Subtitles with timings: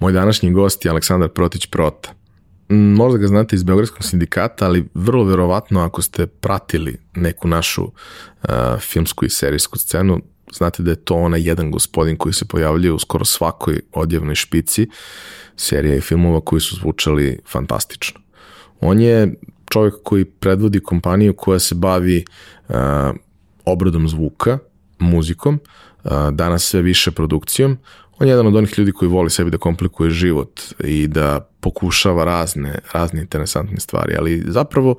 [0.00, 2.12] Moj današnji gost je Aleksandar Protić Prota.
[2.68, 8.50] Možda ga znate iz Beogradskog sindikata, ali vrlo verovatno ako ste pratili neku našu uh,
[8.78, 10.20] filmsku i serijsku scenu,
[10.52, 14.88] znate da je to onaj jedan gospodin koji se pojavljuje u skoro svakoj odjevnoj špici
[15.56, 18.20] serija i filmova koji su zvučali fantastično.
[18.80, 19.34] On je
[19.70, 22.24] čovjek koji predvodi kompaniju koja se bavi
[22.68, 22.74] uh,
[23.64, 24.58] obradom zvuka,
[24.98, 25.60] muzikom,
[26.04, 27.78] uh, danas sve više produkcijom.
[28.20, 32.24] On je jedan od onih ljudi koji voli sebi da komplikuje život i da pokušava
[32.24, 34.96] razne, razne interesantne stvari, ali zapravo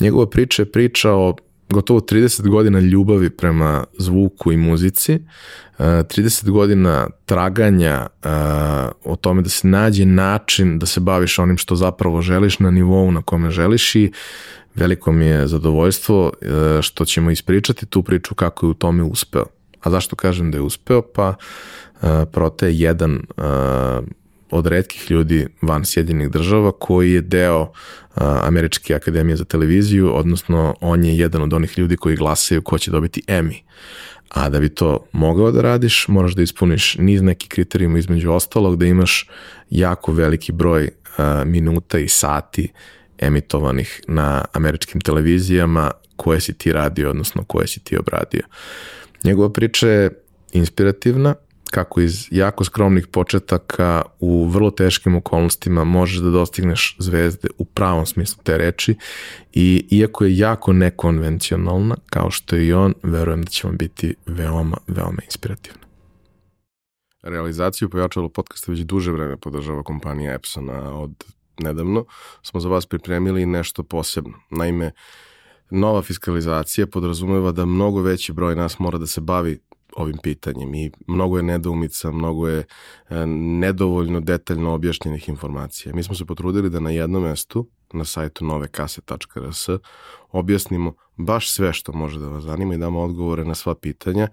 [0.00, 1.36] njegova priča je priča o
[1.70, 5.18] gotovo 30 godina ljubavi prema zvuku i muzici,
[5.78, 8.06] 30 godina traganja
[9.04, 13.12] o tome da se nađe način da se baviš onim što zapravo želiš na nivou
[13.12, 14.12] na kome želiš i
[14.74, 16.32] veliko mi je zadovoljstvo
[16.82, 19.53] što ćemo ispričati tu priču kako je u tome uspeo.
[19.84, 21.02] A zašto kažem da je uspeo?
[21.02, 21.34] Pa
[22.32, 23.22] Prote je jedan
[24.50, 27.72] od redkih ljudi van Sjedinih država koji je deo
[28.16, 32.90] Američke akademije za televiziju, odnosno on je jedan od onih ljudi koji glasaju ko će
[32.90, 33.60] dobiti Emmy.
[34.28, 38.76] A da bi to mogao da radiš, moraš da ispuniš niz nekih kriterijuma između ostalog,
[38.76, 39.28] da imaš
[39.70, 40.88] jako veliki broj
[41.44, 42.72] minuta i sati
[43.18, 48.42] emitovanih na američkim televizijama koje si ti radio, odnosno koje si ti obradio.
[49.24, 50.10] Njegova priča je
[50.52, 51.34] inspirativna,
[51.70, 58.06] kako iz jako skromnih početaka u vrlo teškim okolnostima možeš da dostigneš zvezde u pravom
[58.06, 58.96] smislu te reči
[59.52, 64.14] i iako je jako nekonvencionalna, kao što je i on, verujem da će vam biti
[64.26, 65.84] veoma, veoma inspirativna.
[67.22, 71.24] Realizaciju pojačalo podcasta već duže vreme podržava kompanija Epsona od
[71.58, 72.04] nedavno.
[72.42, 74.34] Smo za vas pripremili nešto posebno.
[74.50, 74.92] Naime,
[75.70, 79.60] nova fiskalizacija podrazumeva da mnogo veći broj nas mora da se bavi
[79.96, 85.94] ovim pitanjem i mnogo je nedoumica, mnogo je e, nedovoljno detaljno objašnjenih informacija.
[85.94, 89.68] Mi smo se potrudili da na jednom mestu, na sajtu novekase.rs,
[90.32, 94.28] objasnimo baš sve što može da vas zanima i damo odgovore na sva pitanja,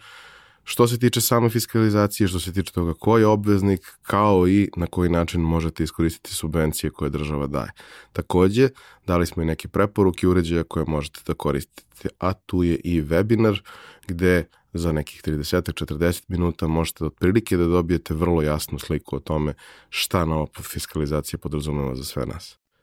[0.63, 4.85] što se tiče same fiskalizacije, što se tiče toga ko je obveznik, kao i na
[4.85, 7.72] koji način možete iskoristiti subvencije koje država daje.
[8.13, 8.69] Takođe,
[9.07, 13.61] dali smo i neke preporuke uređaja koje možete da koristite, a tu je i webinar
[14.07, 19.53] gde za nekih 30-40 minuta možete otprilike da dobijete vrlo jasnu sliku o tome
[19.89, 22.57] šta nova fiskalizacija podrazumeva za sve nas.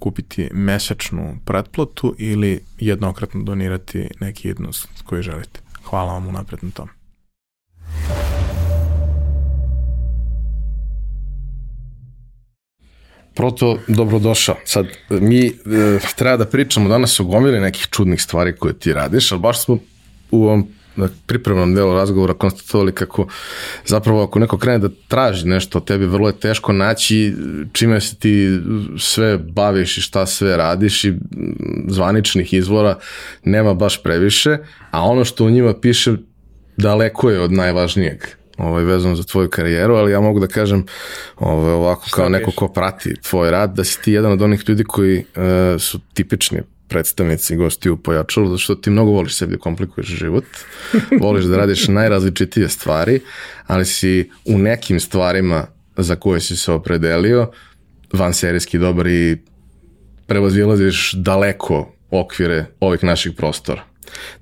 [0.00, 5.60] kupiti mesečnu pretplatu ili jednokratno donirati neki jednost koji želite.
[5.84, 6.90] Hvala vam unapred na tome.
[13.34, 14.56] Proto, dobrodošao.
[14.64, 15.52] Sad, mi e,
[16.16, 19.78] treba da pričamo danas o gomili nekih čudnih stvari koje ti radiš, ali baš smo
[20.30, 20.68] u ovom
[21.00, 23.26] na pripremnom delu razgovora konstatovali kako
[23.84, 27.34] zapravo ako neko krene da traži nešto od tebi, vrlo je teško naći
[27.72, 28.60] čime se ti
[28.98, 31.14] sve baviš i šta sve radiš i
[31.88, 32.98] zvaničnih izvora
[33.44, 34.58] nema baš previše,
[34.90, 36.14] a ono što u njima piše
[36.76, 40.86] daleko je od najvažnijeg ovaj, vezano za tvoju karijeru, ali ja mogu da kažem
[41.36, 44.84] ovaj, ovako kao neko ko prati tvoj rad, da si ti jedan od onih ljudi
[44.84, 49.58] koji uh, su tipični predstavnici gosti u pojačalu, zato što ti mnogo voliš sebi da
[49.58, 50.44] komplikuješ život,
[51.24, 53.20] voliš da radiš najrazličitije stvari,
[53.66, 57.50] ali si u nekim stvarima za koje si se opredelio
[58.12, 59.38] van serijski dobar i
[60.26, 63.82] prevazilaziš daleko okvire ovih naših prostora.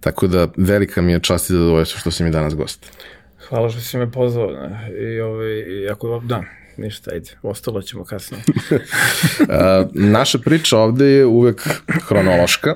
[0.00, 2.92] Tako da velika mi je čast i zadovoljstvo što si mi danas gost.
[3.48, 4.50] Hvala što si me pozvao.
[5.00, 6.42] I, ovaj, i ako, da,
[6.78, 8.42] ništa, ajde, ostalo ćemo kasnije.
[10.18, 11.68] Naša priča ovde je uvek
[12.08, 12.74] hronološka.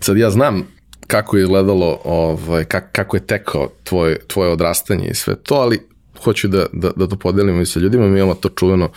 [0.00, 5.36] Sad ja znam kako je izgledalo, ovaj, kako je tekao tvoj, tvoje odrastanje i sve
[5.36, 5.80] to, ali
[6.24, 8.06] hoću da, da, da to podelimo i sa ljudima.
[8.06, 8.90] Mi imamo to čuveno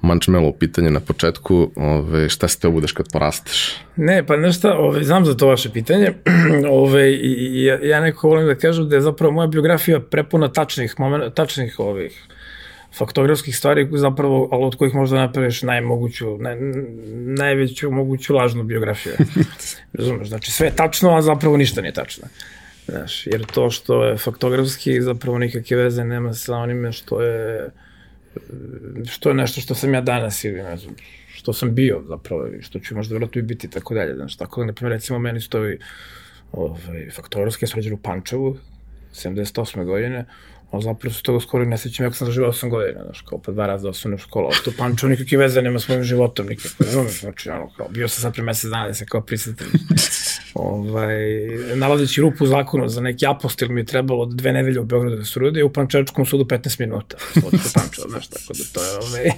[0.00, 3.76] mančmelo pitanje na početku, ove, šta se te obudeš kad porasteš?
[3.96, 6.12] Ne, pa nešto, ove, znam za to vaše pitanje.
[6.70, 10.94] ove, i, ja, ja neko volim da kažem da je zapravo moja biografija prepuna tačnih,
[10.98, 12.26] momenta, tačnih ovih
[12.96, 16.56] faktografskih stvari zapravo, ali od kojih možda napraviš najmoguću, naj,
[17.38, 19.12] najveću moguću lažnu biografiju.
[19.98, 22.28] Razumeš, znači sve je tačno, a zapravo ništa nije tačno.
[22.88, 27.70] Znaš, jer to što je faktografski zapravo nikakve veze nema sa onime što je
[29.06, 30.94] što je nešto što sam ja danas ili ne znam,
[31.34, 34.14] što sam bio zapravo i što ću možda vjerojatno i biti tako dalje.
[34.14, 35.78] Znaš, tako da, na primjer, recimo, meni stoji
[36.52, 38.56] ovaj, faktorovski, ja u Pančevu,
[39.14, 39.84] 78.
[39.84, 40.24] godine,
[40.76, 43.52] ali zapravo se toga skoro ne sećam, jako sam zaživao 8 godina, znaš, kao pa
[43.52, 47.50] dva raza osnovne ali to Pančevo nikakve veze nema s mojim životom, nikakve, razumeš, znači,
[47.50, 49.66] ono, kao, bio sam sad pre mesec dana da se kao prisetim.
[50.58, 51.16] ovaj,
[51.74, 55.24] nalazeći rupu u zakonu za neki apostil mi je trebalo dve nedelje u Beogradu da
[55.24, 59.30] se urode, u Pančevačkom sudu 15 minuta, od Pančeva, znaš, tako da to je, ovaj,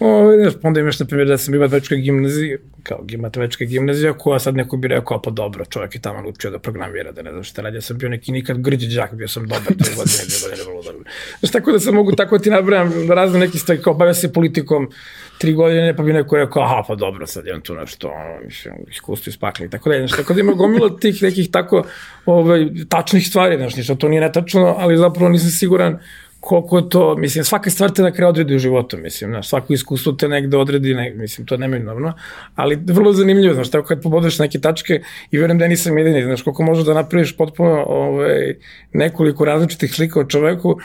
[0.20, 4.38] ovaj, znaš, onda imaš, na primjer, da sam ima večka gimnazija, kao matematička gimnazija, koja
[4.38, 7.44] sad neko bi rekao, pa dobro, čovjek je tamo učio da programira, da ne znam
[7.44, 10.24] šta radi, ja sam bio neki nikad grđi džak, bio sam dobar, to je godine,
[10.28, 11.10] dve godine, vrlo dobro.
[11.40, 14.90] Znaš, tako da sam mogu, tako ti nabrajam razne neki stvari, kao bavio se politikom
[15.38, 18.74] tri godine, pa bi neko rekao, aha, pa dobro, sad imam tu nešto, ono, mislim,
[18.90, 21.84] iskustvo ispakli i tako da, znaš, tako da ima gomila tih nekih tako
[22.26, 25.98] ovaj, tačnih stvari, znaš, ništa, to nije netačno, ali zapravo nisam siguran
[26.40, 30.12] koliko to, mislim, svaka stvar te na kraju odredi u životu, mislim, znaš, svako iskustvo
[30.12, 32.12] te negde odredi, ne, mislim, to je neminovno,
[32.54, 36.42] ali vrlo zanimljivo, znaš, tako kad pobodeš neke tačke i verujem da nisam jedini, znaš,
[36.42, 38.54] koliko možeš da napraviš potpuno ovaj,
[38.92, 40.78] nekoliko različitih slika o čoveku,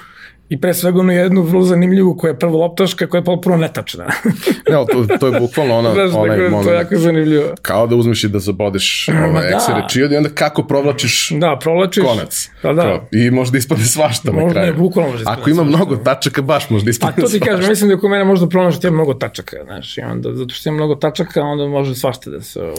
[0.49, 4.03] i pre svega ono jednu vrlo zanimljivu koja je prvo loptaška, koja je potpuno netačna.
[4.69, 6.67] ne, to, to je bukvalno ona, Znaš, onaj dakle, moment.
[6.67, 7.43] To je jako zanimljivo.
[7.61, 9.55] Kao da uzmeš i da zabodeš ovaj, da.
[9.55, 12.03] eksere čijod i onda kako provlačiš Da, provlačiš.
[12.03, 12.49] konac.
[12.61, 12.81] Pa da.
[12.81, 14.67] Kao, I možda ispadne svašta na Možda kraju.
[14.67, 15.69] je, bukvalno ispadne Ako ima svašta.
[15.69, 17.45] mnogo tačaka, baš možda Pa ispadne to ti svašta.
[17.47, 20.69] kažem, mislim da kod mene možda što ima mnogo tačaka, znaš, i onda, zato što
[20.69, 22.73] ima mnogo tačaka, onda može svašta da se, ove,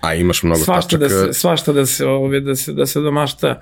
[0.00, 1.14] A imaš mnogo svašta tačaka.
[1.16, 3.60] da se, svašta da se, ove, da se, da se domašta,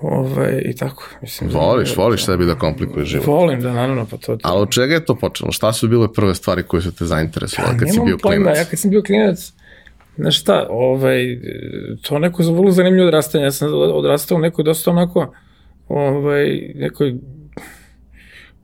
[0.00, 1.50] ove, i tako, mislim.
[1.50, 3.26] da- Voliš, voliš sebi da komplikuješ život.
[3.26, 4.36] Volim, da, naravno, pa to...
[4.36, 5.52] to Ali od čega je to počelo?
[5.52, 8.58] Šta su bile prve stvari koje su te zainteresovale kad si bio pojma, klinac?
[8.58, 9.52] Ja kad sam bio klinac,
[10.16, 11.38] znaš šta, ovaj,
[12.02, 13.44] to neko za vrlo zanimljivo odrastanje.
[13.44, 15.34] Ja sam odrastao u nekoj dosta onako,
[15.88, 17.14] ovaj, nekoj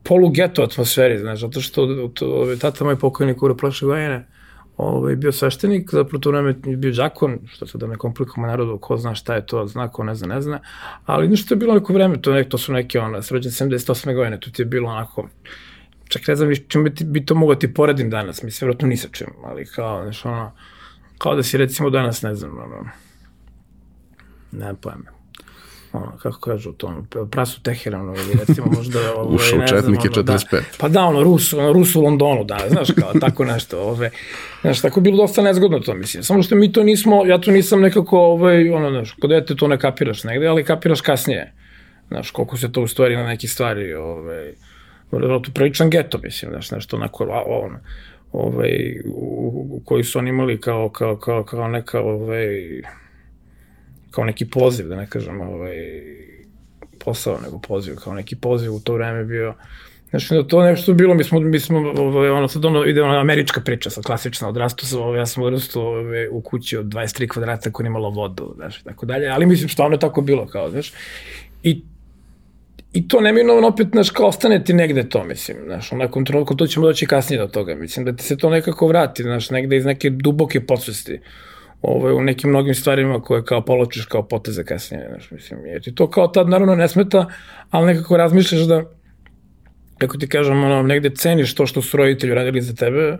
[0.03, 4.27] polu geto atmosferi, znaš, zato što to, ovaj, tata moj pokojnik ura prošle godine,
[4.81, 8.77] ovaj, bio sveštenik, zapravo to vreme je bio džakon, što se da ne komplikujemo narodu,
[8.77, 10.59] ko zna šta je to, zna, ko ne zna, ne zna,
[11.05, 14.15] ali nešto je bilo neko vreme, to, nek, to su neke, ona, sređen 78.
[14.15, 15.27] godine, tu ti je bilo onako,
[16.07, 19.07] čak ne znam čim bi, bi to mogao ti poredim danas, mislim, vjerojatno ni sa
[19.11, 20.51] čim, ali kao, znaš, ono,
[21.17, 22.89] kao da si recimo danas, ne znam, ono,
[24.51, 25.11] nemam pojma,
[25.93, 28.99] ono, kako kažu to, prasu Teheranu ili recimo možda...
[29.17, 30.61] Ovaj, Ušao u četnike ono, da, 45.
[30.77, 34.09] pa da, ono, Rus, ono, Rus u Londonu, da, znaš, kao tako nešto, ove,
[34.61, 37.51] znaš, tako je bilo dosta nezgodno to, mislim, samo što mi to nismo, ja to
[37.51, 41.53] nisam nekako, ovaj, ono, znaš, kod dete to ne kapiraš negde, ali kapiraš kasnije,
[42.07, 44.53] znaš, koliko se to u stvari na neke stvari, ovaj,
[45.11, 47.79] to priličan geto, mislim, znaš, nešto onako, ono,
[48.31, 52.81] ovaj, u, u, koji su oni imali kao, kao, kao, kao neka, ovaj,
[54.11, 55.75] kao neki poziv, da ne kažem, ovaj,
[56.99, 59.53] posao, nego poziv, kao neki poziv u to vreme bio,
[60.11, 63.19] Znači, da to nešto bilo, mi smo, mi smo ovaj, ono, sad ono, ide ona
[63.19, 67.27] američka priča, sad klasična, odrastao sam, ovaj, ja sam odrastao ovaj, u kući od 23
[67.27, 70.69] kvadrata koja nije imala vodu, znaš, tako dalje, ali mislim, stvarno je tako bilo, kao,
[70.69, 70.93] znaš,
[71.63, 71.81] i
[72.93, 76.55] I to neminovno opet, znaš, kao ostane ti negde to, mislim, znaš, u nekom trenutku,
[76.55, 79.77] to ćemo doći kasnije do toga, mislim, da ti se to nekako vrati, znaš, negde
[79.77, 81.19] iz neke duboke podsvesti,
[81.81, 85.95] ovaj, u nekim mnogim stvarima koje kao poločiš kao poteze kasnije, znaš, mislim, jer ti
[85.95, 87.25] to kao tad naravno ne smeta,
[87.69, 88.83] ali nekako razmišljaš da,
[89.97, 93.17] kako ti kažem, ono, negde ceniš to što su roditelji radili za tebe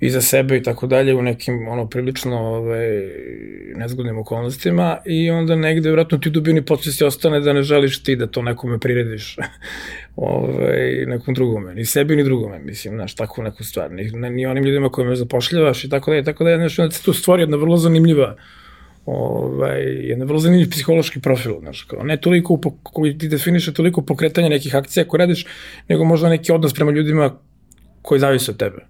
[0.00, 2.88] i za sebe i tako dalje u nekim ono prilično ovaj,
[3.74, 8.26] nezgodnim okolnostima i onda negde vratno ti dubini podsvesti ostane da ne želiš ti da
[8.26, 9.36] to nekome prirediš
[10.16, 14.64] ovaj, nekom drugome, ni sebi ni drugome, mislim, znaš, takvu neku stvar, ni, ni onim
[14.64, 17.76] ljudima kojima zapošljavaš i tako dalje, tako dalje, znaš, onda se tu stvori jedna vrlo
[17.76, 18.36] zanimljiva
[19.06, 24.48] ovaj, jedna vrlo zanimljiv psihološki profil, znaš, kao, ne toliko, koji ti definiše toliko pokretanje
[24.48, 25.46] nekih akcija koje radiš,
[25.88, 27.30] nego možda neki odnos prema ljudima
[28.02, 28.86] koji zavise od tebe.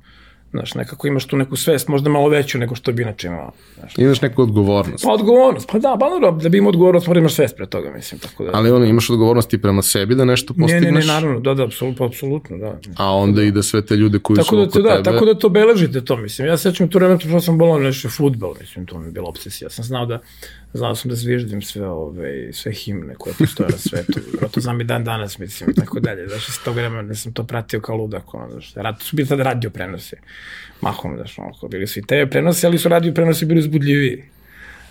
[0.50, 3.52] Znaš, nekako imaš tu neku svest, možda malo veću nego što bi inače imao.
[3.78, 3.98] Znaš.
[3.98, 5.04] Imaš neku odgovornost.
[5.04, 7.92] Pa odgovornost, pa da, pa naravno, da bi imao odgovornost, mora imaš svest pre toga,
[7.92, 8.50] mislim, tako da.
[8.54, 11.54] Ali ono, imaš odgovornost i prema sebi da nešto ne, postigneš, ne, ne, naravno, da,
[11.54, 12.78] da, apsolutno, apsolutno, da.
[12.96, 15.02] a onda i da sve te ljude koji Tako su da, oko da, tebe...
[15.02, 16.48] tako da to beležite to, mislim.
[16.48, 19.66] Ja sećam tu vreme što sam bolao nešto futbol, mislim, to mi je bila obsesija.
[19.66, 20.20] Ja sam znao da,
[20.72, 24.20] znao sam da zviždim sve, ove, sve himne koje postoje na svetu.
[24.52, 26.28] to znam i dan danas, mislim, i tako dalje.
[26.28, 29.40] Znaš, s tog vremena sam to pratio kao ludak, ono, znaš, rad, su bili tad
[29.40, 30.16] radio prenosi.
[30.80, 34.24] Mahom, znaš, ono, bili su i TV prenosi, ali su radio prenosi bili uzbudljiviji.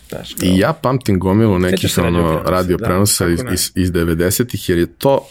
[0.10, 3.72] Znaš, kao, I ja pamtim gomilu nekih radio ono, prenosa, radio da, prenosa iz, iz,
[3.76, 5.28] iz 90-ih, jer je to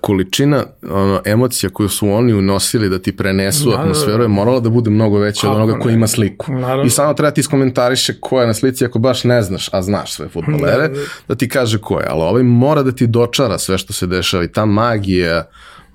[0.00, 4.22] količina ono, emocija koju su oni unosili da ti prenesu Da, da, atmosferu da.
[4.24, 5.94] je morala da bude mnogo veća od onoga ko ne.
[5.94, 6.52] ima sliku.
[6.52, 6.84] Naravno.
[6.84, 10.12] I samo treba ti iskomentariše ko je na slici ako baš ne znaš, a znaš
[10.12, 11.00] sve futbolere, Da, da.
[11.28, 12.06] da ti kaže ko je.
[12.08, 15.44] Ali ovaj mora da ti dočara sve što se dešava i ta magija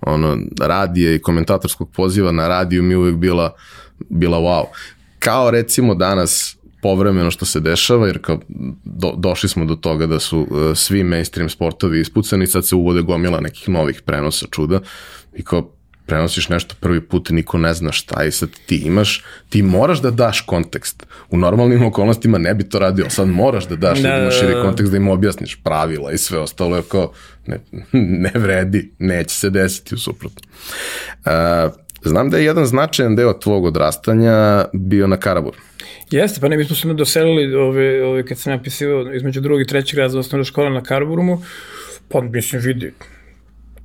[0.02, 3.54] ono, radije i komentatorskog poziva na radiju mi uvek bila,
[4.10, 4.64] bila wow.
[5.20, 8.40] Kao recimo danas povremeno što se dešava, jer kao
[8.84, 13.02] do, došli smo do toga da su uh, svi mainstream sportovi ispucani, sad se uvode
[13.02, 14.80] gomila nekih novih prenosa čuda
[15.36, 15.72] i kao
[16.06, 20.12] prenosiš nešto prvi put, niko ne zna šta i sad ti imaš, ti moraš da
[20.12, 21.08] daš kontekst.
[21.30, 24.54] U normalnim okolnostima ne bi to radio, sad moraš da daš, da, da imaš širi
[24.62, 27.12] kontekst, da im objasniš pravila i sve ostalo, jer kao
[27.48, 27.60] ne,
[28.26, 30.42] ne vredi, neće se desiti u suprotno.
[31.26, 31.32] Uh,
[32.04, 35.58] znam da je jedan značajan deo tvog odrastanja bio na Karaburu.
[36.12, 39.68] Jeste, pa ne, mi smo se doselili ove, ove, kad sam napisao između drugog i
[39.68, 41.42] trećeg razda osnovne škole na Karaburumu,
[42.10, 42.94] pa mislim vidi,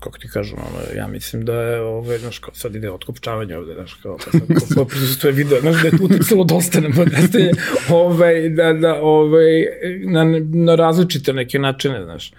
[0.00, 3.75] kako ti kažem, ono, ja mislim da je, ove, znaš, kao sad ide otkopčavanje ovde,
[3.75, 7.50] znaš, kao, pa sad, kao, prisustuje video, znaš, da je uticalo dosta na podrestanje,
[7.90, 9.66] ovaj, da, da, ovaj,
[10.04, 12.33] na, na različite neke načine, znaš.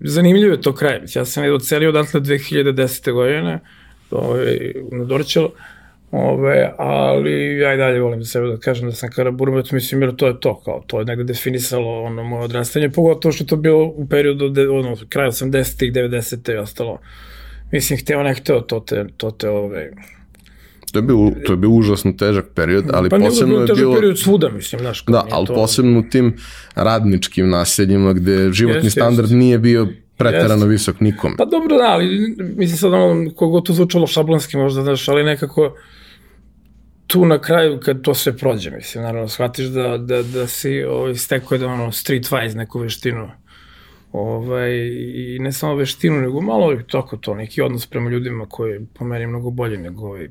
[0.00, 3.12] Zanimljivo je to kraj, ja sam je ocelio odatle 2010.
[3.12, 3.60] godine,
[4.10, 5.50] ovaj, na Dorčelu,
[6.16, 10.16] Ove, ali ja i dalje volim da sebe da kažem da sam karaburmac, mislim jer
[10.16, 13.84] to je to, kao to je negde definisalo ono moje odrastanje, pogotovo što to bilo
[13.84, 16.98] u periodu de, ono, kraja 80-ih, 90-te i ostalo.
[17.72, 19.90] Mislim, hteo ne hteo, to te, to te ove,
[20.92, 23.94] To je bio, to je bio užasno težak period, ali pa posebno je bilo...
[23.94, 25.04] period svuda, mislim, znaš.
[25.04, 25.54] Da, ali to...
[25.54, 26.36] posebno u tim
[26.74, 29.38] radničkim naseljima gde životni jest, standard jest.
[29.38, 31.34] nije bio preterano visok nikom.
[31.38, 35.76] Pa dobro, da, ali mislim sad ono, kogo to zvučalo šablonski možda, znaš, ali nekako
[37.06, 41.14] tu na kraju kad to sve prođe, mislim, naravno, shvatiš da, da, da si ovaj,
[41.14, 43.30] stekao da ono streetwise neku veštinu.
[44.12, 44.72] Ovaj,
[45.14, 48.80] I ne samo veštinu, nego malo i tako to, neki odnos prema ljudima koji je
[48.94, 50.28] po meni mnogo bolji nego ovaj,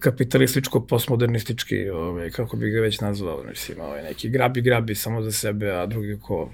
[0.00, 5.32] kapitalističko postmodernistički, ovaj, kako bi ga već nazvao, mislim, ovaj, neki grabi grabi samo za
[5.32, 6.50] sebe, a drugi ko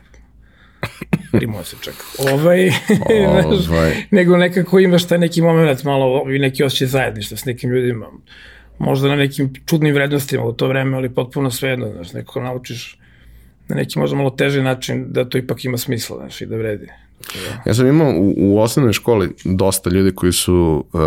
[1.33, 1.95] Rimo se čak.
[2.19, 2.71] Ovaj,
[3.71, 3.93] ovaj.
[4.11, 8.07] nego nekako imaš taj neki moment malo i neki osjećaj zajedništva s nekim ljudima
[8.83, 12.99] možda na nekim čudnim vrednostima u to vreme, ali potpuno svejedno, znaš, nekako naučiš
[13.69, 16.89] na neki možda malo teži način da to ipak ima smisla, znaš, i da vredi.
[17.67, 21.01] Ja sam imao u, u osnovnoj školi dosta ljudi koji su uh,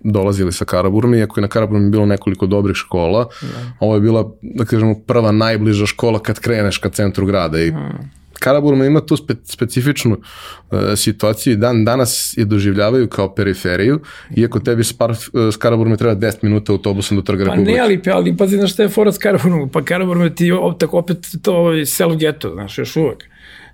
[0.00, 3.28] dolazili sa Karaburmi, iako je na Karaburmi bilo nekoliko dobrih škola.
[3.40, 3.72] Da.
[3.80, 8.20] Ovo je bila, da kažemo, prva najbliža škola kad kreneš ka centru grada i hmm
[8.40, 14.00] Karaburma ima tu spe, specifičnu uh, situaciju i dan danas je doživljavaju kao periferiju,
[14.36, 15.14] iako tebi s, par,
[15.52, 17.72] s Karaburma treba 10 minuta autobusom do Trga pa Republike.
[17.72, 20.98] Pa ne, ali, ali pazi na šta je fora s Karaburma, pa Karaburma ti tako
[20.98, 23.24] opet to ovaj, selo geto, znaš, još uvek.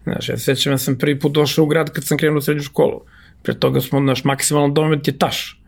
[0.05, 2.63] Znaš, ja sećam, ja sam prvi put došao u grad kad sam krenuo u srednju
[2.63, 3.01] školu.
[3.43, 5.61] Pre toga smo, naš maksimalan domet je taš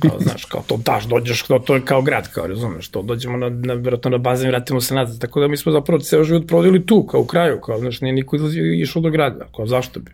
[0.00, 3.36] kao, znaš, kao to daš, dođeš, to, to je kao grad, kao, razumeš, to dođemo
[3.36, 6.46] na, na, vjerojatno na bazen, vratimo se nazad, tako da mi smo zapravo ceo život
[6.46, 8.36] provodili tu, kao u kraju, kao, znaš, nije niko
[8.76, 10.10] išao do grada, kao, zašto bi?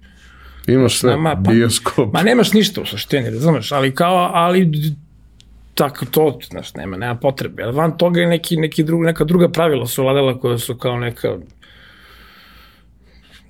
[0.73, 2.13] Imaš sve, Nama, pa, bioskop.
[2.13, 4.73] Ma nemaš ništa u suštini, razumeš, ali kao, ali
[5.75, 7.63] tako to, znaš, nema, nema potrebe.
[7.63, 10.99] Ali van toga je neki, neki drug, neka druga pravila su vladala koja su kao
[10.99, 11.37] neka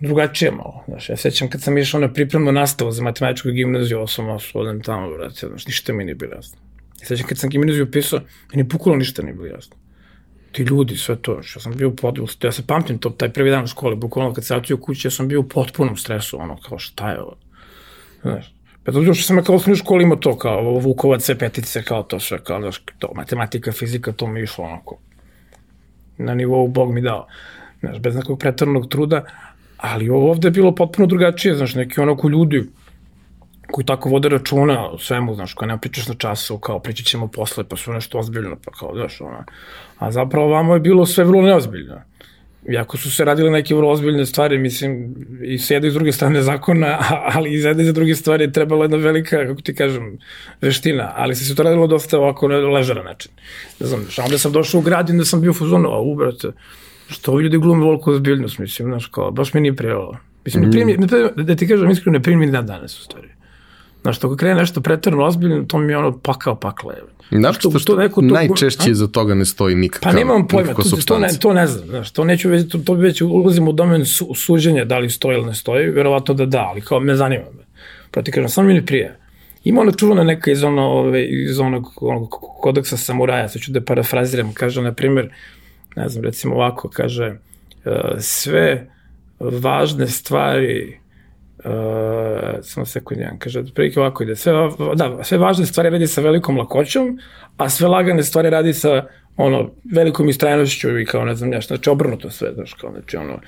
[0.00, 0.85] drugačije malo.
[0.88, 5.11] Znaš, ja sećam kad sam išao na pripremnu nastavu za matematičku gimnaziju, osam odem tamo,
[5.11, 6.59] vrati, znaš, ništa mi nije bilo jasno.
[7.00, 8.21] Ja sećam kad sam gimnaziju pisao,
[8.52, 9.76] meni pukalo ništa nije bilo jasno.
[10.52, 13.64] Ti ljudi, sve to, što sam bio pod, ja se pamtim to, taj prvi dan
[13.64, 16.78] u školi, bukvalno kad se vratio kući, ja sam bio u potpunom stresu, ono, kao
[16.78, 17.37] šta je ovo?
[18.23, 18.55] Znaš,
[18.88, 22.21] Pa to što sam kao osnovnoj školi imao to, kao Vukovac, sve petice, kao to
[22.21, 24.99] sve, kao znaš, to, matematika, fizika, to mi išlo onako,
[26.19, 27.26] na nivou Bog mi dao,
[27.81, 29.25] znaš, bez nekog pretarnog truda,
[29.79, 32.65] Ali ovde je bilo potpuno drugačije, znaš, neki onako ljudi
[33.71, 37.29] koji tako vode računa o svemu, znaš, koja nema pričaš na času, kao pričat ćemo
[37.29, 39.45] posle, pa su nešto ozbiljno, pa kao, znaš, ono.
[39.99, 42.01] A zapravo vamo je bilo sve vrlo neozbiljno.
[42.73, 46.13] Iako su se radile neke vrlo ozbiljne stvari, mislim, i s jedne i s druge
[46.13, 46.99] strane zakona,
[47.35, 50.19] ali i s jedne i s druge stvari je trebala jedna velika, kako ti kažem,
[50.61, 53.33] veština, ali se se to radilo dosta ovako na ležaran način.
[53.81, 56.49] Ne znam, a onda sam došao u grad i onda sam bio fuzono, a ubrate,
[57.09, 60.17] što ljudi glume voliku ozbiljnost, mislim, znaš, kao, baš mi nije prijelo.
[60.45, 63.29] Mislim, ne primi, ne, da ti kažem, iskreno, ne primi dan danas, u stvari.
[64.03, 66.95] Znaš, to krene nešto pretarno ozbiljno, to mi je ono pakao pakla.
[67.31, 70.75] Znaš što, što, što neko to, najčešće iza toga ne stoji nikakav Pa nemam pojma,
[70.75, 73.73] to, to, ne, to ne znam, znaš, to neću već, to, to već ulazim u
[73.73, 77.17] domen su, suđenja, da li stoji ili ne stoji, verovatno da da, ali kao me
[77.17, 77.65] zanima me.
[78.11, 79.19] Pa ti kažem, samo mi ne prije.
[79.65, 82.29] Ima ona čuvana neka iz, ono, ove, iz onog, onog
[82.61, 85.31] kodeksa samuraja, sad ću da parafraziram, kaže, na primjer,
[85.99, 87.37] ne znam, recimo ovako, kaže,
[87.85, 88.87] e, sve
[89.40, 90.99] važne stvari
[91.64, 94.52] Uh, samo sekund jedan, kaže, prilike ovako ide, sve,
[94.95, 97.19] da, sve važne stvari radi sa velikom lakoćom,
[97.57, 101.90] a sve lagane stvari radi sa ono, velikom istrajnošću i kao ne znam nešto, znači
[101.90, 103.40] obrnuto sve, znaš, kao, znači ono,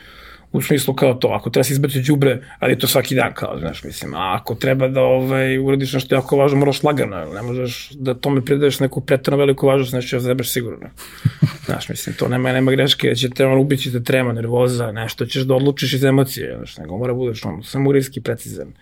[0.53, 3.85] u smislu kao to, ako treba se izbaci đubre, ali to svaki dan, kao, znaš,
[3.85, 8.15] mislim, a ako treba da ovaj, uradiš nešto jako važno, moraš lagano, ne možeš da
[8.15, 10.91] tome pridaješ neku pretredno veliku važnost, nešto da zebaš sigurno.
[11.67, 15.43] Znaš, mislim, to nema, nema greške, će te on ubići te trema, nervoza, nešto ćeš
[15.43, 18.73] da odlučiš iz emocije, znaš, nego mora budeš on, samo urijski precizan.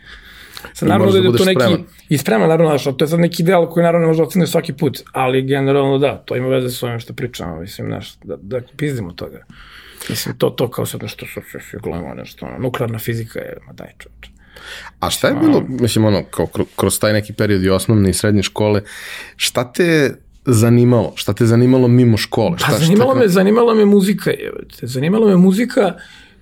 [0.72, 1.84] Sad, naravno da, da je to neki, spreman.
[2.08, 4.50] i spreman, naravno, znaš, to je sad neki ideal koji naravno ne može da oceniš
[4.50, 8.36] svaki put, ali generalno da, to ima veze s ovim što pričamo, mislim, znaš, da,
[8.36, 9.44] da pizdimo toga.
[10.08, 13.72] Mislim, to, to kao sad nešto što se glema, nešto, ono, nuklearna fizika je, ma
[13.72, 14.30] daj čovječe.
[15.00, 18.42] A šta je bilo, mislim, ono, kao kroz taj neki period i osnovne i srednje
[18.42, 18.82] škole,
[19.36, 20.14] šta te
[20.44, 21.12] zanimalo?
[21.16, 22.52] Šta te zanimalo mimo škole?
[22.52, 23.20] Pa šta, pa zanimalo šta...
[23.20, 24.52] me, zanimala me muzika, je,
[24.82, 25.94] zanimala me muzika,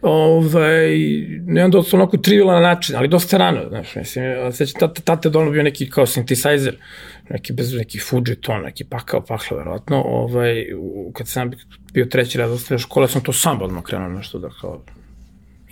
[0.03, 0.99] ovaj,
[1.47, 5.51] ne onda od onako trivialan način, ali dosta rano, znaš, mislim, sećam, tate, tate dono
[5.51, 6.73] bio neki kao synthesizer,
[7.31, 10.67] neki bez neki Fuji ton, neki pakao pakla, verovatno, ovaj,
[11.13, 11.51] kad sam
[11.93, 14.83] bio treći raz ostavio škole, sam to sam odmah krenuo nešto da kao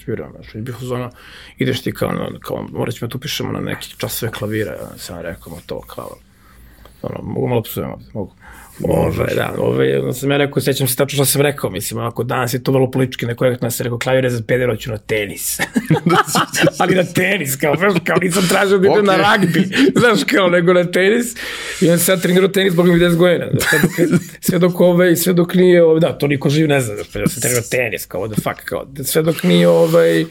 [0.04, 1.10] sviram, znaš, i bih uzmano,
[1.58, 5.20] ideš ti kao, kao morat ćemo da tu pišemo na neki časove klavira, ja sam
[5.20, 6.16] rekao, to kao,
[7.02, 8.34] ono, mogu malo psujem ovde, mogu.
[8.82, 12.24] Ove, da, ove, onda sam ja rekao, sećam se tačno što sam rekao, mislim, ako
[12.24, 15.58] danas je to vrlo politički nekorektno, ja sam rekao, klavire za pedero ću na tenis.
[16.80, 19.06] Ali na tenis, kao, znaš, kao nisam tražio da idem okay.
[19.06, 21.34] na ragbi, znaš, kao, nego na tenis.
[21.80, 23.46] I onda sam ja trenirao tenis, boga mi 10 godina.
[23.60, 26.94] Sve dok, sve dok, ove, sve dok nije, ove, da, to niko živ ne zna,
[26.94, 30.28] da sam trenirao tenis, kao, what the fuck, kao, sve dok nije, ovaj, uh,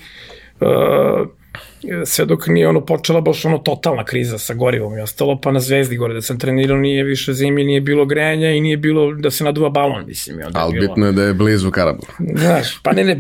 [2.06, 5.60] sve dok nije ono počela baš ono totalna kriza sa gorivom i ostalo, pa na
[5.60, 9.32] Zvezdi gore da sam trenirao nije više zimi, nije bilo grejanja i nije bilo da
[9.32, 10.38] se naduva balon, mislim.
[10.46, 10.88] Onda Ali bilo...
[10.88, 12.10] bitno je da je blizu Karabur.
[12.44, 13.18] Znaš, pa ne, ne,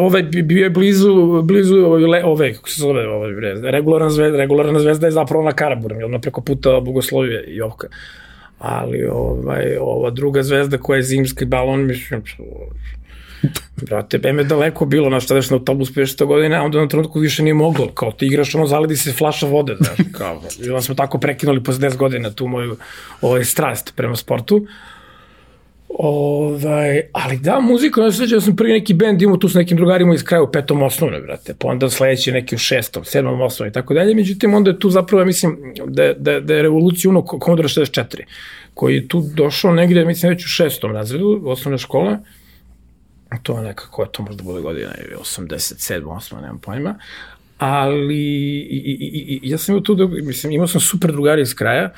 [0.00, 5.06] ovaj, bio je blizu, blizu ove, ove kako se zove, ove, regularna zvezda, regularna zvezda
[5.06, 7.86] je zapravo na Karaburom, je ono preko puta Bogoslovije i Jovka.
[8.58, 12.22] Ali ovaj, ova druga zvezda koja je zimski balon, mislim,
[13.76, 17.42] Brate, BM je daleko bilo, znaš, tadaš na autobus 500 godina, onda na trenutku više
[17.42, 17.88] nije moglo.
[17.88, 20.42] Kao ti igraš, ono, zaledi se flaša vode, znaš, kao.
[20.62, 22.76] I onda smo tako prekinuli posle 10 godina tu moju
[23.20, 24.66] ovaj, strast prema sportu.
[25.98, 29.76] Ovaj, ali da, muzika, ne sveća da sam prvi neki bend imao tu s nekim
[29.76, 33.70] drugarima iz kraja u petom osnovne, brate, pa onda sledeći neki u šestom, sedmom osnovne
[33.70, 37.10] i tako dalje, međutim onda je tu zapravo, ja mislim, da, da, da je revolucija
[37.10, 38.22] uno Commodore 64,
[38.74, 42.18] koji je tu došao negde, mislim, već u šestom razredu osnovne škole,
[43.42, 46.98] to je nekako, to možda bude godina 87, 8, nemam pojma,
[47.58, 51.90] ali i, i, i, ja sam imao tu, mislim, imao sam super drugari iz kraja,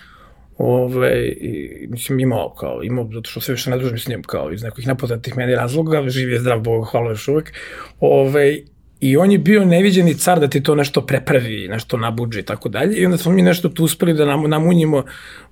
[0.59, 4.53] ove, i, mislim, imao, kao, imao, zato što sve više ne družim s njim, kao,
[4.53, 7.53] iz nekih nepoznatih meni razloga, živi je zdrav Bog, hvala još uvek,
[8.01, 8.61] ove,
[9.01, 12.69] I on je bio neviđeni car da ti to nešto prepravi, nešto nabuđe i tako
[12.69, 12.97] dalje.
[12.97, 15.05] I onda smo mi nešto tu uspeli da nam, namunjimo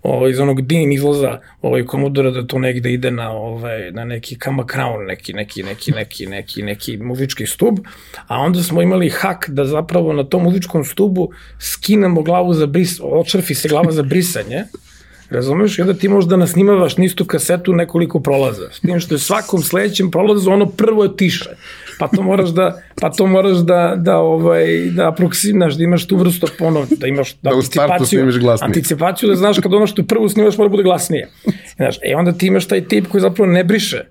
[0.02, 4.38] ovaj, iz onog din izlaza ovaj, komodora da to negde ide na, ovaj, na neki
[4.38, 7.78] kama crown, neki, neki, neki, neki, neki, neki muzički stub.
[8.26, 11.30] A onda smo imali hak da zapravo na tom muzičkom stubu
[11.60, 14.64] skinemo glavu za bris, očrfi se glava za brisanje.
[15.30, 15.78] Razumeš?
[15.78, 18.70] I onda ti možeš da nasnimavaš nistu kasetu nekoliko prolaza.
[18.72, 21.50] S tim što je svakom sledećem prolazu ono prvo je tiše
[21.98, 26.16] pa to moraš da pa to moraš da da ovaj da aproksimaš da imaš tu
[26.16, 28.28] vrstu ono da imaš da, da anticipaciju
[28.60, 31.28] anticipaciju da znaš kad ono što prvo snimaš mora da bude glasnije.
[31.76, 34.04] Znaš, e onda ti imaš taj tip koji zapravo ne briše.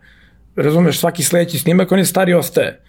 [0.56, 2.80] Razumeš, svaki sledeći snimak on je stari ostaje.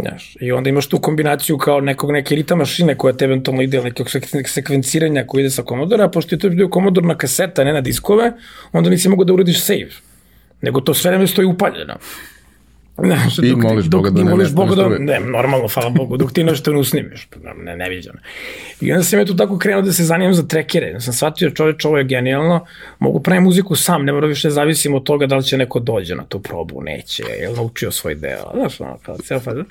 [0.00, 3.82] Znaš, I onda imaš tu kombinaciju kao nekog neke rita mašine koja te eventualno ide
[3.82, 4.06] nekog
[4.46, 7.80] sekvenciranja koji ide sa Commodore, a pošto je to bio Commodore na kaseta, ne na
[7.80, 8.32] diskove,
[8.72, 9.90] onda nisi mogo da uradiš save.
[10.62, 11.94] Nego to sve vreme stoji upaljeno.
[13.04, 16.16] Znaš, ti dok, moliš dok, Boga da ne moliš Boga da, ne, normalno, hvala Bogu,
[16.16, 18.18] dok ti nešto ne usnimeš, pa, ne, neviđeno.
[18.80, 21.50] I onda sam ja tu tako krenuo da se zanimam za trekere, ja sam shvatio
[21.50, 22.66] čoveč, ovo je genijalno,
[22.98, 25.80] mogu pravi muziku sam, ne mora više da zavisim od toga da li će neko
[25.80, 29.64] dođe na tu probu, neće, je li naučio svoj deo, znaš, ono, kao, cijel faza.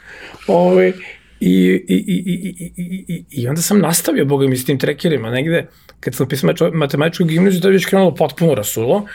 [0.48, 0.92] Ovo, ovaj,
[1.40, 1.52] I,
[1.88, 5.68] i, i, i, i, i, I onda sam nastavio, boga mi, s tim trekerima negde,
[6.00, 9.06] kad sam pisao matematičku gimnaziju, to je već krenulo potpuno rasulo,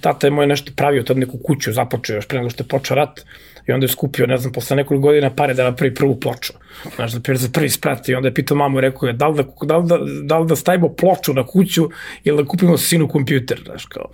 [0.00, 2.94] tata je moj nešto pravio tad neku kuću, započeo još pre nego što je počeo
[2.94, 3.20] rat,
[3.66, 6.52] i onda je skupio, ne znam, posle nekoliko godina pare da napravi prvu ploču.
[6.96, 9.44] Znaš, da za prvi sprat i onda je pitao mamu, rekao je, da li da,
[9.62, 11.90] da, li da, da, li da stavimo ploču na kuću
[12.24, 14.10] ili da kupimo sinu kompjuter, znaš, kao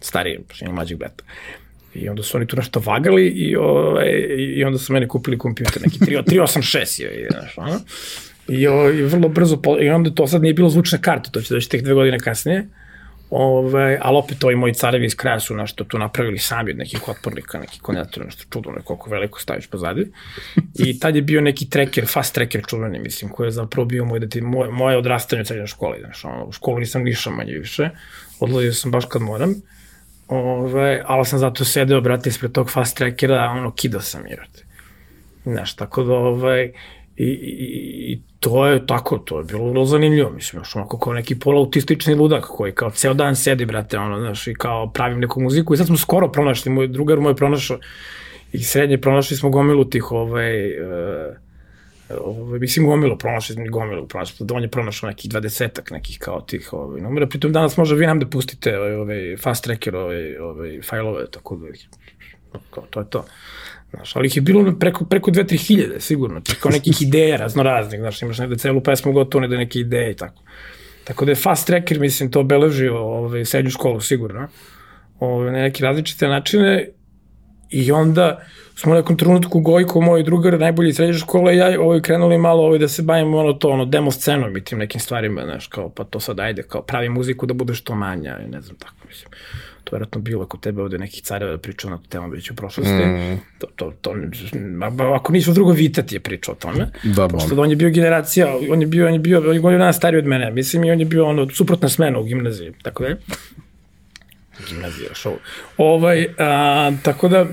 [0.00, 1.24] stariji, ima mlađeg brata.
[1.94, 4.06] I onda su oni tu nešto vagali i, ovaj,
[4.38, 7.80] i onda su meni kupili kompjuter, neki 386 je, znaš, ono.
[8.48, 11.54] I, o, I vrlo brzo, i onda to sad nije bilo zvučne karte, to će
[11.54, 12.66] doći tek dve godine kasnije.
[13.30, 17.08] Ove, ali opet ovi moji carevi iz kraja su nešto tu napravili sami od nekih
[17.08, 20.12] otpornika, neki konjator, nešto čudno, koliko veliko staviš pozadi.
[20.74, 24.20] I tad je bio neki treker, fast treker čuveni, mislim, koji je zapravo bio moj,
[24.20, 25.98] deti, moj, moje odrastanje u srednjoj školi.
[26.00, 27.90] Znaš, ono, u školu nisam nišao manje više,
[28.40, 29.54] odlazio sam baš kad moram.
[30.28, 34.64] Ove, ali sam zato sedeo, brate, ispred tog fast trackera, ono, kidao sam je, brate.
[35.44, 36.72] Znaš, tako da, ovaj,
[37.16, 41.12] i, i, i to je tako, to je bilo vrlo zanimljivo, mislim, još onako kao
[41.12, 45.40] neki polautistični ludak koji kao ceo dan sedi, brate, ono, znaš, i kao pravim neku
[45.40, 47.78] muziku i sad smo skoro pronašli, moj drugar moj pronašao
[48.52, 51.36] i srednje pronašli smo gomilu tih, ovaj, uh,
[52.20, 56.72] ovaj, mislim gomilo, pronašli smo gomilo, pronašli, on je pronašao nekih dvadesetak nekih kao tih
[56.72, 60.80] ovaj, numera, pritom danas može vi nam da pustite ovaj, ovaj, fast tracker ovaj, ovaj,
[60.82, 61.66] fajlove, tako da
[62.70, 63.24] kao, to je to.
[63.96, 68.00] Znaš, ali ih je bilo preko, preko 2-3 hiljade, sigurno, kao nekih ideja razno raznih,
[68.00, 70.42] znaš, imaš negde celu pesmu gotovo, ne da neke ideje i tako.
[71.04, 74.48] Tako da je fast tracker, mislim, to obeležio ovaj, srednju školu, sigurno,
[75.20, 76.88] ovaj, na neke različite načine
[77.70, 78.42] i onda
[78.74, 82.62] smo u nekom trenutku Gojko, moj drugar, najbolji srednje škole, i ja ovaj, krenuli malo
[82.62, 85.88] ovaj, da se bavimo ono to, ono, demo scenom i tim nekim stvarima, znaš, kao,
[85.88, 89.28] pa to sad ajde, kao, pravi muziku da bude što manja, ne znam, tako, mislim
[89.86, 92.50] to je vjerojatno bilo kod tebe ovde nekih careva da pričao na tu temu već
[92.50, 92.92] u prošlosti.
[92.92, 93.38] Mm.
[93.58, 94.14] To, to, to,
[95.14, 96.90] ako nisu drugo, Vita ti je pričao o tome.
[97.04, 99.60] Da, Pošto da on je bio generacija, on je bio, on je bio, on je
[99.60, 102.72] godinu dana stariji od mene, mislim, i on je bio ono, suprotna smena u gimnaziji,
[102.82, 103.16] tako da je.
[104.68, 105.36] Gimnazija, šou.
[105.76, 107.46] Ovaj, a, tako da,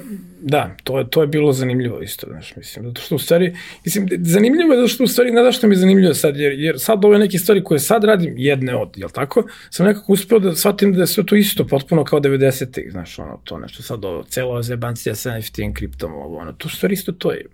[0.45, 4.07] Da, to je, to je bilo zanimljivo isto, znaš, mislim, zato što u stvari, mislim,
[4.21, 6.79] zanimljivo je zato što u stvari, ne da što mi je zanimljivo sad, jer, jer
[6.79, 10.55] sad ove neke stvari koje sad radim, jedne od, jel tako, sam nekako uspeo da
[10.55, 14.23] shvatim da je sve to isto, potpuno kao 90-ih, znaš, ono, to nešto sad, ovo,
[14.23, 17.45] celo zebancija sa NFT-em, kriptom, ovo, ono, to stvari isto to je,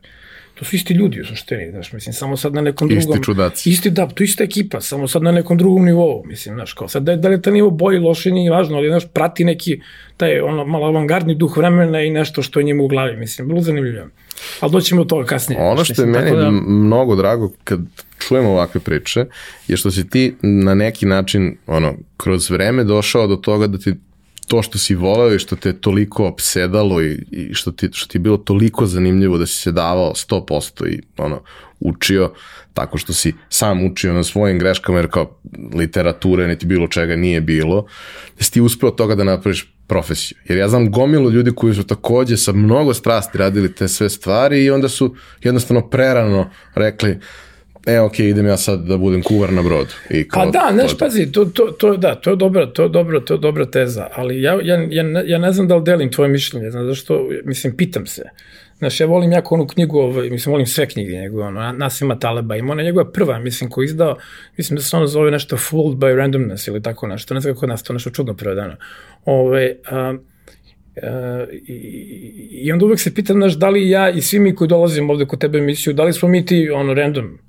[0.59, 3.15] to su isti ljudi u suštini, znaš, mislim, samo sad na nekom isti drugom...
[3.15, 3.69] Isti čudaci.
[3.69, 7.03] Isti, da, to ista ekipa, samo sad na nekom drugom nivou, mislim, znaš, kao sad,
[7.03, 9.81] da, da li je ta nivo bolji, loši, nije važno, ali, znaš, prati neki,
[10.17, 13.61] taj, ono, malo avangardni duh vremena i nešto što je njima u glavi, mislim, bilo
[13.61, 14.07] zanimljivo.
[14.59, 15.61] Ali doćemo od toga kasnije.
[15.61, 16.51] Ono što je meni da...
[16.67, 17.79] mnogo drago kad
[18.27, 19.25] čujemo ovakve priče,
[19.67, 23.93] je što si ti na neki način, ono, kroz vreme došao do toga da ti
[24.49, 28.17] to što si voleo i što te toliko opsedalo i, i što, ti, što ti
[28.17, 31.41] je bilo toliko zanimljivo da si se davao 100% i ono,
[31.79, 32.33] učio
[32.73, 35.39] tako što si sam učio na svojim greškama jer kao
[35.73, 37.85] literature niti bilo čega nije bilo,
[38.38, 40.38] da si ti uspeo toga da napraviš profesiju.
[40.45, 44.63] Jer ja znam gomilu ljudi koji su takođe sa mnogo strasti radili te sve stvari
[44.63, 47.19] i onda su jednostavno prerano rekli
[47.93, 49.91] e, ok, idem ja sad da budem kuvar na brodu.
[50.10, 52.89] I kao, pa da, neš, pazi, to, to, to, da, to je dobra, to je
[52.89, 56.12] dobra, to je dobra teza, ali ja, ja, ja, ja ne znam da li delim
[56.12, 58.23] tvoje mišljenje, znaš, zašto, mislim, pitam se.
[58.78, 62.56] Znaš, ja volim jako onu knjigu, ovaj, mislim, volim sve knjige njegove, ono, Nasima Taleba,
[62.56, 64.17] ima ona njegova prva, mislim, koji izdao,
[64.58, 67.67] mislim da se ono zove nešto Fooled by Randomness ili tako nešto, ne znam kako
[67.67, 68.75] nas to nešto čudno prevedano.
[69.25, 70.15] Ove, a,
[71.04, 71.73] Uh, i,
[72.52, 75.25] i onda uvek se pitam, znaš, da li ja i svi mi koji dolazimo ovde
[75.25, 77.39] kod tebe emisiju, da li smo mi ti, ono, random,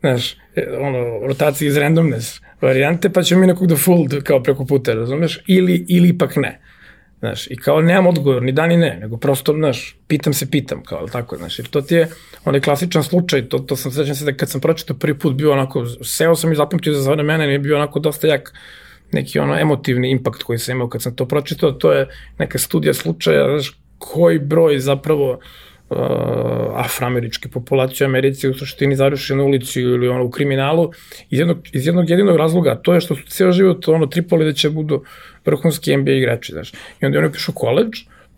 [0.00, 4.64] znaš, e, ono, rotacija iz randomness varijante, pa ćemo mi nekog da fold kao preko
[4.64, 5.42] puta, razumeš?
[5.46, 6.60] Ili, ili ipak ne.
[7.18, 10.82] Znaš, i kao nemam odgovor, ni da ni ne, nego prosto, znaš, pitam se, pitam,
[10.82, 12.08] kao, ali tako, znaš, jer to ti je
[12.44, 15.52] onaj klasičan slučaj, to, to sam sećam se da kad sam pročitao prvi put bio
[15.52, 18.54] onako, seo sam i zapamtio za mene je bio onako dosta jak
[19.12, 22.94] neki ono emotivni impakt koji sam imao kad sam to pročitao, to je neka studija
[22.94, 25.38] slučaja, znaš, koji broj zapravo uh,
[25.90, 25.96] uh,
[26.74, 30.90] afroameričke populacije u Americi u suštini završi na ulici ili ono u kriminalu
[31.30, 34.52] iz jednog, iz jednog jedinog razloga, to je što su ceo život ono tripali da
[34.52, 35.04] će budu
[35.44, 36.72] vrhunski NBA igrači, znaš.
[37.00, 37.88] I onda oni pišu koleđ,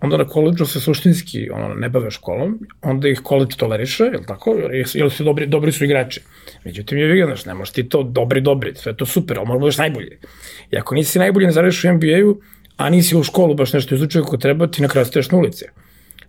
[0.00, 4.26] onda na koleđu se suštinski ono, ne bave školom, onda ih koleđ toleriše, je li
[4.26, 4.56] tako,
[4.94, 6.20] ili su dobri, dobri su igrači.
[6.64, 9.56] Međutim, je vidio, znaš, ne možeš ti to dobri, dobri, sve to super, ali možeš
[9.56, 10.18] da budeš najbolji.
[10.70, 12.40] I ako nisi najbolji, ne zaradiš u NBA-u,
[12.76, 15.64] a nisi u školu baš nešto izučio kako treba, ti na kraju staješ na ulici.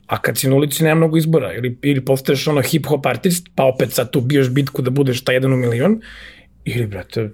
[0.10, 3.64] A kad si na ulici nema mnogo izbora, ili, ili postaješ ono hip-hop artist, pa
[3.64, 6.02] opet sad tu biješ bitku da budeš ta jedan u milion,
[6.66, 7.30] ili, brate,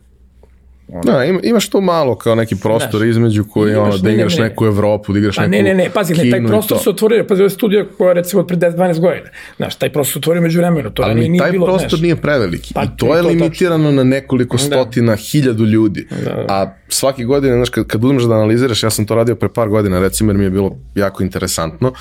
[0.88, 1.02] Ono.
[1.02, 4.44] Da, ima, imaš tu malo kao neki prostor Znaš, između koji ono, da igraš ne,
[4.44, 6.90] ne, neku Evropu, da igraš pa, neku ne, ne, ne, pazi, ne, taj prostor se
[6.90, 9.30] otvorio, pazi, ovo je studija koja je recimo od pre 10-12 godina.
[9.58, 12.16] Znaš, taj prostor se otvorio među vremenu, to Ali nije taj bilo, prostor znaš, nije
[12.16, 14.64] preveliki pa, i to je to limitirano to, na nekoliko da.
[14.64, 15.16] stotina, da.
[15.16, 16.08] hiljadu ljudi.
[16.24, 16.46] Da, da.
[16.50, 19.70] A svaki godine, znaš, kad, kad uzmeš da analiziraš, ja sam to radio pre par
[19.70, 21.96] godina, recimo, jer mi je bilo jako interesantno, uh,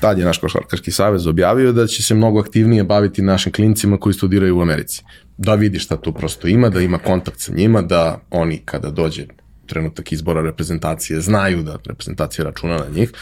[0.00, 4.14] tad je naš košarkaški savez objavio da će se mnogo aktivnije baviti našim klincima koji
[4.14, 5.02] studiraju u Americi.
[5.36, 9.26] Da vidi šta tu prosto ima, da ima kontakt sa njima, da oni kada dođe
[9.66, 13.12] trenutak izbora reprezentacije znaju da reprezentacija računa na njih.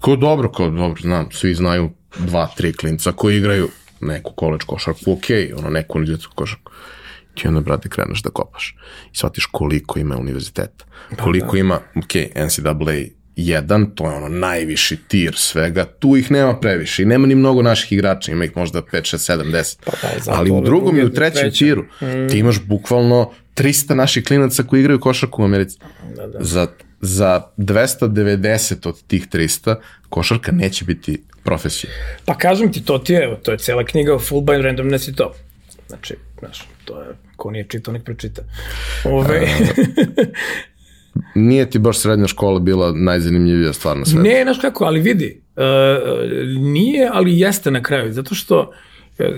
[0.00, 3.68] Ko dobro, ko dobro, znam, svi znaju dva, tri klinca koji igraju
[4.00, 6.72] neku koleč košarku, ok, ono neku univerzitetsku košarku.
[7.34, 8.76] Ti onda, brate, kreneš da kopaš
[9.12, 11.58] i shvatiš koliko ima univerziteta, da, koliko da.
[11.58, 12.14] ima, ok,
[12.46, 12.74] NCAA
[13.38, 17.62] jedan, to je ono najviši tir svega, tu ih nema previše i nema ni mnogo
[17.62, 19.76] naših igrača, ima ih možda 5, 6, 7, 10.
[19.84, 19.92] Pa
[20.24, 21.58] da, Ali u drugom i u trećem treća.
[21.58, 22.28] tiru mm.
[22.30, 25.78] ti imaš bukvalno 300 naših klinaca koji igraju košarku u Americi.
[26.16, 26.38] Da, da.
[26.40, 26.66] Za,
[27.00, 29.74] za 290 od tih 300
[30.08, 31.92] košarka neće biti profesije.
[32.24, 35.34] Pa kažem ti, to ti je, to je cela knjiga Full Bind Randomness i to.
[35.88, 38.42] Znači, znaš, to je, ko nije čitao, nek pročita.
[39.04, 39.48] Ove,
[41.34, 44.22] Nije ti baš srednja škola bila najzanimljivija stvar na svetu?
[44.22, 45.62] Ne, znaš kako, ali vidi, uh,
[46.62, 48.68] nije, ali jeste na kraju, zato što uh,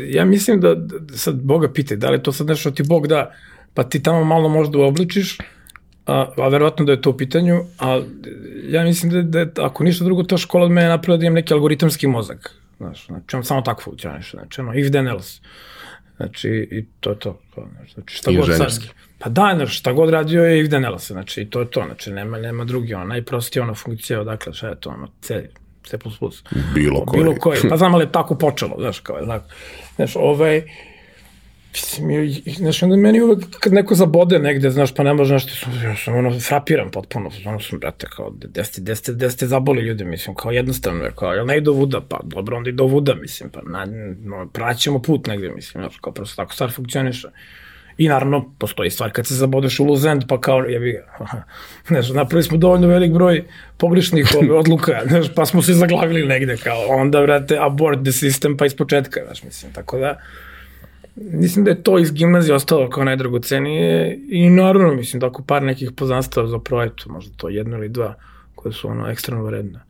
[0.09, 3.06] ja mislim da, da sad Boga pite, da li je to sad nešto ti Bog
[3.06, 3.35] da,
[3.74, 5.38] pa ti tamo malo možda uobličiš,
[6.06, 8.02] a, a verovatno da je to u pitanju, a
[8.68, 11.54] ja mislim da, da ako ništa drugo, ta škola od mene napravila da imam neki
[11.54, 15.40] algoritamski mozak, znaš, znači on samo tako funkcioniše, znači ono, if then else.
[16.16, 17.40] Znači, i to je to.
[17.94, 18.85] Znači, šta god sad,
[19.22, 22.38] Pa da, znači, šta god radio je Ivden Elsa, znači, to je to, znači, nema,
[22.38, 25.48] nema drugi, ono, najprostija ona funkcija, odakle, šta je to, ono, C,
[25.85, 25.98] C++.
[26.74, 27.22] Bilo koji.
[27.22, 29.42] Bilo koji, pa znam, ali je tako počelo, znaš, kao je, znaš,
[29.96, 30.62] znaš, ovaj,
[31.72, 35.96] Mislim, znaš, onda meni uvek kad neko zabode negde, znaš, pa ne može nešto, ja
[35.96, 39.83] sam ono, frapiram potpuno, ono sam, brate, kao, gde ste, gde ste, gde ste zaboli
[39.83, 43.14] ljude, mislim, kao jednostavno je, kao, jel ne ide vuda, pa dobro, onda ide vuda,
[43.14, 43.87] mislim, pa na,
[44.24, 47.28] no, praćemo put negde, mislim, znaš, kao, prosto tako stvar funkcioniše.
[48.00, 51.26] I naravno, postoji stvar kad se zabodeš u luzend, pa kao, jebi ga,
[51.88, 53.44] znaš, napravili smo dovoljno velik broj
[53.76, 54.26] pogrešnih
[54.60, 58.74] odluka, znaš, pa smo se zaglavili negde, kao, onda, vrate, abort the system, pa iz
[58.74, 60.18] početka, znaš, mislim, tako da,
[61.16, 65.92] mislim da je to iz gimnazije ostalo kao najdragocenije i naravno, mislim, tako par nekih
[65.96, 68.14] poznanstava za projektu, možda to jedno ili dva,
[68.54, 69.80] koje su ono ekstremno vredne.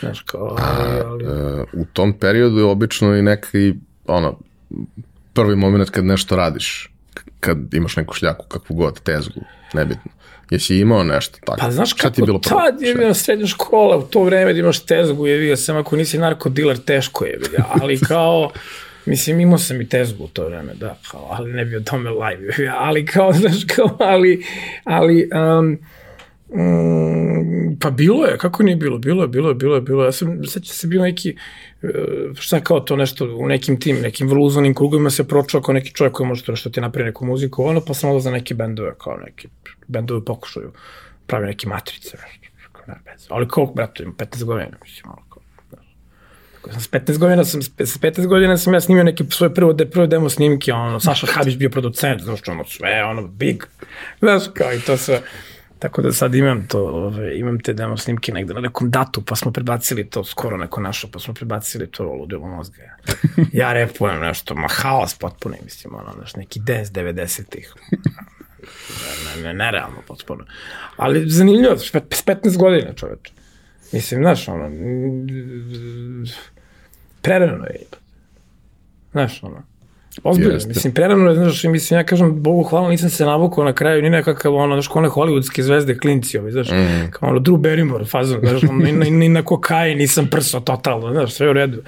[0.00, 1.24] Znaš, kao, ali, ali...
[1.26, 3.74] A, e, u tom periodu je obično i neki,
[4.06, 4.38] ono,
[5.32, 6.90] prvi moment kad nešto radiš,
[7.46, 9.40] kad imaš neku šljaku, kakvu god, tezgu,
[9.74, 10.12] nebitno.
[10.50, 11.58] Jesi imao nešto tako?
[11.60, 12.60] Pa znaš kako, ti bilo prvo?
[12.60, 15.96] tad je bila srednja škola, u to vreme da imaš tezgu, je vidio, sam ako
[15.96, 18.50] nisi narkodiler, teško je vidio, ali kao,
[19.06, 22.10] mislim, imao sam i tezgu u to vreme, da, kao, ali ne bi o tome
[22.10, 24.44] live, ali kao, znaš, kao, ali,
[24.84, 25.28] ali,
[25.58, 25.78] um,
[26.54, 30.06] Mm, pa bilo je, kako nije bilo, bilo je, bilo je, bilo je, bilo je.
[30.06, 31.36] Ja sam, će se bio neki,
[31.82, 31.88] e,
[32.34, 35.92] šta kao to nešto, u nekim tim, nekim vrlo uzvanim krugovima se pročao kao neki
[35.94, 38.54] čovjek koji može to nešto ti napravi neku muziku, ono, pa sam odao za neke
[38.54, 39.48] bendove, kao neki
[39.86, 40.72] bendove pokušaju,
[41.26, 42.46] pravi neke matrice, nešto,
[42.86, 43.26] ne, bez.
[43.28, 45.42] Ali koliko, brate, imam 15 godina, mislim, malo kao,
[46.54, 49.72] Tako sam s 15 godina sam, s 15 godina sam ja snimio neke svoje prvo,
[49.72, 53.64] de, prvo demo snimke, ono, Saša Habić bio producent, znaš, ono, sve, ono, big,
[54.20, 55.22] znaš, kao i to sve,
[55.78, 59.36] Tako da sad imam to, ove, imam te demo snimke negde na nekom datu, pa
[59.36, 62.82] smo prebacili to skoro neko našo, pa smo prebacili to ludilo mozga.
[63.52, 67.74] Ja repujem nešto, ma haos potpuno, mislim, ono, znaš, neki dance 90-ih.
[69.36, 70.44] Ne, ne, nerealno potpuno.
[70.96, 73.32] Ali zanimljivo, s 15 godina čoveče.
[73.92, 74.70] Mislim, znaš, ono,
[77.22, 77.80] prerano je.
[79.12, 79.62] Znaš, ono,
[80.22, 80.68] Ozbiljno, Jeste.
[80.68, 84.54] mislim, prerano znaš, mislim, ja kažem, Bogu hvala, nisam se navukao na kraju, ni nekakav,
[84.54, 87.10] ono, znaš, one hollywoodske zvezde, klinci, ovi, znaš, mm.
[87.10, 91.32] kao ono, Drew Barrymore, fazon, znaš, ni, ni, ni na kokaj nisam prso, totalno, znaš,
[91.32, 91.82] sve u redu.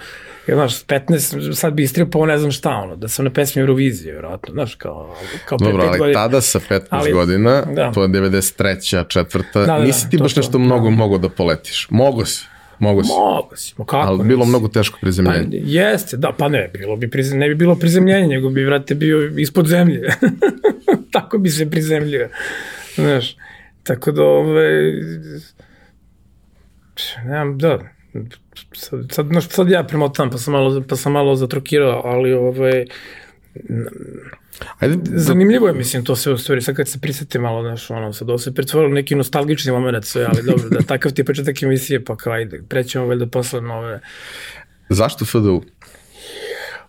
[0.46, 4.12] Ja, znaš, 15, sad bi istripao ne znam šta, ono, da sam na pesmi Eurovizije,
[4.12, 6.20] vjerojatno, znaš, kao, kao Dobro, ali godina.
[6.20, 7.92] tada sa 15 ali, godina, da.
[7.92, 9.08] to je 93.
[9.08, 10.96] četvrta, da, da, nisi ti baš to, nešto to, mnogo da.
[10.96, 11.86] mogo da poletiš.
[11.90, 12.44] Mogo si.
[12.78, 13.10] Mogu si.
[13.10, 15.60] Mogu si, ma kako Ali bilo mnogo teško prizemljenje.
[15.60, 18.94] Pa, jeste, da, pa ne, bilo bi prizem, ne bi bilo prizemljenje, nego bi, vrate,
[18.94, 20.00] bio ispod zemlje.
[21.12, 22.28] Tako bi se prizemljio.
[22.94, 23.36] Znaš,
[23.82, 24.92] tako da, ove,
[27.24, 27.78] nemam, da,
[28.72, 32.84] sad, sad, sad ja premotam, pa sam malo, pa sam malo zatrokirao, ali, ove,
[34.78, 38.12] Ajde, Zanimljivo je, mislim, to sve u stvari, sad kad se prisete malo, znaš, ono,
[38.12, 41.62] sad ovo se pretvorilo neki nostalgični moment sve, ali dobro, da takav ti je početak
[41.62, 44.00] emisije, pa kao, ajde, prećemo valjda posle nove.
[44.88, 45.62] Zašto FDU?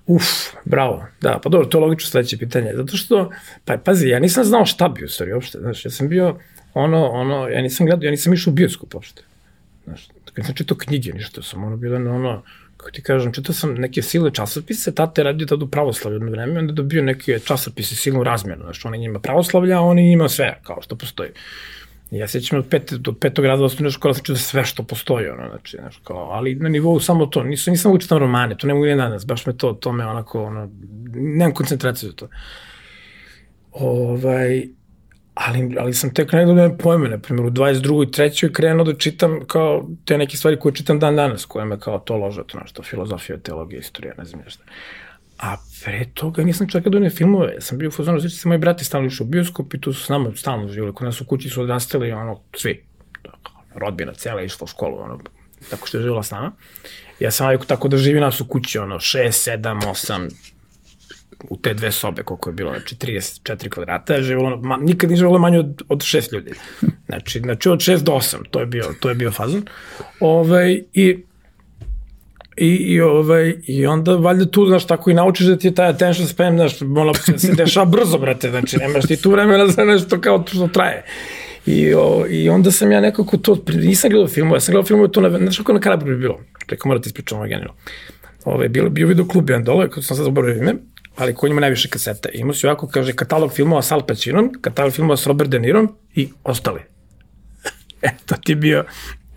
[0.06, 0.26] Uf,
[0.66, 3.32] bravo, da, pa dobro, to je logično sledeće pitanje, zato što,
[3.66, 6.40] pa pazi, ja nisam znao šta bi u stvari uopšte, znaš, ja sam bio,
[6.74, 9.24] ono, ono, ja nisam gledao, ja nisam išao u bioskop uopšte,
[9.84, 12.44] znaš, kad sam čitao knjige, ništa, sam ono bio na ono,
[12.80, 16.60] kako ti kažem, čitao sam neke sile časopise, tate radio tada u pravoslavlju jedno vreme,
[16.60, 20.82] onda dobio neke časopise silnu razmjenu, znači oni njima pravoslavlja, a oni njima sve, kao
[20.82, 21.30] što postoji.
[22.12, 25.50] Ja sećam od pet, do petog rada osnovne škola sam čitao sve što postoji, ono,
[25.50, 28.86] znači, znači, kao, ali na nivou samo to, nisam, nisam učitam romane, to ne mogu
[28.86, 30.70] ni danas, baš me to, to me onako, ono,
[31.14, 32.30] nemam koncentraciju za to.
[33.72, 34.68] Ovaj,
[35.48, 38.04] ali, ali sam tek nekdo da pojme, na primjer, u 22.
[38.04, 38.52] i 3.
[38.52, 42.18] krenuo da čitam kao te neke stvari koje čitam dan danas, koje me kao to
[42.18, 44.64] lože, to nešto, filozofija, teologija, istorija, ne znam šta.
[45.38, 48.48] A pre toga nisam čekao da ne filmove, ja sam bio u fazonu, znači se
[48.48, 51.22] moji brati stalno išli u bioskop i tu su s nama stalno živjeli, kod nas
[51.22, 52.84] u kući su odrastali, ono, svi,
[53.76, 55.20] rodbina cela išla u školu, ono,
[55.70, 56.52] tako što je živjela s nama.
[57.20, 60.30] Ja sam navikao tako da živi nas u kući, ono, 6, 7, 8,
[61.50, 65.18] u te dve sobe, koliko je bilo, znači 34 kvadrata, je živjelo, ma, nikad nije
[65.18, 66.52] živjelo manje od, od šest ljudi.
[67.06, 69.64] Znači, znači od šest do osam, to je bio, to je bio fazon.
[70.20, 71.24] Ove, ovaj, I
[72.60, 75.90] I, i, ovaj, I onda valjda tu, znaš, tako i naučiš da ti je taj
[75.90, 80.22] attention span, znaš, ono se dešava brzo, brate, znači, nemaš ti tu vremena za nešto
[80.22, 81.06] kao to što traje.
[81.66, 85.12] I, o, I onda sam ja nekako to, nisam gledao filmove, ja sam gledao filmove
[85.12, 87.76] to na, znaš kako na Karabru bi bilo, preko morate ispričati ovo genilo.
[88.46, 90.76] Ove, bilo, bio video klub jedan dole, kad sam sad zaboravio ime,
[91.16, 92.30] ali koji ima najviše kasete.
[92.34, 95.96] Imao si ovako, kaže, katalog filmova s Al Pacinom, katalog filmova s Robert De Nirom
[96.16, 96.82] i ostali.
[98.02, 98.86] e, to ti je bio,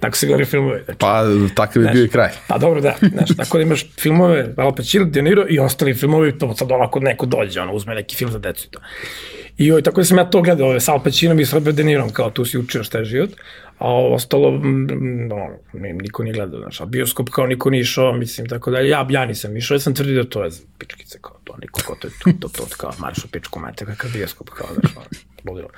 [0.01, 0.83] tako se gledali filmove.
[0.85, 2.31] Znači, pa, takav je bio i kraj.
[2.49, 2.95] Pa dobro, da.
[3.13, 7.01] Znaš, tako da imaš filmove Al Pacino, De Niro i ostali filmovi, to sad ovako
[7.01, 8.81] neko dođe, ono, uzme neki film za decu i to.
[9.59, 11.77] I oj, tako da sam ja to gledao, ove, sa Al Pacinom i s Robert
[11.77, 13.31] De Nirom, kao tu si učio šta je život
[13.83, 14.51] a ostalo,
[15.29, 15.49] no,
[16.03, 19.27] niko nije gledao, znaš, a bioskop kao niko nije išao, mislim, tako da, ja, ja
[19.27, 22.13] nisam išao, ja sam tvrdio da to je pičkice, kao to, niko ko to je
[22.25, 24.93] to, to, to, to kao marš u pičku mate, kakav bioskop, kao, znaš,
[25.45, 25.69] ludilo.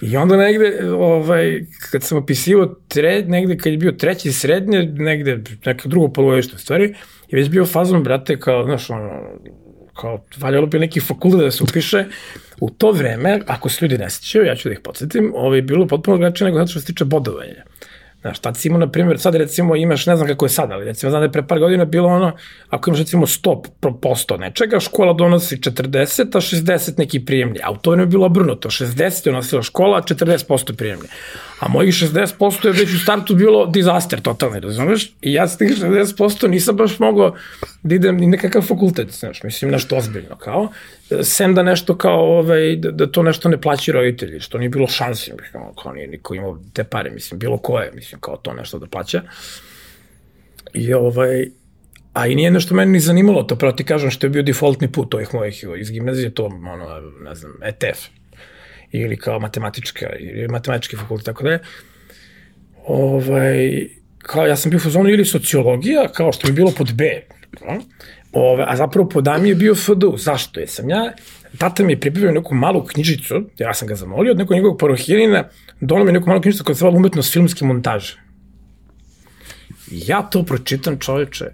[0.00, 5.42] I onda negde, ovaj, kad sam opisivo, tre, negde kad je bio treći srednje, negde,
[5.66, 6.94] neka drugo polovište stvari,
[7.28, 9.10] je već bio fazon, brate, kao, znaš, ono,
[9.94, 12.04] kao, valjalo bi neki fakultet da se upiše,
[12.60, 15.62] u to vreme, ako se ljudi ne sećaju, ja ću da ih podsjetim, ovo je
[15.62, 17.64] bilo potpuno drugačije nego zato što se tiče bodovanja.
[18.22, 20.84] Znaš, tad si imao, na primjer, sad recimo imaš, ne znam kako je sad, ali
[20.84, 22.32] recimo znam da je pre par godina bilo ono,
[22.70, 27.60] ako imaš recimo 100% nečega, škola donosi 40, a 60 neki prijemlji.
[27.64, 31.08] A u to je bilo obrnuto, 60 je nosila škola, a 40% prijemlji.
[31.60, 35.12] A mojih 60% je već u startu bilo disaster totalni, razumeš?
[35.22, 37.34] I ja s tih 60% nisam baš mogao
[37.82, 40.68] da idem ni nekakav fakultet, znaš, mislim, nešto ozbiljno, kao.
[41.22, 44.86] Sem da nešto kao, ovaj, da, da to nešto ne plaći roditelji, što nije bilo
[44.88, 48.78] šansi, kao, kao nije niko imao te pare, mislim, bilo koje, mislim, kao to nešto
[48.78, 49.22] da plaća.
[50.74, 51.46] I ovaj,
[52.12, 54.92] A i nije nešto meni ni zanimalo, to pravo ti kažem što je bio defaultni
[54.92, 58.08] put ovih mojih iz gimnazije, to, ono, ne znam, ETF
[58.92, 61.60] ili kao matematička, ili matematički fakultet, tako da je.
[62.86, 63.86] Ovaj,
[64.18, 67.22] kao ja sam bio u fazonu ili sociologija, kao što bi bilo pod B,
[68.32, 70.16] Ove, a zapravo pod A mi je bio FDU.
[70.16, 70.60] Zašto?
[70.60, 71.12] Jer sam ja,
[71.58, 75.48] tata mi je pripravio neku malu knjižicu, ja sam ga zamolio od nekog njegovog parohirina,
[75.80, 78.20] donao mi neku malu knjižicu koja se zvala umetnost filmske montaže.
[79.90, 81.44] Ja to pročitam čoveče,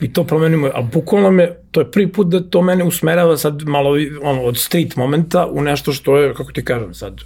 [0.00, 3.62] i to promenimo, a bukvalno me, to je prvi put da to mene usmerava sad
[3.62, 7.20] malo ono, od street momenta u nešto što je, kako ti kažem sad,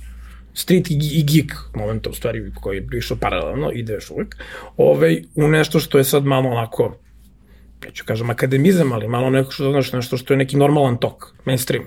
[0.54, 4.36] street i, geek momenta u stvari koji je išao paralelno, ide još uvek,
[4.76, 6.96] ovaj, u nešto što je sad malo onako,
[7.84, 11.84] neću kažem akademizam, ali malo neko što znaš, nešto što je neki normalan tok, mainstream.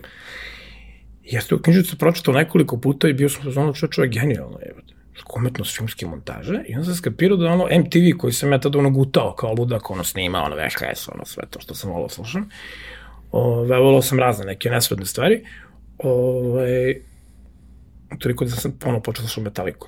[1.23, 4.73] Ja sam tu knjižicu pročitao nekoliko puta i bio sam ono čovječ, je genijalno, je
[5.35, 8.89] umetnost filmske montaže i onda sam skapirao da ono MTV koji sam ja tada ono
[8.89, 12.49] gutao kao ludak, ono snima, ono VHS, ono sve to što sam volao da slušam.
[13.31, 15.45] Ove, volao sam razne neke nesvedne stvari.
[15.97, 16.95] Ove,
[18.19, 19.87] toliko da sam ono počeo da slušam Metaliku.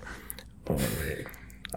[0.67, 1.23] Ove,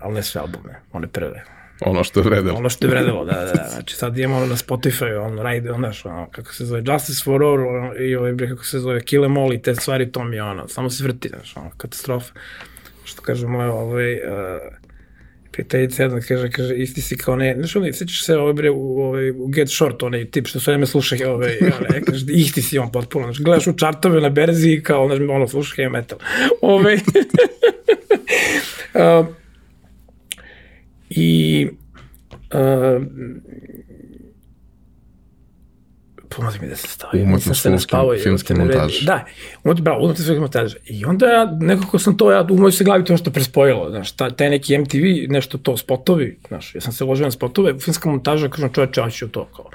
[0.00, 1.44] ali ne sve albume, one prve.
[1.80, 2.58] Ono što je vredelo.
[2.58, 3.68] Ono što je vredelo, da, da, da.
[3.72, 7.42] Znači sad imamo ono na Spotify, ono, ride, ono, ono, kako se zove, Justice for
[7.42, 10.36] All, ono, i ovaj, kako se zove, Kill Em All i te stvari, to mi
[10.36, 12.32] je ono, samo se vrti, znaš, ono, katastrofa
[13.04, 14.20] što kaže moja ovaj, uh,
[15.52, 19.02] prijateljica jedna kaže, kaže, isti si kao ne, znaš onaj, sećaš se ovaj bre u,
[19.02, 22.78] ovaj, u Get Short, onaj tip što sve vreme sluša, ovaj, onaj, kaže, isti si
[22.78, 26.18] on potpuno, znači, gledaš u čartove na berzi kao, znaš, ono, slušaš heavy metal.
[26.62, 27.00] Ovaj, uh,
[31.16, 31.68] I
[32.54, 33.02] uh,
[36.36, 37.22] pomozi mi da se stavi.
[37.22, 39.06] Umetnost filmske, filmske montaže.
[39.06, 39.24] Da,
[39.64, 40.76] umet, bravo, umetnost filmske montaže.
[40.84, 44.12] I onda ja, nekako sam to, ja, u mojoj se glavi to nešto prespojilo, znaš,
[44.12, 48.10] ta, taj neki MTV, nešto to, spotovi, znaš, ja sam se ložio na spotove, filmska
[48.10, 49.70] montaža, kažem, čoveče, ja ću to, kao.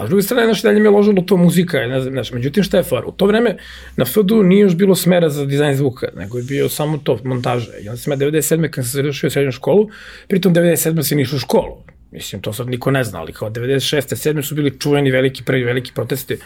[0.00, 2.62] A s druge strane, znaš, dalje mi je ložilo to muzika, ne znam, znaš, međutim,
[2.62, 3.04] šta je far?
[3.06, 3.56] U to vreme
[3.96, 7.70] na FDU nije još bilo smera za dizajn zvuka, nego je bio samo to, montaža.
[7.82, 8.70] I onda sam ja 97.
[8.70, 9.88] kad sam završio srednju školu,
[10.28, 11.02] pritom 97.
[11.02, 11.76] se nišao u školu.
[12.12, 14.32] Mislim, to sad niko ne zna, ali kao 96.
[14.32, 14.42] 7.
[14.42, 16.36] su bili čuveni veliki, prvi veliki protesti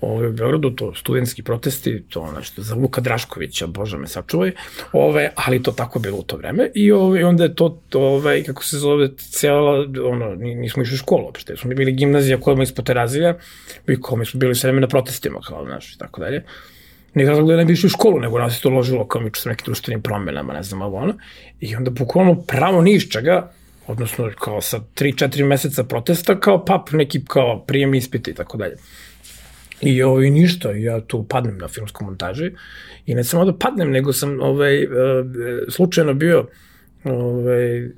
[0.00, 4.52] ove, u Beogradu, to studentski protesti, to nešto za Vuka Draškovića, bože me sačuvaj,
[4.92, 8.64] ove, ali to tako bilo u to vreme i ove, onda je to, ove, kako
[8.64, 13.38] se zove, cijela, ono, nismo išli u školu uopšte, smo bili gimnazija koja iz Poterazija,
[13.88, 16.44] i kao mi smo bili sve vreme na protestima, kao, znaš, i tako dalje.
[17.14, 19.30] Nek razlog da ne bi išli u školu, nego nas je to ložilo kao mi
[19.34, 21.14] sa nekim društvenim promenama, ne znam, ovo ono.
[21.60, 23.52] I onda bukvalno pravo ni iz čega,
[23.86, 28.76] odnosno kao sa 3-4 meseca protesta, kao pap, neki kao prijem ispita i tako dalje.
[29.80, 32.50] I ovaj, ništa, ja tu padnem na filmsku montaži
[33.06, 34.90] i ne samo da padnem, nego sam ovaj, uh,
[35.68, 36.46] slučajno bio
[37.04, 37.88] ovaj,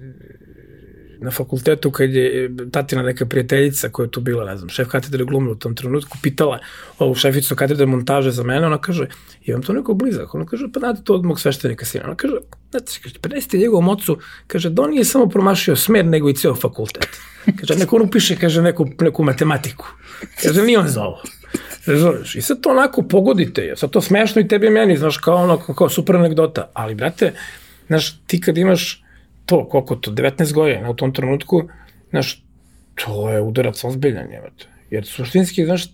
[1.21, 5.25] na fakultetu kad je tatina neka prijateljica koja je tu bila, ne znam, šef katedre
[5.25, 6.59] glume u tom trenutku, pitala
[6.99, 9.07] ovu šeficu katedre montaže za mene, ona kaže,
[9.45, 12.35] imam to neko blizak, ona kaže, pa znate to od mog sveštenika sina, ona kaže,
[12.71, 16.55] znate, kaže, prenesite njegovom ocu, kaže, da on nije samo promašio smer, nego i ceo
[16.55, 17.09] fakultet.
[17.61, 19.87] Kaže, neko on upiše, kaže, neku, neku matematiku.
[20.43, 21.23] Kaže, nije on za ovo.
[21.87, 22.35] Razumeš?
[22.37, 23.77] I sad to onako pogodite je.
[23.77, 26.71] Sad to smešno i tebi i meni, znaš, kao ono, kao super anegdota.
[26.75, 27.33] Ali, brate,
[27.87, 29.05] znaš, ti kad imaš
[29.49, 31.63] to, koliko to, 19 godina u tom trenutku,
[32.11, 32.45] znaš,
[32.95, 34.29] to je udarac ozbiljan.
[34.91, 35.87] Jer suštinski, znaš,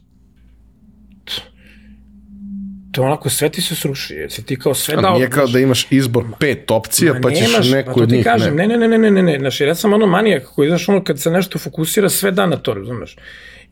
[2.95, 5.15] to onako sve ti se sruši, jer si ti kao sve dao.
[5.15, 8.25] Nije kao da imaš izbor pet opcija, pa ćeš nemaš, neku od njih.
[8.25, 10.69] Kažem, ne, ne, ne, ne, ne, ne, ne, znaš, jer ja sam ono manijak koji,
[10.69, 13.17] znaš, ono, kad se nešto fokusira, sve da na to, razumeš.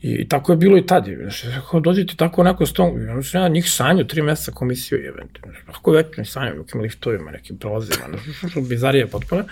[0.01, 1.07] I, I tako je bilo i tad.
[1.21, 2.91] Znaš, kao dođete tako onako s tom,
[3.23, 5.13] sam ja njih sanju, tri meseca komisiju je,
[5.43, 8.05] znaš, kako već ne sanju, nekim liftovima, nekim prolazima,
[8.39, 9.43] znaš, bizarije potpuno.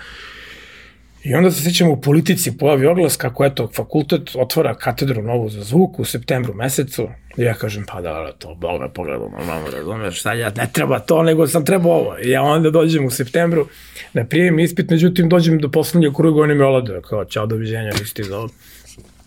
[1.24, 5.62] I onda se sećamo u politici pojavi oglas kako eto fakultet otvara katedru novu za
[5.62, 7.08] zvuk u septembru mesecu.
[7.36, 10.68] I ja kažem pa da, da to bol me pogledao normalno, razumeš, šta ja ne
[10.72, 12.16] treba to, nego sam trebao ovo.
[12.24, 13.66] I ja onda dođem u septembru
[14.12, 18.14] na prijem ispit, međutim dođem do poslednjeg kruga, oni me olade, kao čao, doviđenja, nisi
[18.14, 18.48] ti za ovo.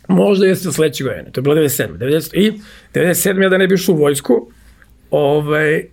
[0.07, 1.97] Možda jeste sledeće godine, to je bilo 97.
[1.97, 2.51] 90, I
[2.93, 3.43] 97.
[3.43, 4.51] ja da ne bi u vojsku,
[5.11, 5.85] ovaj,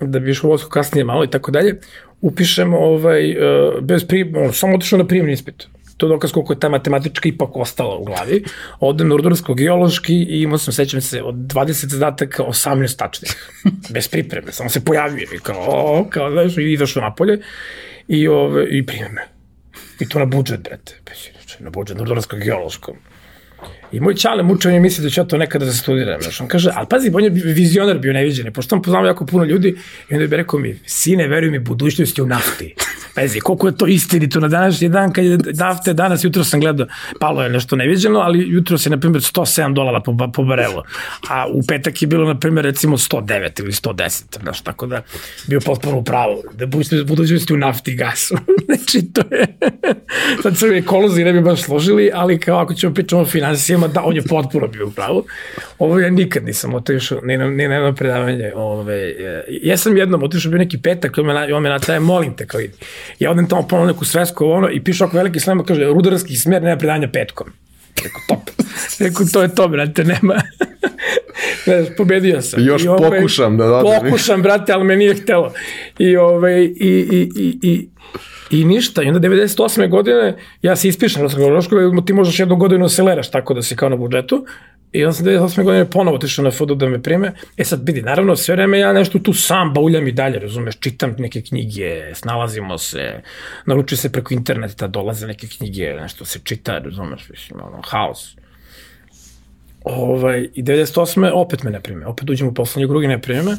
[0.00, 1.80] da bi u vojsku kasnije malo i tako dalje,
[2.22, 5.66] upišem ovaj, uh, bez prim, samo otišao na prijemni ispit.
[5.96, 8.44] To je dokaz koliko je ta matematička ipak ostala u glavi.
[8.80, 13.36] Odem na rudarsko-geološki i imao sam, sećam se, od 20 zadataka 18 tačnih.
[13.94, 17.38] Bez pripreme, samo se pojavio i kao, o, kao, znaš, i izašao napolje
[18.08, 19.22] i, ove, i prime me.
[20.00, 20.98] I to na budžet, brate.
[21.60, 22.96] Na budžet, na rudarsko-geološkom.
[23.92, 26.22] I moj čale mučan je misli da će ja to nekada da studiram.
[26.22, 29.44] Znaš, on kaže, ali pazi, on je vizionar bio neviđeni, pošto on poznao jako puno
[29.44, 29.76] ljudi
[30.10, 32.74] i onda bi rekao mi, sine, veruj mi, budućnost je u nafti.
[33.14, 36.86] Pazi, koliko je to istinito na današnji dan, kad je nafte, danas, jutro sam gledao,
[37.20, 40.82] palo je nešto neviđeno, ali jutro se, na primjer, 107 dolara po, po barelu,
[41.28, 45.02] a u petak je bilo, na primjer, recimo 109 ili 110, znaš, tako da
[45.46, 46.66] bio potpuno u pravu, da
[47.04, 48.36] budućnost je u nafti i gasu.
[48.66, 49.58] znači, to je,
[50.42, 54.02] sad se ekolozi ne bi baš složili, ali kao ako ćemo pričamo o financijama, da,
[54.04, 55.24] on je potpuno bio u pravu.
[55.78, 58.52] Ovo ja nikad nisam otišao, ni na, ni na jedno predavanje.
[58.54, 59.14] Ove,
[59.48, 62.60] ja sam jednom otišao bio neki petak, on me, on me natraje, molim te, kao
[62.60, 62.74] vidi.
[63.18, 66.62] Ja odem tamo ponovno neku svesku, ono, i pišu ako veliki slema, kaže, rudarski smer,
[66.62, 67.52] nema predavanja petkom.
[68.04, 68.50] Rekao, top.
[69.00, 70.42] Rekao, to je to, brate, nema.
[71.66, 72.66] Ne, pobedio sam.
[72.66, 74.00] Još I, ovaj, pokušam da dođem.
[74.00, 75.52] Pokušam, brate, ali me nije htelo.
[75.98, 77.88] I, ovaj, i, i, i, i,
[78.50, 79.88] I ništa, i onda 98.
[79.88, 83.88] godine ja se ispišem na Srgološkoj, ti možeš jednu godinu seleraš tako da si kao
[83.88, 84.44] na budžetu,
[84.92, 85.64] I onda sam 98.
[85.64, 87.32] godine ponovo otišao na FUDU da me prime.
[87.56, 91.14] E sad vidi, naravno sve vreme ja nešto tu sam bauljam i dalje, razumeš, čitam
[91.18, 93.22] neke knjige, snalazimo se,
[93.66, 98.36] naručuje se preko interneta, dolaze neke knjige, nešto se čita, razumeš, mislim, ono, haos.
[99.84, 101.30] Ovaj, I 98.
[101.34, 103.56] opet me ne prime, opet uđem u poslednje kruge ne prime.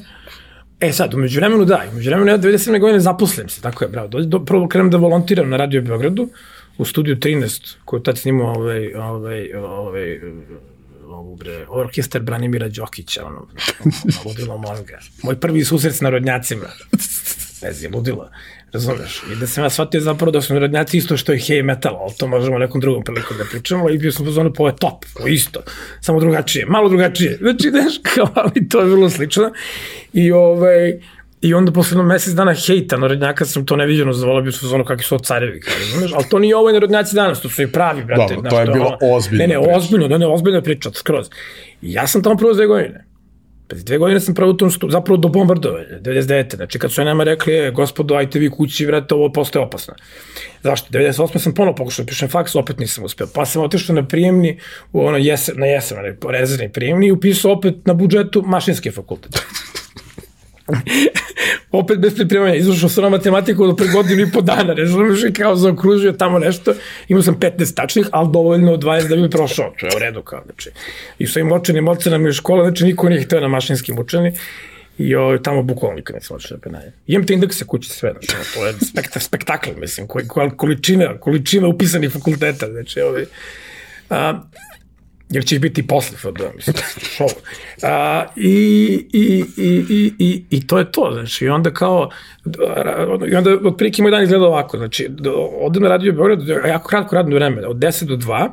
[0.80, 2.80] E sad, umeđu vremenu da, umeđu vremenu ja 97.
[2.80, 4.08] godine zaposlim se, tako je, bravo.
[4.08, 6.30] Do, do, prvo krenem da volontiram na Radio Beogradu,
[6.78, 10.20] u studiju 13, koju tad snimao ovaj, ovaj, ovaj,
[11.08, 13.48] ovu bre, orkestar Branimira Đokića, ono,
[14.26, 15.00] ludilo mozga.
[15.24, 16.66] Moj prvi susret s narodnjacima.
[17.62, 18.30] Ne znam, ludilo.
[18.74, 19.24] Razumeš?
[19.32, 22.14] I da sam ja shvatio zapravo da su narodnjaci isto što je heavy metal, ali
[22.18, 25.28] to možemo nekom drugom prilikom da pričamo i bio sam pozvano po je top, po
[25.28, 25.60] isto,
[26.02, 27.38] samo drugačije, malo drugačije.
[27.42, 29.52] Znači, znaš, kao, ali to je bilo slično.
[30.14, 31.00] I ovaj,
[31.42, 34.86] I onda posle jednog mesec dana hejta narodnjaka sam to neviđeno zavolao, bio sam ono
[34.86, 36.12] kakvi su carevi, kao, razumeš?
[36.14, 38.36] Ali to nije ovo narodnjaci danas, to su i pravi, brate.
[38.36, 39.42] Dobro, to je bilo ozbiljno.
[39.42, 41.30] Ne, ne, ozbiljno, da ne, ozbiljno priča, skroz.
[41.82, 43.12] I ja sam tamo prvo dve godine.
[43.74, 46.56] Pa dve godine sam prvo u tom stu, zapravo do bombardovanja, 99.
[46.56, 49.94] Znači kad su nama rekli, e, gospodo, ajte vi kući, vrate, ovo postoje opasno.
[50.64, 50.88] Zašto?
[50.92, 51.38] 98.
[51.38, 53.28] sam ponovo pokušao da pišem faks, opet nisam uspeo.
[53.34, 54.60] Pa sam otišao na prijemni,
[54.92, 55.98] u ono jesen, na jesen,
[56.30, 59.42] rezervni prijemni i upisao opet na budžetu mašinski fakultet.
[61.72, 65.34] opet bez pripremanja, izvršao sam na matematiku do pre godinu i po dana, razumiješ, i
[65.34, 66.74] kao zaokružio tamo nešto,
[67.07, 70.41] imao sam 15 tačnih, ali dovoljno 20 da bi prošao, to je u redu kao,
[70.45, 70.70] znači,
[71.20, 74.34] i svojim očenim ocenama u škola, znači niko nije hteo na mašinskim učeni,
[74.97, 76.91] i o, tamo bukvalno nikad nisam otišao na penanje.
[77.07, 80.07] Imam te indekse kući sve, znači, to je spekta, spektakl, mislim,
[80.57, 83.26] količina, količina upisanih fakulteta, znači, ovaj,
[84.09, 84.41] a,
[85.34, 86.76] jer će biti posle FD, mislim,
[87.16, 87.28] šou.
[87.84, 92.10] A, i, i, i, i, i, I to je to, znači, i onda kao,
[93.32, 95.10] i onda otprilike moj dan izgleda ovako, znači,
[95.62, 98.50] odem na radio Beograd, jako kratko radno vreme, od 10 do 2,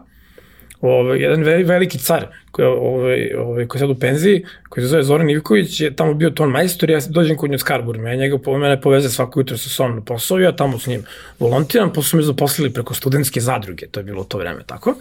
[0.81, 5.03] ovaj, jedan veliki car koji, ovaj, ovaj, koji je sad u penziji, koji se zove
[5.03, 8.39] Zoran Ivković, je tamo bio ton majstor, ja dođem kod nje u Skarbur, me njega
[8.39, 11.05] po mene poveze svako jutro sa sobom na posao, ja tamo s njim
[11.39, 14.95] volontiram, posle me zaposlili preko studentske zadruge, to je bilo to vreme, tako?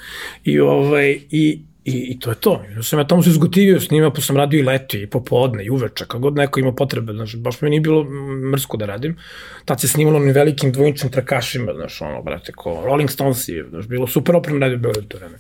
[0.43, 2.61] I, ovaj, i, I, I to je to.
[2.75, 5.65] Ja sam ja tamo se izgotivio s njima, pa sam radio i leti, i popodne,
[5.65, 8.05] i uveče, kako god neko ima potrebe, znači, baš mi nije bilo
[8.51, 9.17] mrsko da radim.
[9.65, 13.87] Tad se snimalo onim velikim dvojničnim trakašima, znaš, ono, brate, ko Rolling Stones i, znaš,
[13.87, 15.37] bilo super oprem radio Beograd to vreme.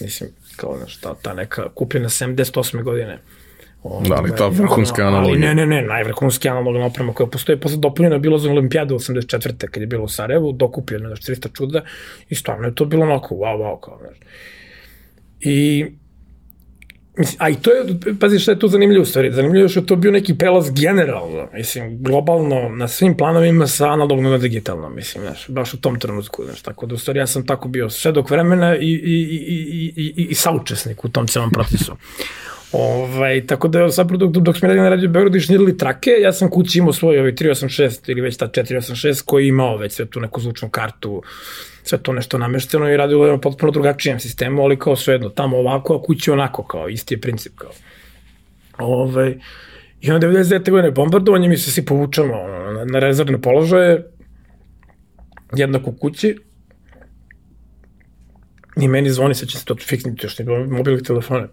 [0.00, 2.82] Mislim, kao, znaš, ta, ta neka kupljena 78.
[2.82, 3.18] godine.
[3.82, 5.38] O, da, ali ta vrhunska analogija.
[5.38, 9.66] Ne, ne, ne, najvrhunski analogna oprema koja postoji, posle dopunjena bilo za olimpijadu 84.
[9.66, 11.82] kad je bilo u Sarajevu, dokupljena, znaš, 300 čuda
[12.28, 14.16] i stvarno je to bilo onako, wow, wow, kao, znaš.
[15.44, 15.86] I
[17.38, 17.84] a i to je,
[18.20, 21.48] pazi šta je tu zanimljivo stvari, zanimljivo je što je to bio neki prelaz generalno,
[21.54, 26.44] mislim, globalno, na svim planovima sa analogno na digitalno, mislim, znaš, baš u tom trenutku,
[26.44, 28.92] znaš, tako da u stvari ja sam tako bio svedok vremena i, i,
[29.48, 31.92] i, i, i, i saučesnik u tom celom procesu.
[32.72, 36.32] Ovaj, tako da sad dok, dok smo radili na Radio Beogradu i šnirili trake, ja
[36.32, 40.20] sam kući imao svoj ovaj 386 ili već ta 486 koji imao već sve tu
[40.20, 41.22] neku zvučnu kartu,
[41.82, 45.96] sve to nešto namešteno i radilo je potpuno drugačijem sistemu, ali kao svejedno, tamo ovako,
[45.96, 47.70] a kući onako, kao isti je princip, kao.
[48.78, 49.34] Ovaj,
[50.00, 50.70] I onda 99.
[50.70, 52.34] godine bombardovanje, mi se svi povučamo
[52.72, 54.06] na, na rezervne položaje,
[55.56, 56.36] jednako kući,
[58.80, 60.36] i meni zvoni, sad će se to fiksniti, još
[60.68, 61.48] mobilnih telefona.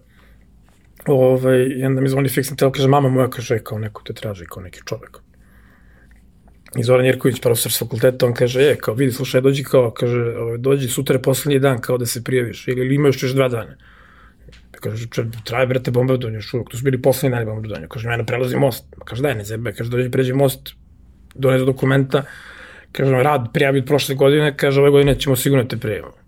[1.06, 4.44] Ovaj, I onda mi zvoni fiksni telefon, kaže, mama moja, kaže, kao neko te traži,
[4.44, 5.18] kao neki čovek.
[6.76, 10.36] I Zoran Jerković, profesor s fakulteta, on kaže, je, kao vidi, slušaj, dođi kao, kaže,
[10.38, 13.48] ovaj, dođi sutra je poslednji dan kao da se prijaviš, ili, ili imaš još dva
[13.48, 13.76] dana.
[14.80, 15.06] Kaže,
[15.44, 17.88] traje, brate, bombardovanje, još uvijek, to su bili poslednji dani bombardovanja.
[17.88, 18.84] Kaže, mene prelazi most.
[19.04, 20.74] Kaže, daj, ne zebe, kaže, dođi, pređi most,
[21.34, 22.22] donese dokumenta,
[22.92, 26.19] kaže, rad prijavi od prošle godine, kaže, ove godine ćemo sigurno te prijavimo.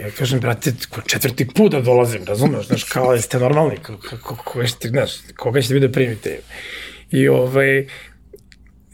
[0.00, 0.72] Ja kažem, brate,
[1.06, 5.74] četvrti put da dolazim, razumeš, znaš, kao, jeste normalni, kako, koga ćete, znaš, koga ćete
[5.74, 6.38] vi da primite.
[7.10, 7.86] I ovaj,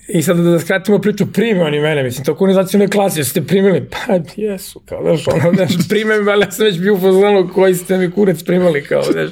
[0.09, 3.89] I sad da skratimo priču, prime oni mene, mislim, to kunizacijone klasi, jeste primili?
[3.91, 7.51] Pa jesu, kao, znaš, ono, znaš, prime me, ali ja sam već bio u fazonu
[7.55, 9.31] koji ste mi kurec primali, kao, znaš,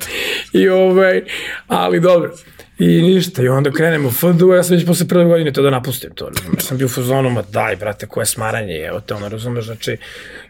[0.52, 1.22] i ovaj,
[1.66, 2.34] ali dobro.
[2.82, 5.70] I ništa, i onda krenemo u FDU, ja sam već posle prve godine to da
[5.70, 9.28] napustim to, razumeš, sam bio u fazonu, ma daj, brate, koje smaranje, evo te, ono,
[9.28, 9.96] razumeš, znači,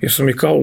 [0.00, 0.58] jer su mi kao,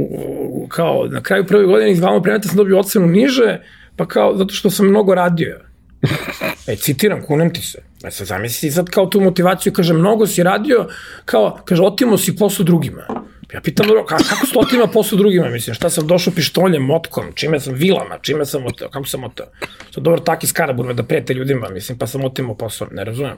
[0.67, 3.59] kao, na kraju prve godine iz glavnog predmeta sam dobio ocenu niže,
[3.95, 5.59] pa kao, zato što sam mnogo radio,
[6.67, 7.81] E, citiram, kunem ti se.
[8.03, 10.87] E, sad zamisli sad kao tu motivaciju, kaže, mnogo si radio,
[11.25, 13.07] kao, kaže, otimo si posao drugima.
[13.53, 17.59] Ja pitam, dobro, kako se otima posao drugima, mislim, šta sam došao pištoljem, motkom, čime
[17.59, 19.45] sam vilama, čime sam oteo, kako sam oteo.
[19.91, 23.37] Sad, dobro, taki skarabur me da prijete ljudima, mislim, pa sam otimo posao, ne razumem.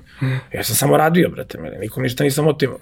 [0.54, 2.78] Ja sam samo radio, brate, mene, nikom ništa nisam otimo.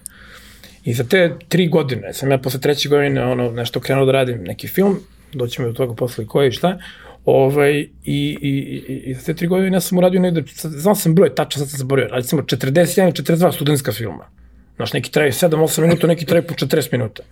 [0.84, 4.44] I za te tri godine, sam ja posle treće godine, ono, nešto krenuo da radim,
[4.44, 5.00] neki film,
[5.34, 6.78] doćemo do toga posle koji i šta,
[7.26, 11.16] Ovaj, i, i, i, i za te tri godine ja sam uradio negde, znam sam
[11.16, 14.39] broj tačno, sad sam zaborio, recimo 41 i 42 studentska filma.
[14.80, 17.24] Znaš, neki traju 7-8 minuta, neki traju po 40 minuta.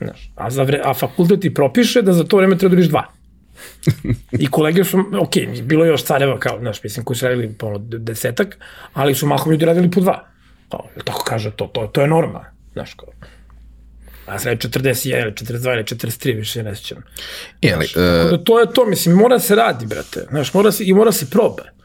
[0.00, 3.04] Znaš, a, za vre, a fakultet ti propiše da za to vreme treba da dva.
[4.44, 7.78] I kolege su, ok, bilo je još careva kao, znaš, mislim, koji su radili po
[7.78, 8.58] desetak,
[8.92, 10.24] ali su mahom ljudi radili po dva.
[10.70, 12.44] Kao, tako kaže, to, to, to je norma.
[12.72, 13.08] Znaš, kao,
[14.26, 17.02] A sad je 41 ili 42 ili 43, više ne sećam.
[17.62, 20.26] Jeli, uh, to je to, mislim, mora se radi, brate.
[20.30, 21.75] Znaš, mora se, i mora se probe.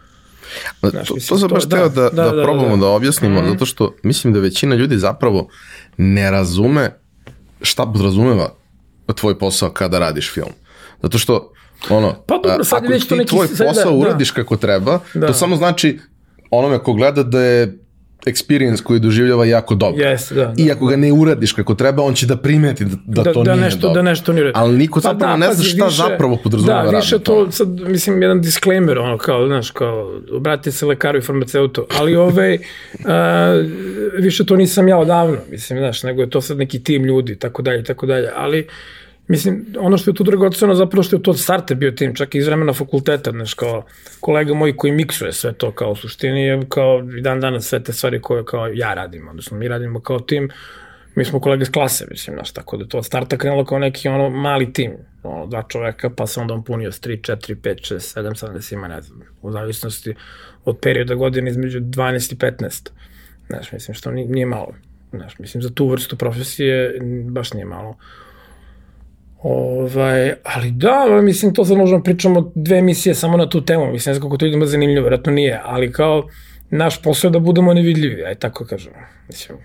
[0.82, 2.82] Znaš, to, to sam baš teo da, da, da, da, da probamo da, da.
[2.82, 3.50] da objasnimo, mm.
[3.50, 5.48] zato što mislim da većina ljudi zapravo
[5.98, 6.98] ne razume
[7.62, 8.62] šta podrazumeva
[9.14, 10.52] tvoj posao kada radiš film.
[11.02, 11.54] Zato što
[11.90, 14.36] ono, pa dobro, sad ako već ti neki, tvoj posao da, uradiš da.
[14.36, 15.28] kako treba, da.
[15.28, 16.00] to samo znači
[16.50, 17.78] onome ko gleda da je
[18.26, 20.04] experience koji doživljava jako dobro.
[20.04, 22.96] Yes, da, da, I ako ga ne uradiš kako treba, on će da primeti da,
[23.06, 23.94] da, da to da nije nešto, dobro.
[23.94, 26.98] Da nešto nije Ali niko pa zapravo da, ne zna šta više, zapravo podrazumeva Da,
[26.98, 31.86] više to, sad, mislim, jedan disclaimer, ono, kao, znaš, kao, obratite se lekaru i farmaceutu,
[32.00, 32.58] ali ove, ovaj,
[33.06, 33.64] a,
[34.20, 37.62] više to nisam ja odavno, mislim, znaš, nego je to sad neki tim ljudi, tako
[37.62, 38.68] dalje, tako dalje, ali,
[39.32, 42.36] Mislim, ono što je tu dragoceno zapravo što je to od starta bio tim, čak
[42.36, 43.86] i iz vremena fakulteta, znaš, kao
[44.20, 47.84] kolega moj koji miksuje sve to kao u suštini je kao i dan danas sve
[47.84, 50.50] te stvari koje kao ja radim, odnosno mi radimo kao tim,
[51.16, 54.08] mi smo kolege s klase, mislim, znaš, tako da to od starta krenulo kao neki
[54.08, 54.92] ono mali tim,
[55.24, 58.54] ono, dva čoveka, pa se onda on punio s 3, 4, 5, 6, 7, 7,
[58.54, 60.16] da ima, ne znam, u zavisnosti
[60.66, 62.90] od perioda godine između 12 i 15.
[63.48, 64.76] Znaš, mislim, što nije malo.
[65.12, 67.96] Znaš, mislim, za tu vrstu profesije baš nije malo.
[69.44, 74.12] Ovaj, ali da, mislim, to sad možemo pričamo dve emisije samo na tu temu, mislim,
[74.12, 76.28] ne znam kako to idemo zanimljivo, vjerojatno nije, ali kao
[76.70, 78.96] naš posao je da budemo nevidljivi, aj tako kažemo.
[79.28, 79.58] Mislim,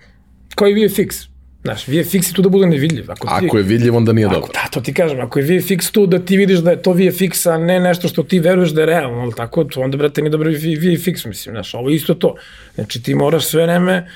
[0.55, 1.27] kao i VFX.
[1.63, 3.11] Znaš, VFX je tu da bude nevidljiv.
[3.11, 4.49] Ako, ti, Ako je vidljiv, onda nije ako, dobro.
[4.53, 7.49] da, to ti kažem, ako je VFX tu da ti vidiš da je to VFX,
[7.53, 10.31] a ne nešto što ti veruješ da je realno, ali tako, to onda, brate, nije
[10.31, 12.35] dobro VFX, mislim, znaš, ovo je isto to.
[12.75, 14.07] Znači, ti moraš sve vreme,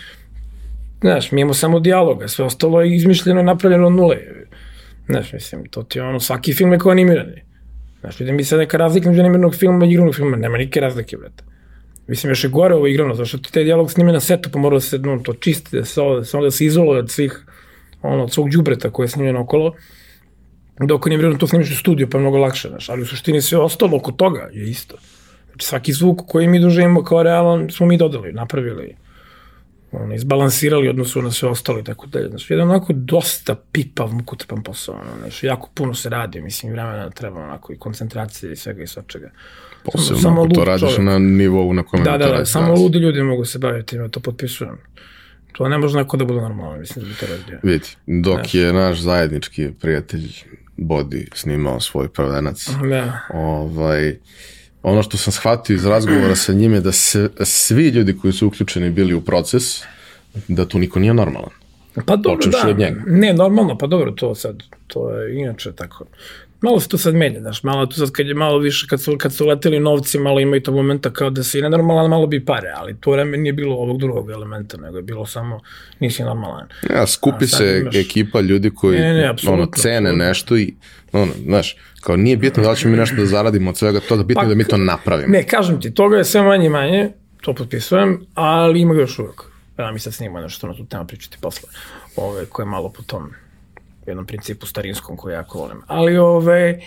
[1.01, 4.17] znaš, mi imamo samo dijaloga, sve ostalo je izmišljeno napravljeno od nule.
[5.05, 7.41] Znaš, mislim, to ti je ono, svaki film je kao animirani.
[7.99, 11.17] Znaš, vidim mi sad neka razlika među animiranog filma i igranog filma, nema nike razlike,
[11.17, 11.43] brate.
[12.07, 14.59] Mislim, još je gore ovo igrano, zato što ti taj dijalog snime na setu, pa
[14.59, 17.45] mora da se no, to čisti, da se, da se, onda se izoluje od svih,
[18.01, 19.75] ono, od svog džubreta koje je snimljeno okolo.
[20.79, 23.05] Dok on je igrano to snimiš u studiju, pa je mnogo lakše, znaš, ali u
[23.05, 24.95] suštini sve ostalo oko toga je isto.
[25.47, 28.95] Znači, svaki zvuk koji mi doživimo kao realan smo mi dodali, napravili
[29.91, 32.29] ono, izbalansirali odnosu na sve ostalo i tako dalje.
[32.29, 37.09] Znači, jedan onako dosta pipav, mukotrpan posao, ono, znači, jako puno se radi, mislim, vremena
[37.09, 39.31] treba onako i koncentracije i svega i svačega.
[39.83, 40.99] Posebno samo ako to radiš čovek.
[40.99, 44.07] na nivou na kojem Da, da, da, radiš samo ludi ljudi mogu se baviti, ja
[44.07, 44.77] to potpisujem.
[45.51, 47.59] To ne može neko da bude normalno, mislim da bi to radio.
[47.63, 50.27] Vidi, dok je naš zajednički prijatelj
[50.77, 54.15] Bodi snimao svoj prvenac, Da, ovaj,
[54.83, 58.47] ono što sam shvatio iz razgovora sa njim je da se, svi ljudi koji su
[58.47, 59.81] uključeni bili u proces,
[60.47, 61.49] da tu niko nije normalan.
[62.05, 62.69] Pa dobro, Počevši da.
[62.69, 63.01] od njega.
[63.07, 64.55] Ne, normalno, pa dobro, to sad,
[64.87, 66.05] to je inače tako.
[66.61, 69.15] Malo se to sad menja, znaš, malo tu sad kad je malo više, kad su,
[69.17, 72.45] kad su leteli novci, malo ima i tog momenta kao da si nenormalan, malo bi
[72.45, 75.59] pare, ali to vreme nije bilo ovog drugog elementa, nego je bilo samo
[75.99, 76.67] nisi normalan.
[76.89, 80.73] Ja, skupi A se imaš- ekipa ljudi koji Ne, ne, apsolutno, ono, cene nešto i
[81.13, 84.23] ono, znaš, kao nije bitno da li ćemo mi nešto da zaradimo od svega toga,
[84.23, 85.31] bitno Pa, je da mi to napravimo.
[85.31, 87.09] Ne, kažem ti, toga je sve manje i manje,
[87.41, 89.41] to potpisujem, ali ima ga još uvek.
[89.77, 91.69] Ja mi sad snima nešto na tu temu pričati posle,
[92.15, 93.31] ove, koje je malo po tom
[94.07, 95.81] jednom principu starinskom koji jako volim.
[95.87, 96.79] Ali ove,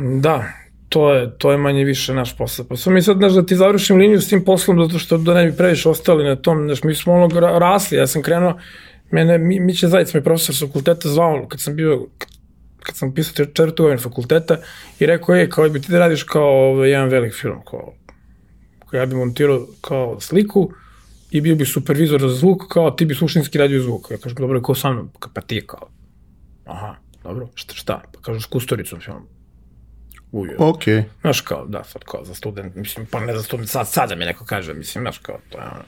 [0.00, 0.44] da,
[0.88, 2.64] to je, to je manje više naš posao.
[2.64, 5.34] Pa sam mi sad, znaš, da ti završim liniju s tim poslom, zato što da
[5.34, 8.58] ne bi previše ostali na tom, znaš, mi smo ono ra- rasli, ja sam krenuo,
[9.10, 12.28] mene, Mi, Miće Zajic, mi profesor sa fakulteta zvao, kad sam bio, kad
[12.94, 14.56] sam pisao četvrtu godinu fakulteta
[14.98, 17.94] i rekao, je, kao bi ti da radiš kao ovaj, jedan velik film, kao,
[18.90, 20.72] kao ja bi montirao kao sliku
[21.30, 24.10] i bio bi supervizor za zvuk, kao ti bi suštinski radio zvuk.
[24.10, 25.10] Ja kažem, dobro, ko sa mnom?
[25.34, 25.88] Pa ti kao,
[26.64, 28.02] aha, dobro, šta, šta?
[28.12, 29.26] Pa kažeš kustoricom film.
[30.32, 30.54] Ujo.
[30.58, 30.82] Ok.
[31.20, 34.16] Znaš kao, da, sad kao za student, mislim, pa ne za student, sad, sad da
[34.16, 35.84] mi neko kaže, mislim, znaš kao, to je ono.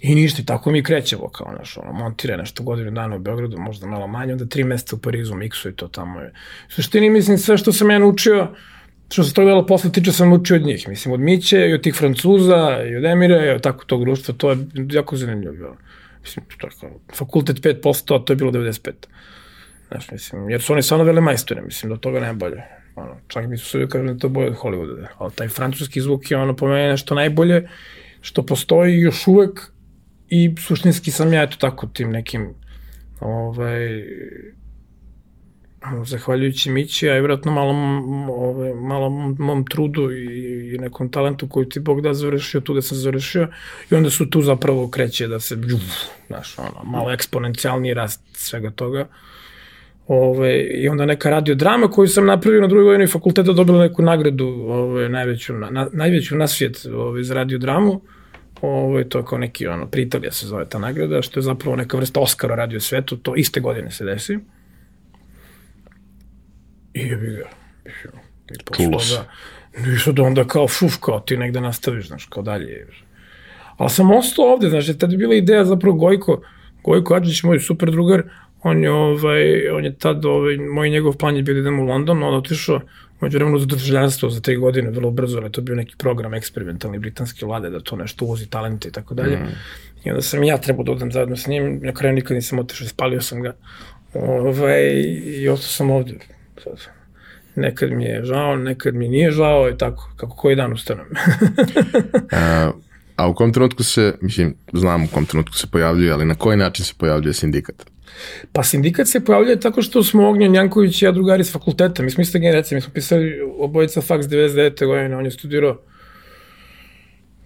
[0.00, 3.86] I ništa, tako mi krećemo, kao, znaš, ono, montira nešto godinu dana u Beogradu, možda
[3.86, 6.20] malo manje, onda tri meseca u Parizu, miksu i to tamo.
[6.68, 8.48] U suštini, mislim, sve što sam ja naučio,
[9.12, 11.82] što se tog dela posle tiče, sam učio od njih, mislim, od Miće i od
[11.82, 14.56] tih Francuza i od Emire i od tako tog društva, to je
[14.90, 15.76] jako zanimljivo bilo.
[16.22, 18.92] Mislim, to je kao, fakultet 5%, a to je bilo 95%.
[19.88, 22.62] Znaš, mislim, jer su oni stvarno vele majstore, mislim, do toga najbolje.
[22.94, 25.06] Ono, čak mi su sve kažu da to bolje od Hollywooda.
[25.18, 27.68] Ali taj francuski zvuk je ono po mene nešto najbolje
[28.20, 29.60] što postoji još uvek
[30.28, 32.54] i suštinski sam ja eto tako tim nekim
[33.20, 34.04] ovaj,
[36.04, 37.72] zahvaljujući Mići, a i vjerojatno malo,
[38.32, 42.82] ovaj, malo mom trudu i, i nekom talentu koju ti Bog da završio tu da
[42.82, 43.48] sam završio
[43.90, 45.82] i onda su tu zapravo kreće da se džuf,
[46.26, 49.08] znaš, ono, malo eksponencijalni rast svega toga.
[50.06, 54.46] Ove, I onda neka radiodrama koju sam napravio na drugoj godini fakulteta dobila neku nagradu,
[54.68, 58.00] ove, najveću, na, na, najveću na svijet ove, za radiodramu.
[58.62, 61.96] Ove, to je kao neki, ono, Pritalija se zove ta nagrada, što je zapravo neka
[61.96, 64.38] vrsta Oscara radio svetu, to iste godine se desi.
[66.94, 67.50] I je bi ga.
[68.76, 69.14] Čulo se.
[69.14, 69.28] toga,
[69.86, 72.86] Ništa da onda kao šuf, kao ti negde nastaviš, znaš, kao dalje.
[73.76, 76.42] Ali sam ostao ovde, znaš, tad je bila ideja zapravo Gojko,
[76.84, 78.22] Gojko Adžić, moj super drugar,
[78.62, 81.86] on je, ovaj, on je tad, ovaj, moj njegov plan je bio da idemo u
[81.86, 82.80] London, on otišao
[83.20, 86.98] među vremenu za državljanstvo za tri godine, vrlo brzo, ali to bio neki program eksperimentalni
[86.98, 89.36] britanske vlade, da to nešto uvozi talente i tako dalje.
[89.36, 89.48] Mm.
[90.04, 92.88] I onda sam ja trebao da odem zajedno s njim, na kraju nikad nisam otišao,
[92.88, 93.54] spalio sam ga.
[94.14, 96.14] Ovaj, I ostao sam ovde.
[96.64, 96.78] Sad.
[97.54, 101.06] Nekad mi je žao, nekad mi nije žao i tako, kako koji dan ustanem.
[102.32, 102.70] A,
[103.16, 106.56] a u kom trenutku se, mislim, znam u kom trenutku se pojavljuje, ali na koji
[106.56, 107.86] način se pojavljuje sindikat?
[108.52, 112.02] Pa sindikat se pojavljuje tako što smo Ognjen Janković i ja drugari s fakulteta.
[112.02, 114.86] Mi smo iste generacije, mi smo pisali obojica faks 99.
[114.86, 115.80] godine, on je studirao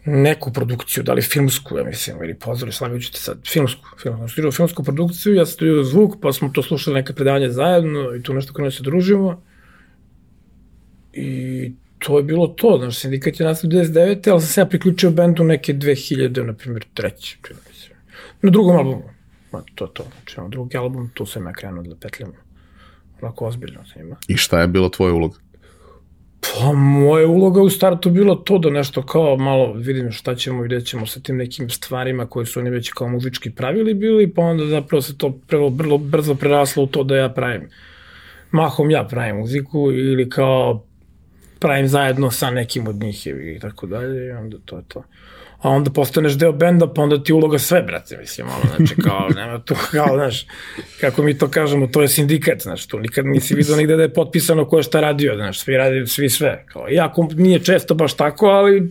[0.05, 4.53] neku produkciju, da li filmsku, ja mislim, ili pozori, slagajući te sad, filmsku, film, studirao
[4.53, 8.53] filmsku produkciju, ja studirao zvuk, pa smo to slušali neke predavanje zajedno i tu nešto
[8.53, 9.43] kada se družimo.
[11.13, 14.31] I to je bilo to, znaš, sindikat je nastao 99.
[14.31, 17.89] ali sam se ja priključio bendu neke 2000, na primjer, mi se.
[18.43, 19.22] Na drugom albumu.
[19.53, 20.05] Ma, to to.
[20.16, 22.32] Znači, ono, drugi album, tu sam ja krenuo da petljam.
[23.22, 24.16] Onako ozbiljno sa njima.
[24.28, 25.36] I šta je bilo tvoja uloga?
[26.40, 30.68] Pa, moja uloga u startu bilo to da nešto kao malo vidim šta ćemo i
[30.68, 34.42] gde ćemo sa tim nekim stvarima koje su oni već kao muzički pravili bili, pa
[34.42, 37.68] onda zapravo se to prvo brzo, brzo preraslo u to da ja pravim.
[38.50, 40.84] Mahom ja pravim muziku ili kao
[41.59, 45.03] pravim zajedno sa nekim od njih i tako dalje i onda to je to
[45.63, 49.29] a onda postaneš deo benda, pa onda ti uloga sve, brate, mislim, ono, znači, kao,
[49.37, 50.47] nema tu, kao, znaš,
[51.01, 54.13] kako mi to kažemo, to je sindikat, znaš, tu nikad nisi vidio nigde da je
[54.13, 58.15] potpisano ko je šta radio, znaš, svi radi, svi sve, kao, iako nije često baš
[58.15, 58.91] tako, ali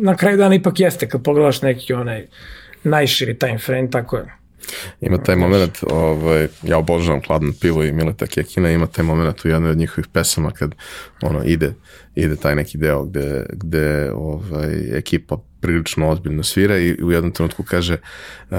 [0.00, 2.26] na kraju dana ipak jeste, kad pogledaš neki onaj
[2.84, 4.38] najširi time frame, tako je.
[5.00, 9.48] Ima taj moment, ovaj, ja obožavam hladno pivo i Mileta Kekina, ima taj moment u
[9.48, 10.74] jednoj od njihovih pesama kad
[11.22, 11.74] ono, ide,
[12.14, 17.62] ide taj neki deo gde, gde ovaj, ekipa prilično ozbiljno svira i u jednom trenutku
[17.62, 17.96] kaže
[18.50, 18.58] uh,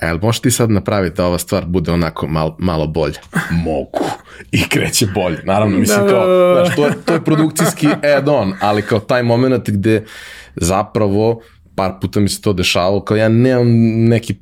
[0.00, 3.14] a jel možeš ti sad napraviti da ova stvar bude onako mal, malo bolje?
[3.64, 4.04] Mogu.
[4.52, 5.42] I kreće bolje.
[5.44, 9.70] Naravno, mislim da, kao, znaš, to, je, to je produkcijski add-on, ali kao taj moment
[9.70, 10.04] gde
[10.56, 11.40] zapravo
[11.74, 13.68] par puta mi se to dešavalo, kao ja nemam
[14.08, 14.34] neki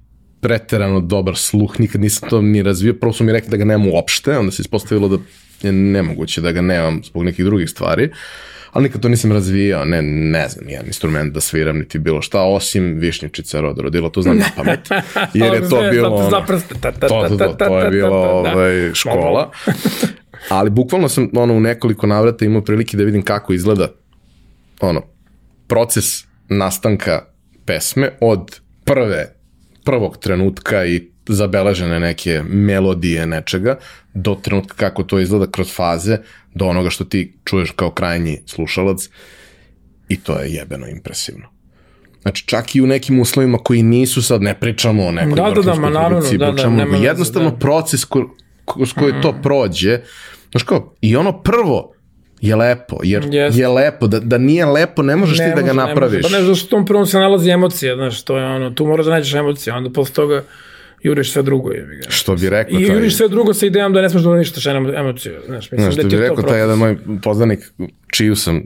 [0.44, 3.88] preterano dobar sluh, nikad nisam to ni razvio, prvo su mi rekli da ga nemam
[3.88, 5.16] uopšte, onda se ispostavilo da
[5.62, 8.10] je nemoguće da ga nemam zbog nekih drugih stvari,
[8.72, 12.42] ali nikad to nisam razvijao, ne, ne znam, jedan instrument da sviram niti bilo šta,
[12.42, 14.88] osim višnjičica roda rodilo, to znam na pamet,
[15.34, 19.50] jer je to bilo, ono, to, to, to, to je bilo ovaj, škola,
[20.58, 23.88] ali bukvalno sam ono, u nekoliko navrata imao prilike da vidim kako izgleda
[24.80, 25.02] ono,
[25.66, 27.24] proces nastanka
[27.64, 29.43] pesme od prve
[29.84, 33.78] prvog trenutka i zabeležene neke melodije nečega,
[34.14, 36.18] do trenutka kako to izgleda kroz faze,
[36.54, 39.08] do onoga što ti čuješ kao krajnji slušalac
[40.08, 41.54] i to je jebeno impresivno.
[42.22, 45.62] Znači, čak i u nekim uslovima koji nisu sad, ne pričamo o nekoj da, da,
[45.62, 47.56] da, ma, naravno, da, da, nema jednostavno da.
[47.56, 50.00] proces ko, ko, s koje mm to prođe,
[50.50, 51.93] znaš kao, i ono prvo,
[52.44, 53.58] je lepo, jer yes.
[53.58, 56.12] je lepo, da, da nije lepo ne možeš ne ti da ga napraviš.
[56.12, 58.70] Ne može, pa ne, zašto u tom prvom se nalazi emocija, znaš, to je ono,
[58.70, 60.42] tu moraš da nađeš emocije, onda posle toga
[61.02, 61.70] juriš sve drugo.
[61.70, 62.10] Je, ga.
[62.10, 62.80] Što bi rekao...
[62.80, 62.94] I taj...
[62.94, 65.32] juriš sve drugo sa idejom da ne smeš da ništa emociju.
[65.46, 67.72] Znaš, mislim, znaš, da što bi rekao taj jedan moj poznanik,
[68.12, 68.62] čiju sam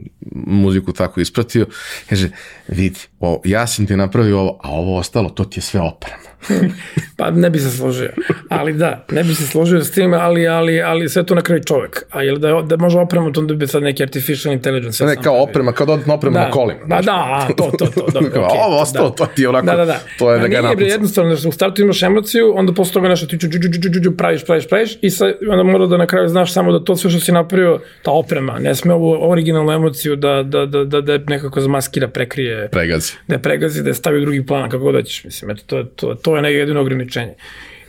[0.47, 1.65] muziku tako ispratio,
[2.09, 2.29] kaže,
[2.67, 6.28] vidi, o, ja sam ti napravio ovo, a ovo ostalo, to ti je sve oprema.
[7.17, 8.09] pa ne bi se složio.
[8.49, 11.63] Ali da, ne bi se složio s tim, ali, ali, ali sve to na kraju
[11.63, 12.05] čovek.
[12.09, 15.05] A jel da, da može oprema, to bi sad neki artificial intelligence.
[15.05, 16.79] Ne, kao oprema, kao dodatna oprema da, na kolima.
[16.85, 18.11] Da, da, a, to, to, to.
[18.11, 19.15] Dobro, okay, ovo ostalo, da.
[19.15, 19.99] to ti je onako, da, da, da.
[20.19, 20.85] to je da ga napuca.
[20.85, 24.17] jednostavno, u startu imaš emociju, onda posle toga nešto ti ču, ču, ču, ču, ču,
[24.17, 27.09] praviš, praviš, praviš i sa, onda mora da na kraju znaš samo da to sve
[27.09, 31.17] što si napravio, ta oprema, ne sme ovu originalnu emociju da, da, da, da, da
[31.27, 32.69] nekako zamaskira, prekrije.
[32.71, 33.13] Pregazi.
[33.27, 35.83] Da pregazi, da je stavi u drugi plan, kako god da ćeš, mislim, eto, to,
[35.83, 37.33] to, to je neko jedino ograničenje.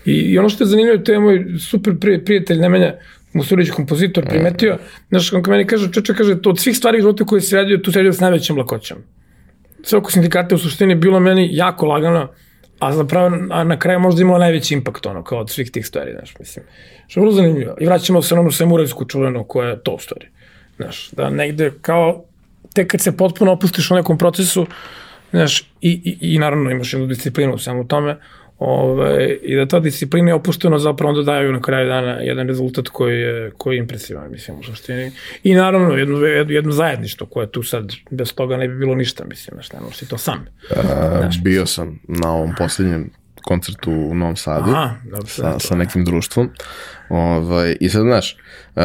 [0.04, 2.94] I, I ono što je zanimljivo, to je moj super prijatelj Nemanja,
[3.32, 4.78] Musurić kompozitor, primetio,
[5.08, 7.92] znaš, on meni kaže, čeče, kaže, to od svih stvari životu koje si radio, tu
[7.92, 8.96] si radio s najvećim lakoćem.
[9.82, 12.28] Sve oko sindikata u suštini bilo meni jako lagano,
[12.78, 16.12] a zapravo a na kraju možda imao najveći impakt ono, kao od svih tih stvari,
[16.12, 16.64] znaš, mislim.
[17.08, 17.74] Što je vrlo zanimljivo.
[17.80, 20.26] I vraćamo se na onu Semurevsku čuvenu koja je to u stvari.
[20.76, 22.24] Znaš, da negde kao,
[22.74, 24.66] tek kad se potpuno opustiš u nekom procesu,
[25.30, 28.16] znaš, i, i, i naravno imaš jednu disciplinu u svemu tome,
[28.60, 32.88] Ove, I da ta disciplina je opuštena zapravo onda daju na kraju dana jedan rezultat
[32.88, 35.12] koji je, koji je impresivan, mislim, u suštini.
[35.44, 39.24] I naravno, jedno, jedno, jedno zajedništvo koje tu sad, bez toga ne bi bilo ništa,
[39.24, 40.46] mislim, znaš, ne možeš to sam.
[40.76, 43.10] A, znaš, bio sam na ovom poslednjem
[43.42, 46.50] koncertu u Novom Sadu Aha, dobro, sa, sa nekim društvom.
[47.08, 48.36] Ovaj, I sad, znaš,
[48.76, 48.82] uh,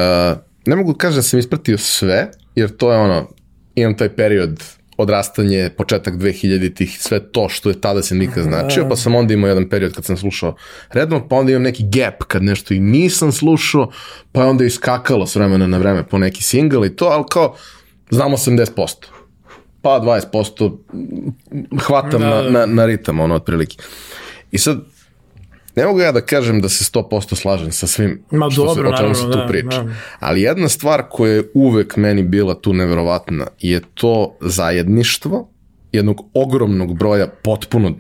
[0.66, 3.30] ne mogu da kažem da sam ispratio sve, jer to je ono,
[3.76, 4.64] imam taj period
[4.98, 9.48] odrastanje, početak 2000-ih, sve to što je tada se nikad značio, pa sam onda imao
[9.48, 10.56] jedan period kad sam slušao
[10.92, 13.92] redno, pa onda imam neki gap kad nešto i nisam slušao,
[14.32, 17.56] pa je onda iskakalo s vremena na vreme po neki single i to, ali kao,
[18.10, 18.68] znam 80%,
[19.82, 20.00] pa
[20.34, 20.78] 20%
[21.82, 23.78] hvatam da, na, na, na ritam, ono, otprilike.
[24.52, 24.80] I sad,
[25.76, 28.94] ne mogu ja da kažem da se 100% slažem sa svim Ma, što dobro, se,
[28.94, 29.84] o čemu se tu da, priča.
[29.84, 29.94] Da.
[30.20, 35.50] Ali jedna stvar koja je uvek meni bila tu neverovatna je to zajedništvo
[35.92, 37.94] jednog ogromnog broja potpuno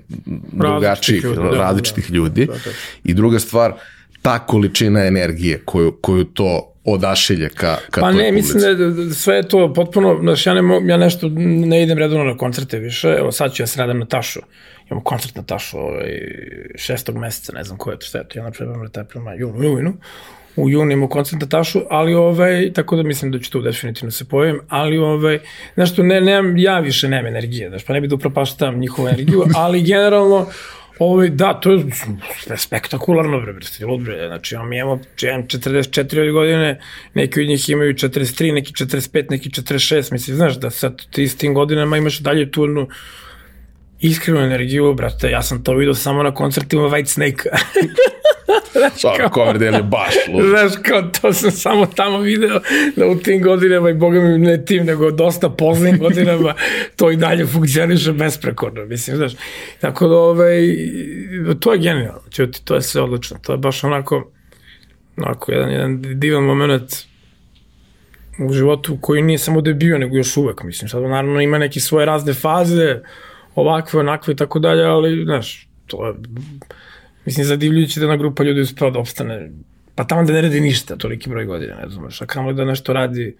[0.51, 2.45] drugačijih, ljudi, da, različitih da, ljudi.
[2.45, 2.71] Da, da.
[3.03, 3.73] I druga stvar,
[4.21, 8.55] ta količina energije koju, koju to odašilje ka, ka pa ne, publici.
[8.55, 11.29] mislim da sve je to potpuno, znaš, ja, ne, ja nešto
[11.67, 14.39] ne idem redovno na koncerte više, evo sad ću ja se radam na Tašu,
[14.89, 16.19] imamo koncert na Tašu ovaj,
[16.75, 19.33] šestog meseca, ne znam ko je to, šta je to, ja napravim na taj prema
[19.33, 19.93] junu, junu,
[20.55, 24.11] u junu imamo koncert na Tašu, ali ovaj, tako da mislim da ću tu definitivno
[24.11, 25.39] se pojavim, ali ovaj,
[25.73, 29.07] znaš to, ne, nemam, ja više nemam energije, znaš, pa ne bi da upropaštam njihovu
[29.07, 30.47] energiju, ali generalno,
[30.99, 31.79] Ovaj, da, to je
[32.57, 34.27] spektakularno, bre, bre, lud, bre.
[34.27, 36.79] Znači, mi imamo, imam 44 godine,
[37.13, 41.37] neki od njih imaju 43, neki 45, neki 46, mislim, znaš, da sad ti s
[41.37, 42.65] tim godinama imaš dalje tu
[43.99, 47.49] iskrenu energiju, brate, ja sam to vidio samo na koncertima White Snake.
[48.79, 50.45] znaš, kao, Coverdale je baš lud.
[50.49, 52.59] Znaš, kao to sam samo tamo video
[52.95, 56.53] da u tim godinama i boga mi ne tim, nego dosta poznim godinama
[56.97, 59.33] to i dalje funkcioniše besprekorno, mislim, znaš.
[59.79, 60.59] Tako da, ovaj,
[61.59, 64.31] to je genijalno, čuti, to je sve odlično, to je baš onako,
[65.17, 67.05] onako, jedan, jedan divan moment
[68.39, 71.57] u životu koji nije samo da je bio, nego još uvek, mislim, sad naravno ima
[71.57, 72.99] neke svoje razne faze,
[73.55, 76.13] ovakve, onakve i tako dalje, ali, znaš, to je,
[77.25, 79.51] mislim, zadivljujući da jedna grupa ljudi uspela da opstane,
[79.95, 82.93] pa tamo da ne radi ništa, toliki broj godina, ne znaš, a kamo da nešto
[82.93, 83.35] radi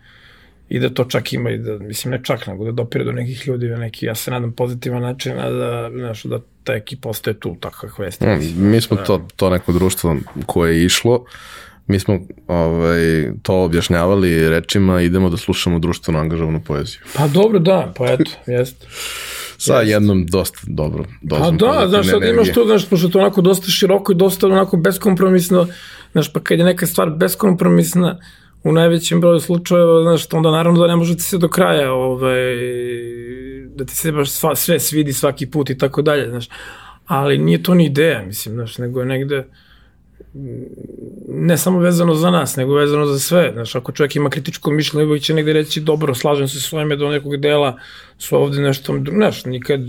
[0.70, 3.48] i da to čak ima i da, mislim, ne čak, nego da dopire do nekih
[3.48, 7.40] ljudi na neki, ja se nadam, pozitivan način, a da, znaš, da ta ekipa ostaje
[7.40, 8.36] tu, tako kakva jeste.
[8.36, 9.04] Mm, mi smo da.
[9.04, 11.26] to, to neko društvo koje je išlo,
[11.88, 17.00] mi smo ovaj, to objašnjavali rečima, idemo da slušamo društveno angažovanu poeziju.
[17.16, 18.88] Pa dobro, da, pa eto, jeste.
[19.66, 19.90] Sa yes.
[19.90, 23.72] jednom dosta dobro dozom Pa da, znaš, sad imaš to, znaš, pošto to onako dosta
[23.72, 25.68] široko i dosta onako beskompromisno,
[26.12, 28.20] znaš, pa kad je neka stvar beskompromisna,
[28.64, 32.56] u najvećem broju slučajeva, znaš, onda naravno da ne može ti se do kraja, ovaj,
[33.76, 36.50] da ti se baš sva, sve svidi svaki put i tako dalje, znaš,
[37.06, 39.48] ali nije to ni ideja, mislim, znaš, nego je negde,
[41.28, 43.52] ne samo vezano za nas, nego vezano za sve.
[43.54, 46.96] Znaš, ako čovjek ima kritičko mišljenje, uvijek će negde reći, dobro, slažem se s svojime
[46.96, 47.80] do nekog dela,
[48.18, 49.80] su ovde nešto, znaš, nikad,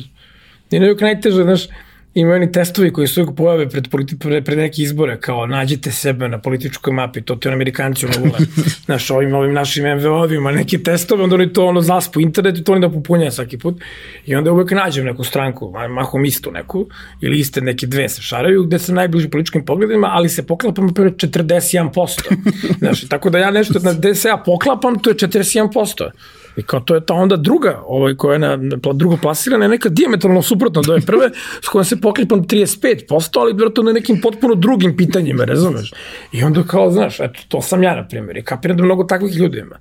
[0.70, 1.68] nije uvijek najteže, znaš,
[2.16, 5.90] ima oni testovi koji se uvijek pojave pred, politi, pred, pred neke izbore, kao nađite
[5.90, 8.38] sebe na političkoj mapi, to ti on amerikanci ono vole,
[8.86, 12.72] znaš, ovim, ovim našim MVO-ovima, neki testovi, onda oni to ono zaspu internet i to
[12.72, 13.82] oni da popunjaju svaki put.
[14.26, 16.86] I onda uvijek nađem neku stranku, mahom istu neku,
[17.20, 21.10] ili iste neke dve se šaraju, gde sam najbliži političkim pogledima, ali se poklapam pre
[21.10, 22.20] 41%.
[22.78, 26.10] znaš, tako da ja nešto, gde se ja poklapam, to je 41%.
[26.57, 28.59] I kao to je ta onda druga, ovaj, koja je na,
[28.94, 31.30] drugo plasirana, je neka diametralno suprotna do ove prve,
[31.62, 35.92] s kojom se poklipam 35%, ali vjerojatno na nekim potpuno drugim pitanjima, razumeš?
[36.32, 39.36] I onda kao, znaš, eto, to sam ja, na primjer, i kapiram da mnogo takvih
[39.36, 39.76] ljudi ima.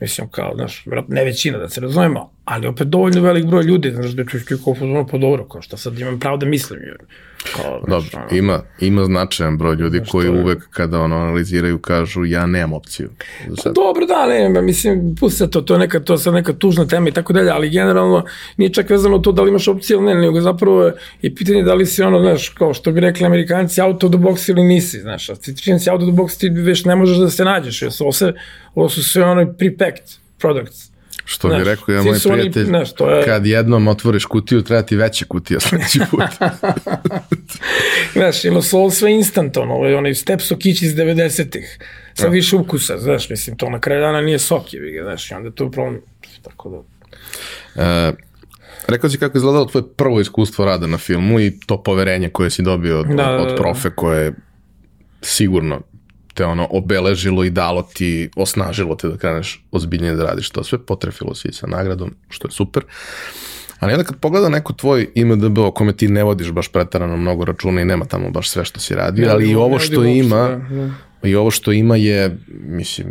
[0.00, 4.10] Mislim, kao, znaš, ne većina, da se razumemo, ali opet dovoljno velik broj ljudi, znaš,
[4.10, 6.80] da ću kao po dobro, kao što sad imam pravo da mislim.
[7.56, 12.24] Kao, Dobro, ono, ima, ima značajan broj ljudi znaš, koji uvek kada ono analiziraju kažu
[12.24, 13.10] ja nemam opciju.
[13.62, 13.74] Sad.
[13.74, 17.08] Dobro, da, ne, mislim, pusti to, to je neka, to je sad neka tužna tema
[17.08, 18.24] i tako dalje, ali generalno
[18.56, 20.90] nije čak vezano to da li imaš opciju ili ne, nego zapravo
[21.22, 24.18] je pitanje da li si ono, znaš, kao što bi rekli amerikanci, out of the
[24.18, 26.96] box ili nisi, znaš, a ti čim si out of the box ti već ne
[26.96, 28.32] možeš da se nađeš, jer ovo, se,
[28.74, 30.06] ovo su sve ono prepacked
[30.38, 30.95] products
[31.28, 33.24] Što bi rekao ja moj prijatelj, oni, znaš, to je...
[33.24, 36.22] kad jednom otvoriš kutiju, treba ti veća kutija sledeći put.
[38.16, 41.78] znaš, ima su ovo sve instant, ono, ovaj, onaj step sokić iz 90-ih,
[42.14, 42.30] sa ja.
[42.30, 45.70] više ukusa, znaš, mislim, to na kraju dana nije sok, je, znaš, i onda to
[45.70, 46.00] problem,
[46.42, 46.82] tako da...
[47.82, 48.12] E,
[48.88, 52.50] rekao si kako je izgledalo tvoje prvo iskustvo rada na filmu i to poverenje koje
[52.50, 53.42] si dobio od, da, da, da.
[53.42, 54.32] od profe koje je
[55.22, 55.80] sigurno
[56.36, 60.78] te ono obeležilo i dalo ti, osnažilo te da kreneš ozbiljnije da radiš to sve,
[60.78, 62.84] potrefilo si sa nagradom, što je super.
[63.78, 67.44] Ali onda kad pogleda neko tvoj IMDB o kome ti ne vodiš baš pretarano mnogo
[67.44, 70.90] računa i nema tamo baš sve što si radio, ali i ovo što ima, da,
[71.22, 71.28] da.
[71.28, 73.06] i ovo što ima je, mislim,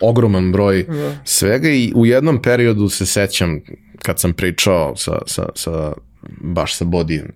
[0.00, 1.16] ogroman broj da.
[1.24, 3.60] svega i u jednom periodu se sećam
[4.02, 5.92] kad sam pričao sa, sa, sa
[6.40, 7.32] baš sa Bodijem,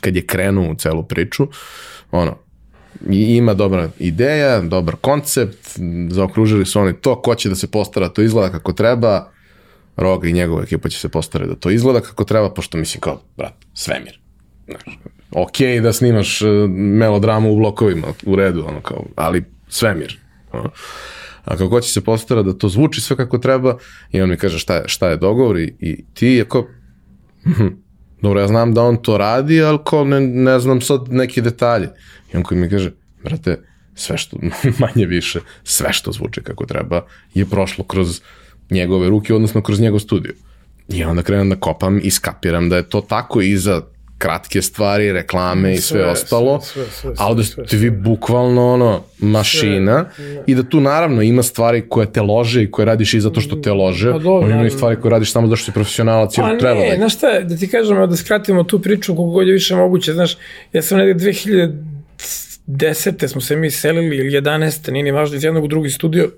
[0.00, 1.48] kad je krenuo u celu priču,
[2.10, 2.38] ono,
[3.10, 5.78] I ima dobra ideja, dobar koncept,
[6.10, 9.30] zaokružili su oni to, ko će da se postara, to izgleda kako treba,
[9.96, 13.20] Roga i njegova ekipa će se postarati da to izgleda kako treba, pošto mislim kao,
[13.36, 14.20] brat, svemir.
[14.66, 14.98] Znaš,
[15.30, 20.18] ok da snimaš uh, melodramu u blokovima, u redu, ono kao, ali svemir.
[21.44, 23.78] A kako će se postara da to zvuči sve kako treba
[24.12, 26.44] i on mi kaže šta je, šta je dogovor i, i ti
[27.42, 27.66] hm,
[28.22, 31.88] dobro, ja znam da on to radi, ali kao ne, ne znam sad neki detalje.
[32.32, 32.92] I on koji mi kaže,
[33.24, 33.60] brate,
[33.94, 34.36] sve što,
[34.80, 37.04] manje više, sve što zvuče kako treba
[37.34, 38.20] je prošlo kroz
[38.70, 40.32] njegove ruke, odnosno kroz njegov studio.
[40.88, 43.82] I onda krenem da kopam i skapiram da je to tako i za
[44.18, 48.72] kratke stvari, reklame i sve, sve ostalo, sve, sve, sve, ali da ste vi bukvalno
[48.72, 53.14] ono, mašina sve, i da tu naravno ima stvari koje te lože i koje radiš
[53.14, 55.64] i zato što te lože, pa dobro, ima i stvari koje radiš samo zato što
[55.64, 59.16] si profesionalac i pa treba ne, znaš šta, da ti kažem, da skratimo tu priču
[59.16, 60.36] koliko god je više moguće, znaš,
[60.72, 63.28] ja sam negde 2010.
[63.28, 64.90] smo se mi selili ili 11.
[64.90, 66.30] nije ni važno iz jednog u drugi studio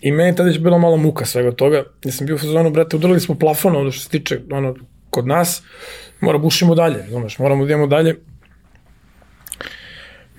[0.00, 2.96] i meni tada je bilo malo muka svega toga, ja sam bio u fazonu, brate,
[2.96, 4.74] udarili smo plafon, ono što se tiče, ono,
[5.12, 5.62] kod nas,
[6.20, 8.16] mora bušimo dalje, znaš, moramo da idemo dalje.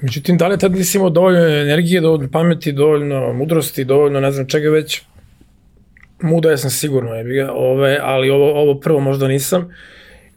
[0.01, 4.47] Međutim, da li tad nisi imao dovoljno energije, dovoljno pameti, dovoljno mudrosti, dovoljno ne znam
[4.47, 5.01] čega već,
[6.21, 9.69] muda ja sam sigurno, je ga, ove, ali ovo, ovo prvo možda nisam.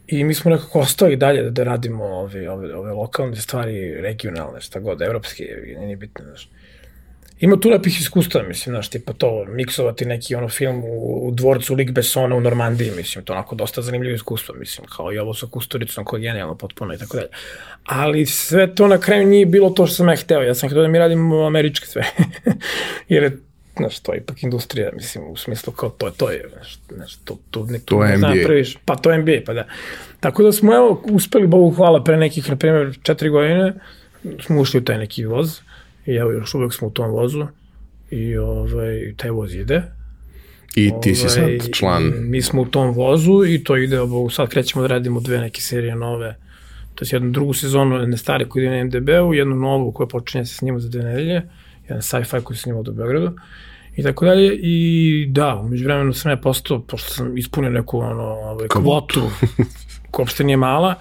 [0.06, 4.80] I mi smo nekako ostali dalje da, radimo ove, ove, ove lokalne stvari, regionalne, šta
[4.80, 5.44] god, evropske,
[5.78, 6.48] nije bitno, znaš
[7.40, 11.74] ima tu lepih iskustva, mislim, znaš, tipa to, miksovati neki ono film u, u dvorcu
[11.74, 15.46] Lik Bessona u Normandiji, mislim, to onako dosta zanimljivo iskustvo, mislim, kao i ovo sa
[15.46, 17.28] Kusturicom, koja je genijalno potpuno i tako dalje.
[17.84, 20.82] Ali sve to na kraju nije bilo to što sam ja hteo, ja sam hteo
[20.82, 22.02] da mi radimo američke sve,
[23.08, 23.38] jer je
[23.76, 27.38] znaš, to je ipak industrija, mislim, u smislu kao to to je, znaš, znaš to,
[27.50, 28.28] to, ne, to je NBA.
[28.28, 29.66] Napraviš, pa to je NBA, pa da.
[30.20, 33.74] Tako da smo, evo, uspeli, Bogu hvala, pre nekih, na primjer, četiri godine,
[34.40, 35.60] smo ušli u taj neki voz,
[36.06, 37.46] I evo, još uvek smo u tom vozu
[38.10, 39.82] i ovaj, taj voz ide.
[40.76, 42.12] I ti si sad ovaj, član.
[42.18, 45.60] Mi smo u tom vozu i to ide, ovo, sad krećemo da radimo dve neke
[45.60, 46.36] serije nove,
[46.94, 50.44] to je jednu drugu sezonu, jedne stare koji ide na MDB-u, jednu novu koja počinje
[50.44, 51.42] se snima za dve nedelje,
[51.82, 53.32] jedan sci-fi koji se snima u Beogradu
[53.96, 54.58] i tako dalje.
[54.62, 59.22] I da, umeđu vremenu sam ja postao, pošto sam ispunio neku ono, ovaj, kvotu,
[60.10, 60.94] koja uopšte nije mala,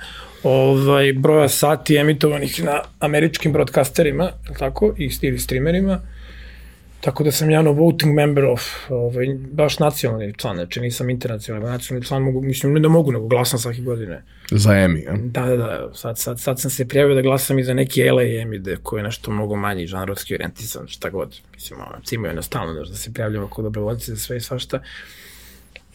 [0.46, 6.00] ovaj, broja sati emitovanih na američkim broadcasterima, tako, i ili streamerima,
[7.06, 11.70] Tako da sam ja no voting member of, ovaj, baš nacionalni član, znači nisam internacionalni,
[11.70, 14.24] nacionalni član, mogu, mislim, ne da mogu, nego glasam svake godine.
[14.52, 15.14] Za Emmy, ja?
[15.18, 18.24] Da, da, da, sad, sad, sad sam se prijavio da glasam i za neki LA
[18.24, 21.40] Emmy, da, koji je nešto mnogo manji, žanrovski orientisan, šta god.
[21.54, 24.82] Mislim, ono, cimaju na stalno, da se prijavljamo ako dobrovoljci za sve i svašta.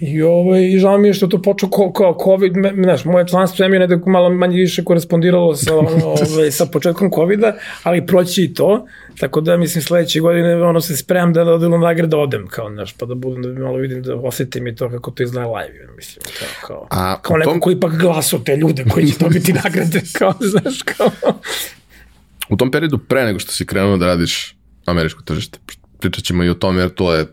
[0.00, 3.26] I, ovaj, I žao mi je što to počeo kao, kao COVID, me, znaš, moje
[3.28, 5.74] članstvo je nekako malo manje više korespondiralo sa,
[6.34, 8.86] ovaj, sa početkom COVID-a, ali proći i to,
[9.18, 13.06] tako da mislim sledeće godine ono se spremam da odelu nagrada odem, kao, znaš, pa
[13.06, 16.48] da budem, da malo vidim, da osetim i to kako to izgleda live, mislim, kao,
[16.66, 17.60] kao, A, kao neko tom...
[17.60, 21.10] koji ipak glasu te ljude koji će dobiti nagrade, kao, znaš, kao.
[22.48, 25.58] U tom periodu pre nego što si krenuo da radiš američko tržište,
[25.98, 27.26] pričat ćemo i o tome jer to je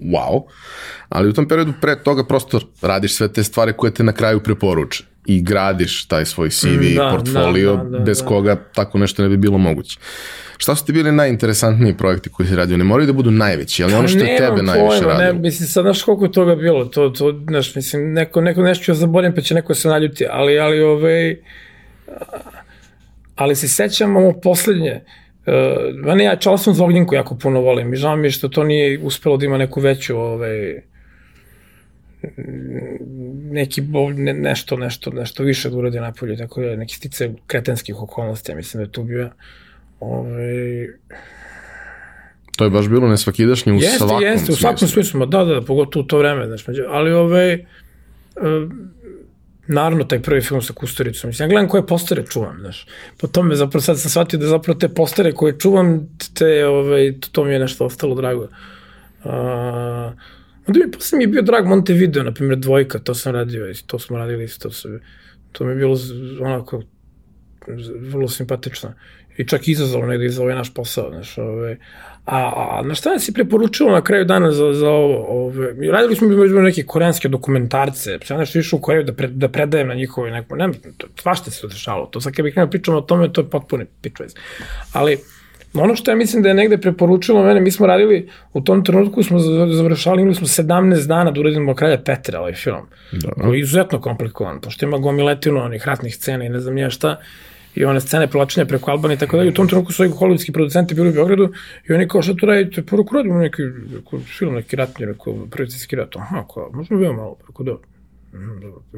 [0.00, 0.42] wow,
[1.08, 4.40] ali u tom periodu pre toga prosto radiš sve te stvari koje te na kraju
[4.40, 8.26] preporuče i gradiš taj svoj CV mm, da, portfolio da, da, da, bez da.
[8.26, 9.98] koga tako nešto ne bi bilo moguće.
[10.56, 12.76] Šta su ti bili najinteresantniji projekti koji si radio?
[12.76, 15.26] Ne moraju da budu najveći, ali ono što je tebe najviše radio.
[15.26, 18.92] Ne, mislim, sad znaš koliko je toga bilo, to, to, znaš, mislim, neko, neko nešto
[18.92, 21.36] ja zaboravim pa će neko se naljuti, ali, ali, ovaj,
[23.36, 25.29] ali se sećam ovo poslednje, Uh,
[26.04, 29.36] mene ja Charleston Zognjenko jako puno volim i žao mi je što to nije uspelo
[29.36, 30.82] da ima neku veću ovaj,
[33.50, 33.82] neki
[34.16, 38.56] ne, nešto, nešto, nešto više da uradi napolje, tako da neki stice kretenskih okolnosti, ja
[38.56, 39.30] mislim da je tu bio
[40.00, 40.88] ovaj,
[42.56, 45.60] To je baš bilo nesvakidašnje u jeste, svakom jeste, u svakom smislu, da, da, da,
[45.62, 47.62] pogotovo u to vreme, znaš, ali ovaj, uh,
[49.70, 51.28] naravno taj prvi film sa Kusturicom.
[51.28, 52.86] Mislim, ja gledam koje postere čuvam, znaš.
[53.16, 57.44] Po tome zapravo sad sam shvatio da zapravo te postere koje čuvam, te, ovaj, to
[57.44, 58.42] mi je nešto ostalo drago.
[59.24, 59.32] Uh,
[60.66, 63.98] onda mi posle mi je bio drag Montevideo, na primjer dvojka, to sam radio, to
[63.98, 64.68] smo radili isto.
[64.68, 64.88] To,
[65.52, 65.96] to mi je bilo
[66.40, 66.82] onako
[68.00, 68.92] vrlo simpatično.
[69.36, 71.76] I čak izazvalo negde za ovaj naš posao, znaš, ovaj,
[72.24, 72.36] A,
[72.78, 75.24] a na šta si preporučilo na kraju dana za, za ovo?
[75.28, 79.48] Ove, radili smo među neke koreanske dokumentarce, sam nešto išao u Koreju da, pre, da
[79.48, 80.68] predajem na njihovoj neko, ne,
[81.20, 82.06] svašta se to dešavalo.
[82.06, 84.34] To sad kad bih krenuo pričamo o tome, to je potpuno pičvez.
[84.92, 85.18] Ali,
[85.74, 89.22] ono što ja mislim da je negde preporučilo mene, mi smo radili, u tom trenutku
[89.22, 92.86] smo završali, imali smo 17 dana da uradimo Kralja Petra, ovaj film.
[93.12, 93.44] Dobro.
[93.44, 97.16] Koji je izuzetno komplikovan, pošto ima gomiletinu onih ratnih scena i ne znam nija šta
[97.74, 99.50] i one scene provlačenja preko Albanije i tako dalje.
[99.50, 101.52] U tom trenutku su ovi hollywoodski producenti bili u Beogradu
[101.88, 103.62] i oni kao što to radite, poruku radimo neki
[104.38, 106.16] film, neki ratni, neko prvicijski rat.
[106.16, 107.76] Aha, kao, možemo bio malo, preko da.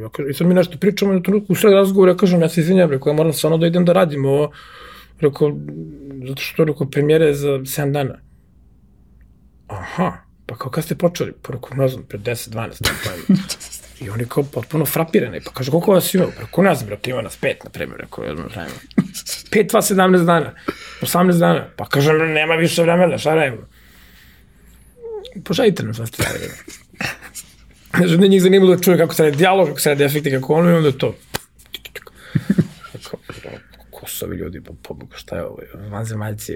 [0.01, 2.49] Ja kažem, I sad mi nešto pričamo, u trenutku u sred razgovora ja kažem, ja
[2.49, 4.53] se izvinjam, rekao, ja moram stvarno da idem da radim ovo,
[5.21, 5.57] rekao,
[6.29, 8.19] zato što rekao, premijere za 7 dana.
[9.67, 10.13] Aha,
[10.47, 11.33] pa kao kad ste počeli?
[11.43, 12.69] Pa ne znam, pre 10-12 dana.
[14.05, 15.41] I oni kao potpuno frapirani.
[15.41, 16.27] Pa kaže, koliko vas ima?
[16.37, 18.49] Preko nas, brate, ima nas pet, na primjer, rekao, ja znam,
[19.51, 20.55] Pet, dva, sedamnaest dana.
[21.01, 21.69] 18 dana.
[21.77, 23.63] Pa kaže, nema više vremena, šta radimo?
[25.45, 26.51] Poželite nam, šta ste radili.
[27.97, 30.71] Znači, njih zanimalo da čuje kako se radi dijalog, kako se radi efekti, kako ono,
[30.71, 31.15] i onda to
[34.23, 35.59] su ovi ljudi, pa poboga, šta je ovo,
[35.91, 36.53] vanzemaljci.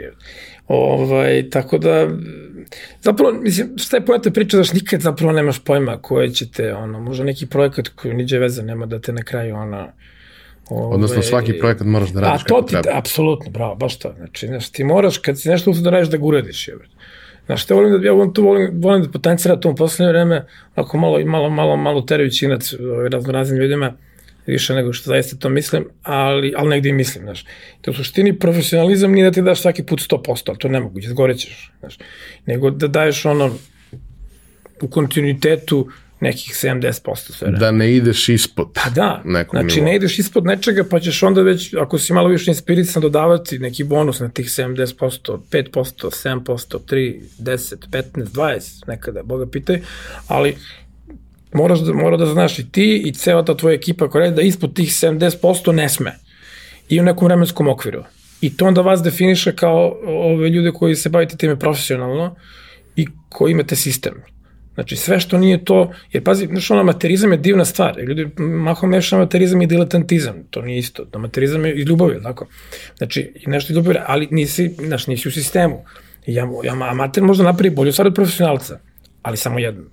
[0.69, 2.09] Ovaj, tako da,
[3.01, 7.25] zapravo, mislim, šta je pojata priča, daš nikad zapravo nemaš pojma koje ćete, ono, možda
[7.25, 9.89] neki projekat koji niđe veze nema da te na kraju, ono,
[10.71, 12.81] Ove, Odnosno svaki projekat moraš da radiš kako treba.
[12.81, 14.15] A to ti, apsolutno, bravo, baš to.
[14.17, 16.75] Znači, znaš, ti moraš, kad si nešto da radiš, da ga uradiš, je.
[17.47, 20.47] Znaš, te volim da, ja volim, to volim, volim da potencira to u poslednje vreme,
[20.75, 22.75] ako malo, malo, malo, malo terajući inac
[23.11, 23.93] razno raznim ljudima,
[24.53, 27.45] više nego što zaista to mislim, ali, ali negde i mislim, znaš.
[27.81, 31.73] To u suštini profesionalizam nije da ti daš svaki put 100%, ali to nemoguće, zgorećeš,
[31.81, 31.99] znaš.
[32.47, 33.55] Nego da daješ ono
[34.83, 35.89] u kontinuitetu
[36.21, 39.91] nekih 70% sve Da ne ideš ispod Pa da, nekog znači nivoa.
[39.91, 43.85] ne ideš ispod nečega pa ćeš onda već, ako si malo više inspirisan, dodavati neki
[43.85, 49.81] bonus na tih 70%, 5%, 7%, 3, 10, 15, 20, nekada, Boga pitaj,
[50.29, 50.57] ali
[51.53, 54.43] moraš da, mora da znaš i ti i ceo ta tvoja ekipa koja radi da
[54.43, 56.19] ispod tih 70% ne sme
[56.89, 58.05] i u nekom vremenskom okviru.
[58.41, 62.37] I to onda vas definiše kao ove ljude koji se bavite time profesionalno
[62.97, 64.23] i koji imate sistem.
[64.75, 68.91] Znači sve što nije to, jer pazi, znaš ono, amaterizam je divna stvar, ljudi mahom
[68.91, 72.47] meša amaterizam i diletantizam, to nije isto, amaterizam je iz ljubavi, tako?
[72.97, 75.85] Znači, i nešto iz ljubavi, ali nisi, znaš, nisi u sistemu.
[76.27, 78.79] Ja, ja, amater možda napravi bolju stvar od profesionalca,
[79.23, 79.87] ali samo jednom.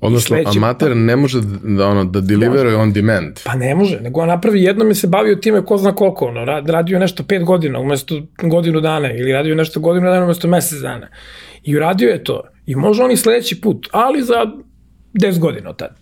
[0.00, 3.40] Odnosno, sledeći- amater ne može da, ono, da deliveruje on demand.
[3.44, 6.40] Pa ne može, nego on napravi jednom je se bavio time ko zna koliko, ono,
[6.40, 10.78] ra- radio nešto pet godina umesto godinu dana ili radio nešto godinu dana umesto mesec
[10.78, 11.08] dana.
[11.62, 12.42] I uradio je to.
[12.66, 14.34] I može on i sledeći put, ali za
[15.14, 15.94] 10 godina od tada.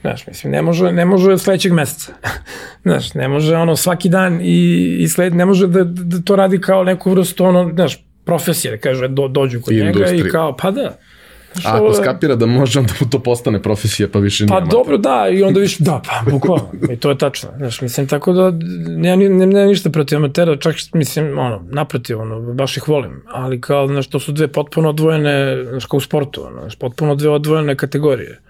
[0.00, 2.12] Znaš, mislim, ne može, ne može sledećeg meseca.
[2.84, 6.60] znaš, ne može ono svaki dan i, i sled, ne može da, da to radi
[6.60, 10.30] kao neku vrstu, ono, znaš, profesije, da kaže, do, dođu kod I njega i industrije.
[10.30, 10.98] kao, pa da.
[11.64, 14.70] A ako skapira da može, onda mu to postane profesija, pa više Pa amater.
[14.72, 17.48] dobro, da, i onda više, da, pa bukvalno, i to je tačno.
[17.56, 18.50] Znaš, mislim, tako da,
[18.88, 23.22] nema, ne, ne, ne, ništa protiv amatera, čak, mislim, ono, naprotiv, ono, baš ih volim,
[23.32, 27.30] ali kao, znaš, to su dve potpuno odvojene, znaš, kao u sportu, znaš, potpuno dve
[27.30, 28.40] odvojene kategorije.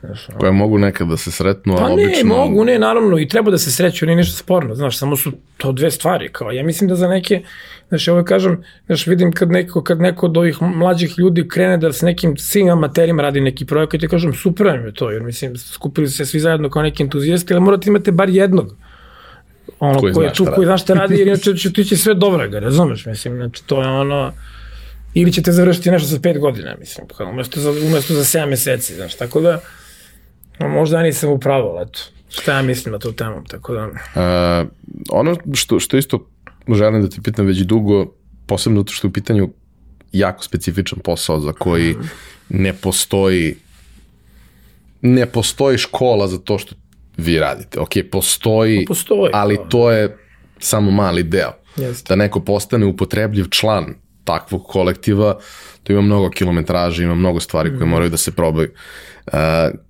[0.00, 2.36] Znaš, Koje mogu nekad da se sretnu, a Pa ne, obično...
[2.36, 5.72] mogu, ne, naravno, i treba da se sreću, nije ništa sporno, znaš, samo su to
[5.72, 7.42] dve stvari, kao, ja mislim da za neke,
[7.88, 11.92] znaš, ovo kažem, znaš, vidim kad neko, kad neko od ovih mlađih ljudi krene da
[11.92, 15.56] s nekim svim amaterima radi neki projekat, ja kažem, super nam je to, jer mislim,
[15.56, 18.76] skupili se svi zajedno kao neki entuzijasti, ali morate imate bar jednog,
[19.78, 22.14] ono, Koji koji, je tu, koji zna šta radi, jer inače će ti će sve
[22.14, 24.32] dobro ga, razumeš, mislim, znači, to je ono,
[25.14, 28.94] ili ćete završiti nešto za pet godina, mislim, kao, umesto za, umesto za 7 meseci,
[28.94, 29.60] znaš, tako da,
[30.60, 33.86] No, možda ja nisam upravo, ali eto, šta ja mislim na tu temu, tako da...
[33.86, 34.68] Uh,
[35.10, 36.26] ono što, što isto
[36.74, 38.06] želim da te pitam već dugo,
[38.46, 39.48] posebno zato što je u pitanju
[40.12, 41.96] jako specifičan posao za koji
[42.48, 43.56] ne postoji
[45.00, 46.74] ne postoji škola za to što
[47.16, 47.80] vi radite.
[47.80, 49.64] Ok, postoji, Pa postoji, ali kao.
[49.64, 50.16] to je
[50.58, 51.52] samo mali deo.
[51.76, 52.08] Jeste.
[52.08, 53.94] Da neko postane upotrebljiv član
[54.28, 55.38] takvog kolektiva,
[55.82, 57.78] to ima mnogo kilometraža, ima mnogo stvari Mhm.
[57.78, 58.68] koje moraju da se probaju.
[59.26, 59.32] Uh,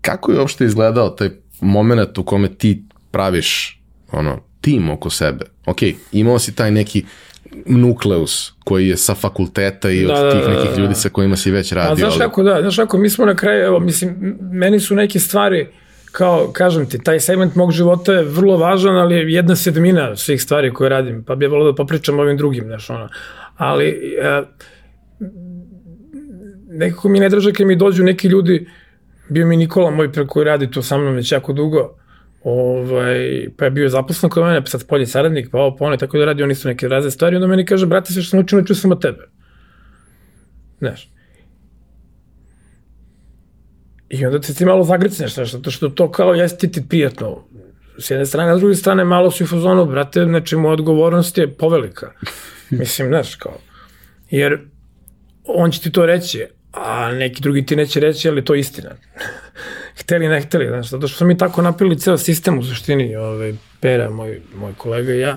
[0.01, 1.31] kako je uopšte izgledao taj
[1.61, 3.81] moment u kome ti praviš
[4.13, 5.45] ono, tim oko sebe?
[5.67, 5.79] Ok,
[6.13, 7.05] imao si taj neki
[7.67, 10.77] nukleus koji je sa fakulteta i od Da, da, tih da, nekih da.
[10.77, 11.97] ljudi sa kojima si već A radio.
[11.97, 15.19] znaš ali- kako, da, znaš kako, mi smo na kraju, evo, mislim, meni su neke
[15.21, 15.69] stvari,
[16.13, 20.43] kao, kažem ti, taj segment mog života je vrlo važan, ali je jedna sedmina svih
[20.43, 23.09] stvari koje radim, pa bi je volio da popričam ovim drugim, znaš, ono.
[23.59, 23.89] Ali,
[24.23, 24.43] e,
[26.69, 28.69] nekako mi ne draže kad mi dođu neki ljudi,
[29.29, 31.99] bio mi Nikola moj pre koji radi to sa mnom već jako dugo,
[32.45, 35.95] ovaj, pa je bio zaposlen kod mene, pa sad polje saradnik, pa ovo, pa ono,
[35.95, 38.31] i tako da radi, oni su neke razne stvari, onda meni kaže, brate, sve što
[38.31, 39.29] sam učio, naučio sam od tebe.
[40.79, 41.11] Znaš.
[44.09, 47.45] I onda ti ti malo zagricneš, znaš, zato što to kao jeste ti prijatno.
[47.99, 51.39] S jedne strane, a s druge strane malo si u fazonu, brate, znači moja odgovornost
[51.39, 52.13] je povelika.
[52.81, 53.59] Mislim, znaš, kao.
[54.31, 54.59] Jer
[55.45, 58.91] on će ti to reći, a neki drugi ti neće reći, ali to je istina.
[60.01, 63.55] hteli, ne hteli, znaš, zato što smo mi tako napili ceo sistem u suštini, ovaj,
[63.81, 65.37] Pera, moj, moj kolega i ja,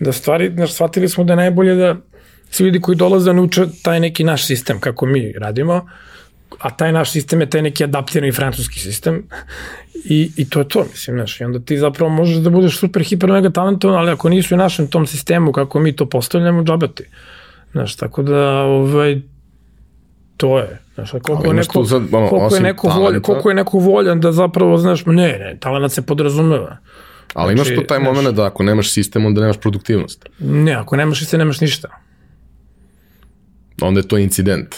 [0.00, 1.96] da stvari, znaš, shvatili smo da je najbolje da
[2.50, 5.90] svi ljudi koji dolaze nauče taj neki naš sistem, kako mi radimo,
[6.58, 9.22] a taj naš sistem je taj neki adaptirani francuski sistem
[10.04, 13.02] i, i to je to, mislim, znaš, i onda ti zapravo možeš da budeš super,
[13.02, 17.04] hiper, mega talentovan, ali ako nisu u našem tom sistemu kako mi to postavljamo, džabati.
[17.72, 19.20] Znaš, tako da, ovaj,
[20.36, 20.78] to je.
[20.94, 24.20] Znaš, koliko, je imaš neko, sad, ono, koliko, je neko talenta- koliko je neko voljan
[24.20, 26.76] da zapravo, znaš, ne, ne, talent se podrazumeva.
[27.34, 30.28] Ali imaš Znači, tu taj znaš- moment da ako nemaš sistem, onda nemaš produktivnost.
[30.38, 31.88] Ne, ako nemaš iste, nemaš ništa.
[33.82, 34.74] Onda je to incident,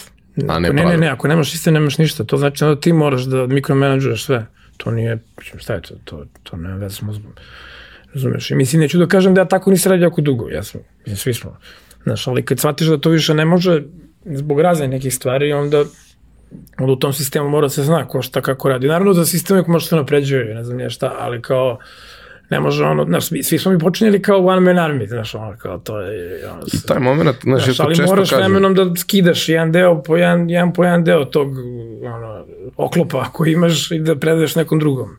[0.47, 2.23] a ne Ne, ne, ne, ako nemaš iste, nemaš ništa.
[2.23, 4.45] To znači da ti moraš da mikromenadžuješ sve.
[4.77, 5.17] To nije,
[5.57, 7.31] šta je to, to, to nema veze s mozgom.
[8.13, 8.51] Razumeš?
[8.51, 10.49] I mislim, neću da kažem da ja tako nisam radio jako dugo.
[10.49, 11.57] Ja sam, mislim, svi smo.
[12.03, 13.83] Znaš, ali kad shvatiš da to više ne može,
[14.25, 15.83] zbog razne nekih stvari, onda
[16.77, 18.87] onda u tom sistemu mora da se zna ko šta kako radi.
[18.87, 21.79] Naravno da sistem uvijek može se napređuje, ne znam nije šta, ali kao
[22.53, 25.57] Ne može ono, znaš, svi, svi smo mi počinjeli kao one man army, znaš, ono,
[25.57, 26.49] kao to je...
[26.51, 28.43] Ono, I taj moment, znaš, znaš, ali moraš kažem.
[28.43, 31.47] vremenom da skidaš jedan deo po jedan, jedan po jedan deo tog
[32.15, 32.45] ono,
[32.77, 35.09] oklopa koji imaš i da predaješ nekom drugom.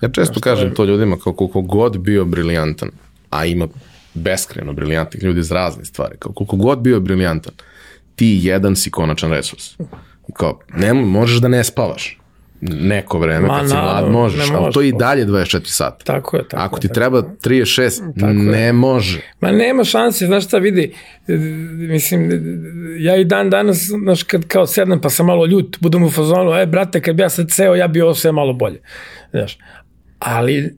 [0.00, 2.90] Ja često kažem to ljudima kao koliko god bio briljantan,
[3.30, 3.68] a ima
[4.14, 7.52] beskreno briljantnih ljudi iz raznih stvari, kao koliko god bio briljantan,
[8.16, 9.76] ti jedan si konačan resurs.
[10.34, 12.18] Kao, ne, možeš da ne spavaš
[12.72, 15.06] neko vreme, Ma, kad si mlad možeš, ne ali to je i možeš.
[15.06, 16.04] dalje 24 sata.
[16.04, 18.00] Tako je, tako Ako je, ti tako treba 36,
[18.52, 19.20] ne može.
[19.40, 20.94] Ma nema šanse, znaš šta vidi,
[21.88, 22.30] mislim,
[22.98, 26.54] ja i dan danas, znaš, kad kao sednem pa sam malo ljut, budem u fazonu,
[26.54, 28.80] e, brate, kad bi ja sad ceo, ja bi ovo sve malo bolje,
[29.30, 29.58] znaš,
[30.18, 30.76] ali,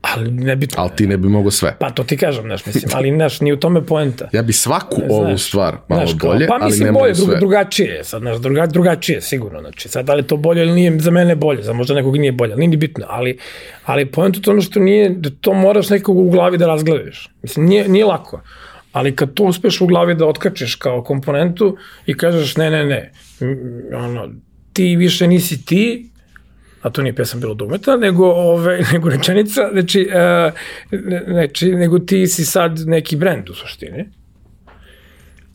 [0.00, 1.76] ali ne bi, Ali ti ne bi mogo sve.
[1.80, 4.28] pa to ti kažem, znaš, mislim, ali, znaš, ni u tome poenta.
[4.32, 7.36] Ja bi svaku ovu Znaš, stvar malo Znaš, bolje, pa ali ne bolje, sve.
[7.38, 11.00] drugačije je, sad, znaš, druga, drugačije sigurno, znači, sad da li to bolje ili nije,
[11.00, 13.38] za mene je bolje, za možda nekog nije bolje, ali nije ni bitno, ali,
[13.84, 17.66] ali point u tome što nije, da to moraš nekog u glavi da razgledaš, mislim,
[17.66, 18.40] nije, nije lako,
[18.92, 21.76] ali kad to uspeš u glavi da otkačeš kao komponentu
[22.06, 23.12] i kažeš ne, ne, ne,
[23.96, 24.28] ono,
[24.72, 26.10] ti više nisi ti,
[26.88, 30.52] a to nije pesam bilo dugmeta, nego, ove, nego rečenica, znači, uh,
[31.26, 34.08] znači, nego ti si sad neki brend u suštini,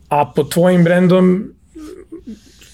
[0.08, 1.50] a pod tvojim brendom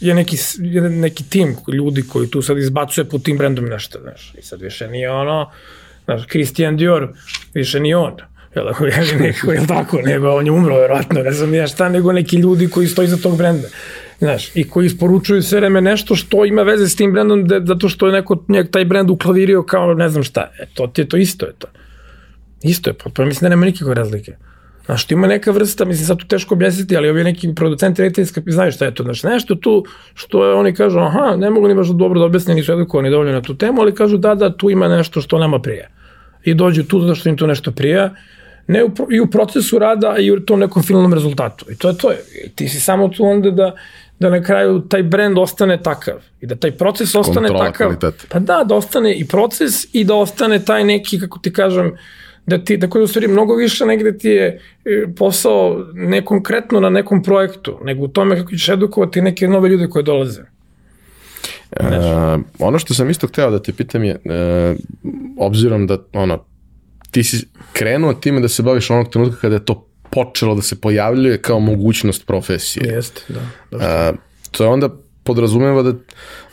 [0.00, 4.34] je neki, je neki tim ljudi koji tu sad izbacuje pod tim brendom nešto, znaš,
[4.38, 5.50] i sad više nije ono,
[6.04, 7.08] znaš, Christian Dior,
[7.54, 8.16] više nije on,
[8.54, 12.12] jel, jel, neko, jel tako, nego on je umro, verovatno, ne znam ja šta, nego
[12.12, 13.68] neki ljudi koji stoji za tog brenda,
[14.20, 17.88] znaš, i koji isporučuju sve vreme nešto što ima veze s tim brendom, da, zato
[17.88, 21.08] što je neko njeg taj brend uklavirio kao ne znam šta, e, to ti je
[21.08, 21.66] to isto je to.
[22.62, 24.36] Isto je, potpuno, mislim da nema nikakve razlike.
[24.84, 28.42] Znaš, tu ima neka vrsta, mislim sad tu teško objasniti, ali ovi neki producenti rediteljska
[28.46, 29.02] znaju šta je to.
[29.02, 29.84] Znaš, nešto tu
[30.14, 33.32] što je, oni kažu, aha, ne mogu ni baš dobro da objasne, nisu edukovani dovoljno
[33.32, 35.88] na tu temu, ali kažu da, da, tu ima nešto što nama prija.
[36.44, 38.14] I dođu tu zato što im to nešto prija,
[38.66, 41.64] ne u, i u procesu rada i u tom nekom finalnom rezultatu.
[41.70, 42.12] I to je to.
[42.12, 43.74] I ti si samo tu onda da,
[44.20, 47.86] da na kraju taj brend ostane takav i da taj proces ostane Kontrola takav.
[47.86, 48.24] kvaliteta.
[48.28, 51.96] Pa da, da ostane i proces i da ostane taj neki, kako ti kažem,
[52.46, 56.80] da ti, da koji u stvari mnogo više negde ti je e, posao ne konkretno
[56.80, 60.42] na nekom projektu, nego u tome kako ćeš edukovati neke nove ljude koje dolaze.
[61.70, 61.84] E,
[62.58, 64.74] ono što sam isto hteo da te pitam je, e,
[65.38, 66.44] obzirom da ono,
[67.10, 70.80] ti si krenuo time da se baviš onog trenutka kada je to počelo da se
[70.80, 72.94] pojavljuje kao mogućnost profesije.
[72.94, 73.40] Jeste, da.
[73.78, 73.84] da.
[73.84, 74.12] E,
[74.50, 74.88] to je onda
[75.22, 75.92] podrazumeva da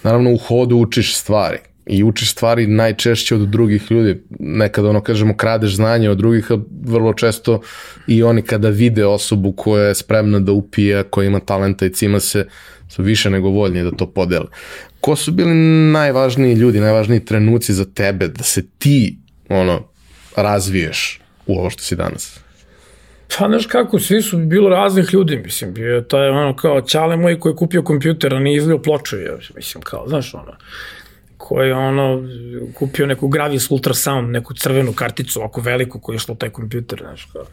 [0.04, 1.58] naravno u hodu učiš stvari
[1.90, 4.24] i učiš stvari najčešće od drugih ljudi.
[4.40, 7.62] Nekada ono kažemo kradeš znanje od drugih, a vrlo često
[8.08, 12.20] i oni kada vide osobu koja je spremna da upije, koja ima talenta i cima
[12.20, 12.46] se,
[12.90, 14.46] su više nego voljni da to podele.
[15.02, 15.54] Ko su bili
[15.92, 19.18] najvažniji ljudi, najvažniji trenuci za tebe da se ti
[19.50, 19.88] ono
[20.36, 22.40] razviješ u ovo što si danas?
[23.28, 27.18] Pa znaš kako, svi su bilo raznih ljudi, mislim, bio je taj ono kao čale
[27.18, 30.54] moj koji je kupio kompjuter, a nije izlio ploču, je, mislim, kao, znaš, ono,
[31.38, 32.24] koji je ono,
[32.74, 37.26] kupio neku Gravis Ultrasound, neku crvenu karticu, ovako veliku, koja je u taj kompjuter, znaš,
[37.34, 37.45] kao.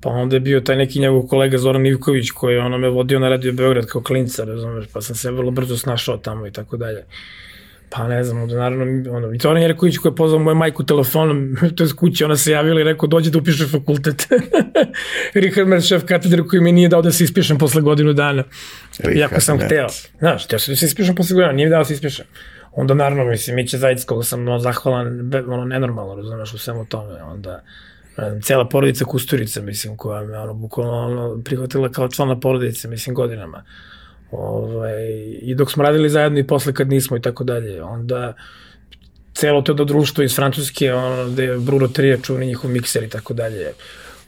[0.00, 3.18] Pa onda je bio taj neki njegov kolega Zoran Ivković koji je ono me vodio
[3.18, 6.76] na Radio Beograd kao klinca, razumeš, pa sam se vrlo brzo snašao tamo i tako
[6.76, 7.04] dalje.
[7.92, 11.56] Pa ne znam, onda naravno, ono, i Zoran Jerković koji je pozvao moju majku telefonom,
[11.76, 14.26] to je kući, ona se javila i rekao, dođe da upiše fakultet.
[15.34, 18.44] Richard Merz, šef katedre koji mi nije dao da se ispišem posle godinu dana.
[18.98, 19.66] Richard Iako sam Merz.
[19.66, 19.86] hteo.
[20.18, 22.26] Znaš, hteo sam da se ispišem posle godinu nije mi dao da se ispišem.
[22.72, 27.22] Onda naravno, mislim, Miće Zajic, koga sam ono, zahvalan, ono, nenormalno, razumeš, u svemu tome.
[27.22, 27.62] Onda,
[28.42, 33.64] cela porodica Kusturica, mislim, koja me ono, bukvalno ono, prihvatila kao člana porodice, mislim, godinama.
[34.30, 35.08] Ovaj,
[35.42, 37.82] I dok smo radili zajedno i posle kad nismo i tako dalje.
[37.82, 38.34] Onda
[39.34, 43.08] celo to do društvo iz Francuske, ono, gde je Bruno Trija čuveni njihov mikser i
[43.08, 43.72] tako dalje.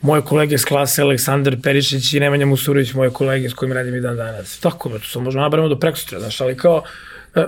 [0.01, 4.01] Moje kolege s klase, Aleksandar Perišić i Nemanja Musurović, moje kolege s kojim radim i
[4.01, 4.61] dan danas.
[4.61, 6.83] Tako, to sam možda nabramo do prekosutra, znaš, ali kao
[7.35, 7.47] e, e, e,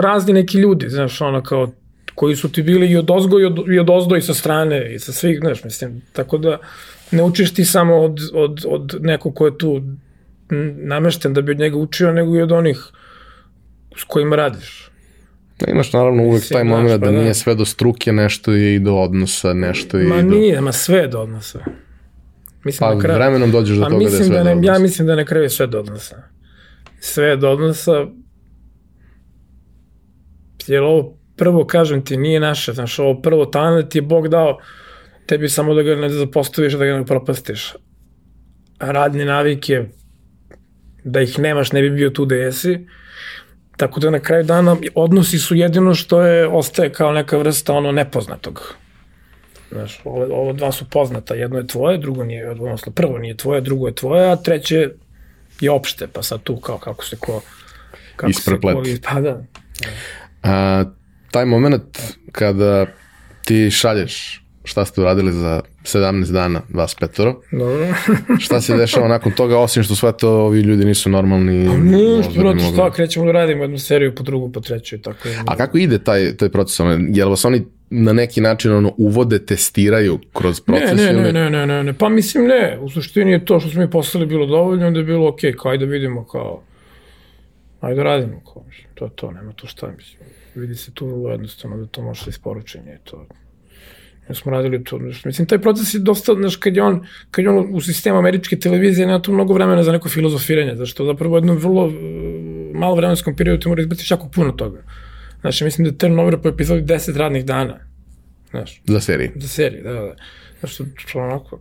[0.00, 1.72] razni neki ljudi, znaš, ono kao
[2.14, 4.94] koji su ti bili i od ozgo i od, i od ozdo i sa strane
[4.94, 6.58] i sa svih, znaš, mislim, tako da
[7.10, 9.82] ne učiš ti samo od, od, od nekog ko je tu
[10.76, 12.78] namešten da bi od njega učio, nego i od onih
[13.96, 14.90] s kojima radiš.
[15.60, 17.18] Da imaš naravno uvek taj moment da, pa da.
[17.18, 20.28] nije sve do struke, nešto je i do odnosa, nešto je Ma i do...
[20.28, 21.58] nije, ma sve je do odnosa.
[22.64, 24.52] Mislim Pa na kraju, vremenom dođeš do pa toga da je sve da do ne,
[24.52, 24.72] odnosa.
[24.72, 26.22] Ja mislim da na kraju sve do odnosa.
[27.00, 28.06] Sve je do odnosa,
[30.66, 34.58] jer ovo prvo, kažem ti, nije naše, znaš, ovo prvo talent ti je Bog dao
[35.26, 37.74] tebi samo da ga ne zapostaviš, da ga ne propastiš.
[38.78, 39.84] Radne navike,
[41.04, 42.86] da ih nemaš, ne bi bio tu da jesi.
[43.76, 47.92] Tako da na kraju dana odnosi su jedino što je, ostaje kao neka vrsta ono
[47.92, 48.74] nepoznatog.
[49.72, 53.60] Znaš, ovo, ovo dva su poznata, jedno je tvoje, drugo nije, odnosno prvo nije tvoje,
[53.60, 54.90] drugo je tvoje, a treće
[55.60, 57.42] je opšte, pa sad tu kao kako se ko...
[58.16, 58.86] Kako Ispreplet.
[58.86, 59.44] Se ko, pa da.
[60.42, 60.84] A,
[61.30, 61.98] taj moment
[62.32, 62.86] kada
[63.44, 67.86] ti šalješ šta ste uradili za 17 dana, vas petoro, Dobro.
[68.44, 71.66] šta se dešava nakon toga, osim što sve to ovi ljudi nisu normalni.
[71.66, 75.02] Pa Ništa, brate, mogli- šta, krećemo da radimo jednu seriju po drugu, po treću i
[75.02, 75.28] tako.
[75.46, 76.80] A kako ide taj, taj proces?
[77.08, 80.96] Jel vas oni na neki način ono, uvode, testiraju kroz proces?
[80.96, 83.80] Ne, ne, ne, ne, ne, ne, pa mislim ne, u suštini je to što smo
[83.80, 86.62] mi poslali bilo dovoljno, onda je bilo okej, kao ajde vidimo kao,
[87.80, 88.64] ajde da radimo, kao,
[88.94, 90.22] to je to, nema tu šta, mislim,
[90.54, 93.26] vidi se tu vrlo jednostavno da to može da isporučenje to.
[94.28, 97.44] Ja smo radili to, znaš, mislim, taj proces je dosta, znaš, kad je on, kad
[97.44, 101.34] je on u sistemu američke televizije, nema tu mnogo vremena za neko filozofiranje, zašto zapravo
[101.34, 101.92] u jednom vrlo uh,
[102.74, 104.82] malo vremenskom periodu ti mora izbaciti jako puno toga.
[105.40, 107.78] Znaš, mislim da je turnover po epizodi 10 radnih dana.
[108.50, 109.30] Znaš, Za seriju.
[109.34, 110.14] za seriju, da, da.
[110.60, 111.60] Znaš, što, što onako,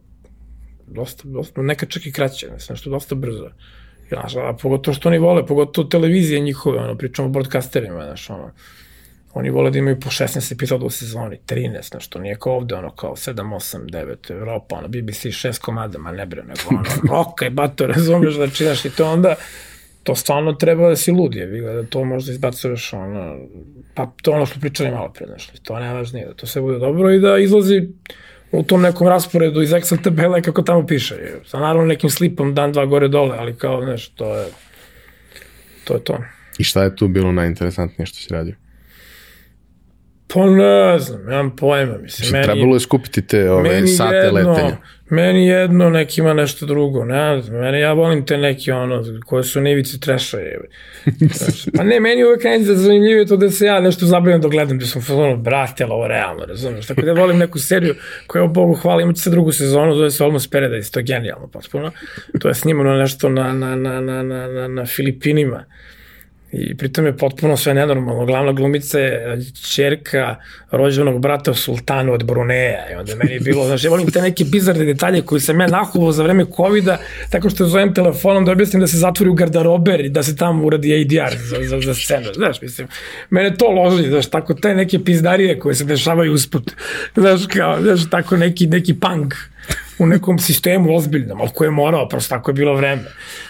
[0.88, 3.50] dosta, dosta, nekad čak i kraće, znaš, nešto dosta brzo.
[4.10, 8.52] Znaš, a pogotovo što oni vole, pogotovo televizije njihove, ono, pričamo o broadcasterima, znaš, ono,
[9.34, 12.76] oni vole da imaju po 16 epizoda u sezoni, 13, znaš, to nije kao ovde,
[12.76, 17.22] ono, kao 7, 8, 9, Evropa, ono, BBC 6 komada, ma ne bre, nego, ono,
[17.22, 19.36] okej, bato, razumeš, znači, znaš, i to onda,
[20.04, 23.38] to stvarno treba da si lud, je, da to možda izbacuješ, ono,
[23.94, 26.80] pa to ono što pričali malo pre, znaš, to je najvažnije, da to sve bude
[26.80, 27.88] dobro i da izlazi
[28.52, 31.16] u tom nekom rasporedu iz Excel tabele kako tamo piše.
[31.16, 31.40] je.
[31.46, 34.46] Sa naravno nekim slipom dan, dva gore dole, ali kao, znaš, to je,
[35.84, 36.18] to je to.
[36.58, 38.56] I šta je tu bilo najinteresantnije što si radio?
[40.34, 44.16] Pa ne znam, nemam pojma, mislim, Meni, meni, trebalo je skupiti te ove meni sate
[44.16, 44.78] jedno, letenja.
[45.10, 49.44] Meni jedno, neki ima nešto drugo, ne znam, meni, ja volim te neki ono, koje
[49.44, 50.60] su na ivici treša, je.
[51.34, 54.80] Znači, pa ne, meni uvek najde zanimljivije to da se ja nešto zabavim dok gledam,
[54.80, 57.96] da sam ono, brate, ovo realno, razumiješ, tako da volim neku seriju
[58.28, 61.48] koja, o Bogu hvala, imaće se drugu sezonu, zove se Almost Paradise, to je genijalno,
[61.48, 61.92] potpuno,
[62.40, 65.66] to je snimano nešto na, na, na, na, na, na, na Filipinima,
[66.52, 68.26] I pritom je potpuno sve nenormalno.
[68.26, 69.40] Glavna glumica je
[69.74, 70.36] čerka
[70.72, 72.92] rođenog brata sultanu od Bruneja.
[72.92, 75.68] I onda meni je bilo, znaš, ja volim te neke bizarne detalje koje sam ja
[75.68, 76.98] nahuvao za vreme COVID-a,
[77.30, 80.66] tako što zovem telefonom da objasnim da se zatvori u gardarober i da se tamo
[80.66, 82.34] uradi ADR za, za, za scenu.
[82.34, 82.88] Znaš, mislim,
[83.30, 86.72] mene to loži, znaš, tako te neke pizdarije koje se dešavaju usput.
[87.16, 89.34] Znaš, kao, znaš, tako neki, neki punk
[90.00, 93.04] u nekom sistemu ozbiljnom, ali ko je morao, prosto tako je bilo vreme.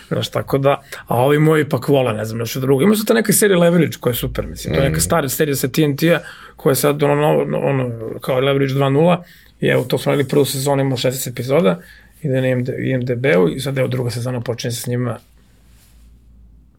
[0.08, 2.84] Znaš, tako da, a ovi moji pak vole, ne znam, nešto drugo.
[2.84, 5.56] Ima su ta neka serija Leverage koja je super, mislim, to je neka stara serija
[5.56, 6.20] sa TNT-a,
[6.56, 9.18] koja je sad ono, ono, ono kao Leverage 2.0,
[9.62, 11.80] i evo, to smo radili prvu sezonu, ima 16 epizoda,
[12.22, 15.20] ide na IMD, IMDB-u i sad evo druga sezona počinje se s njima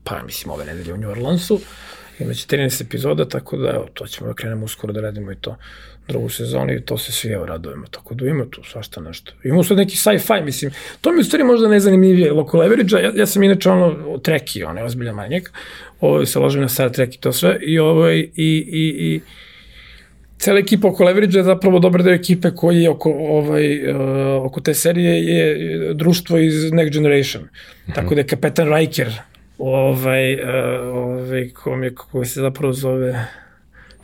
[0.04, 1.60] pa mislim ove nedelje u New Orleansu,
[2.18, 5.56] imaće 13 epizoda, tako da evo, to ćemo da krenemo uskoro da radimo i to
[6.08, 9.32] drugu sezonu i to se svi evo radujemo, tako da ima tu svašta nešto.
[9.44, 13.26] Ima sad neki sci-fi, mislim, to mi u stvari možda najzanimljivije, Loco Leverage, ja, ja
[13.26, 15.52] sam inače ono treki, on je ozbiljan manjak,
[16.00, 19.20] ovo se ložim na Star Trek i to sve, i ovo i, i, i
[20.38, 23.96] cela ekipa oko Leverage je zapravo dobar deo ekipe koji je oko, ovaj, uh,
[24.44, 27.44] oko te serije je društvo iz Next Generation.
[27.44, 27.48] Mm
[27.90, 27.94] -hmm.
[27.94, 29.12] Tako da je kapetan Riker,
[29.58, 30.40] ovaj, uh,
[30.94, 33.26] ovaj, kom je, koji se zapravo zove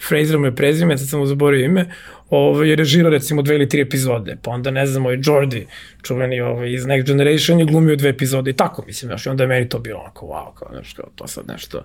[0.08, 1.90] Fraser mu je prezime, sad sam mu zaborio ime,
[2.30, 5.66] ovaj, je režirao recimo dve ili tri epizode, pa onda ne znam, ovaj Jordi,
[6.02, 9.42] čuveni ovaj, iz Next Generation je glumio dve epizode i tako, mislim, znaš, i onda
[9.42, 11.84] je meni to bilo onako, wow, kao, znaš, kao, to sad nešto,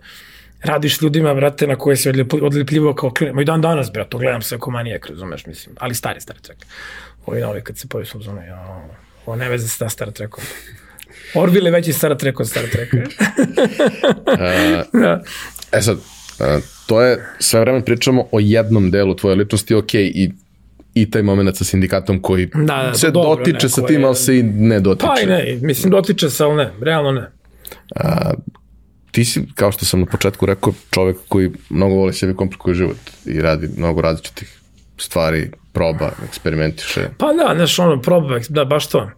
[0.62, 3.42] radiš ljudima, brate, na koje se odlepljivao kao klinac.
[3.42, 6.58] I dan danas, brate, to gledam se ako manijak, razumeš, mislim, ali stari Star Trek.
[7.26, 8.88] Ovi novi kad se pojavi sam ja,
[9.26, 10.44] ovo ne veze sa Star Trekom.
[11.36, 12.98] Orville je veći Star Trek od Star Treka.
[15.04, 15.24] da.
[15.72, 15.98] E sad,
[16.86, 20.32] to je, sve vreme pričamo o jednom delu tvoje ličnosti, ok, i
[20.94, 24.40] i taj moment sa sindikatom koji da, da, se dobro, dotiče sa tim, ali se
[24.40, 25.08] i ne dotiče.
[25.08, 27.30] Pa i ne, mislim dotiče se, ali ne, realno ne.
[27.96, 28.34] A,
[29.12, 32.98] ti si, kao što sam na početku rekao, čovek koji mnogo voli sebi komplikuje život
[33.26, 34.60] i radi mnogo različitih
[34.98, 37.10] stvari, proba, eksperimentiše.
[37.18, 39.10] Pa da, znaš, ono, proba, da, baš to.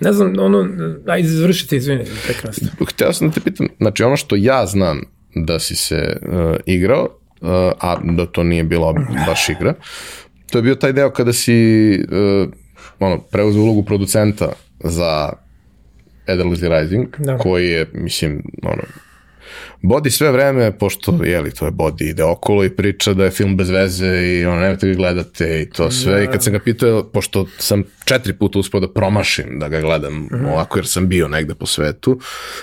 [0.00, 0.68] Ne znam, ono,
[1.06, 2.68] ajde, završite, izvini, prekrasno.
[2.88, 5.00] Hteo sam da te pitam, znači ono što ja znam
[5.34, 7.08] da si se uh, igrao,
[7.40, 7.48] uh,
[7.78, 8.92] a da to nije bila
[9.26, 9.74] baš igra,
[10.50, 12.48] to je bio taj deo kada si uh,
[12.98, 14.52] ono, preuzeo ulogu producenta
[14.84, 15.32] za
[16.26, 17.38] Ederlizzy Rising, da.
[17.38, 18.82] koji je, mislim, ono,
[19.82, 23.56] Bodi sve vreme, pošto, jeli, to je Bodi, ide okolo i priča da je film
[23.56, 26.24] bez veze i ono, nemojte ga gledate i to sve.
[26.24, 30.14] I kad sam ga pitao, pošto sam četiri puta uspio da promašim da ga gledam
[30.14, 30.52] mm -hmm.
[30.52, 32.20] ovako, jer sam bio negde po svetu,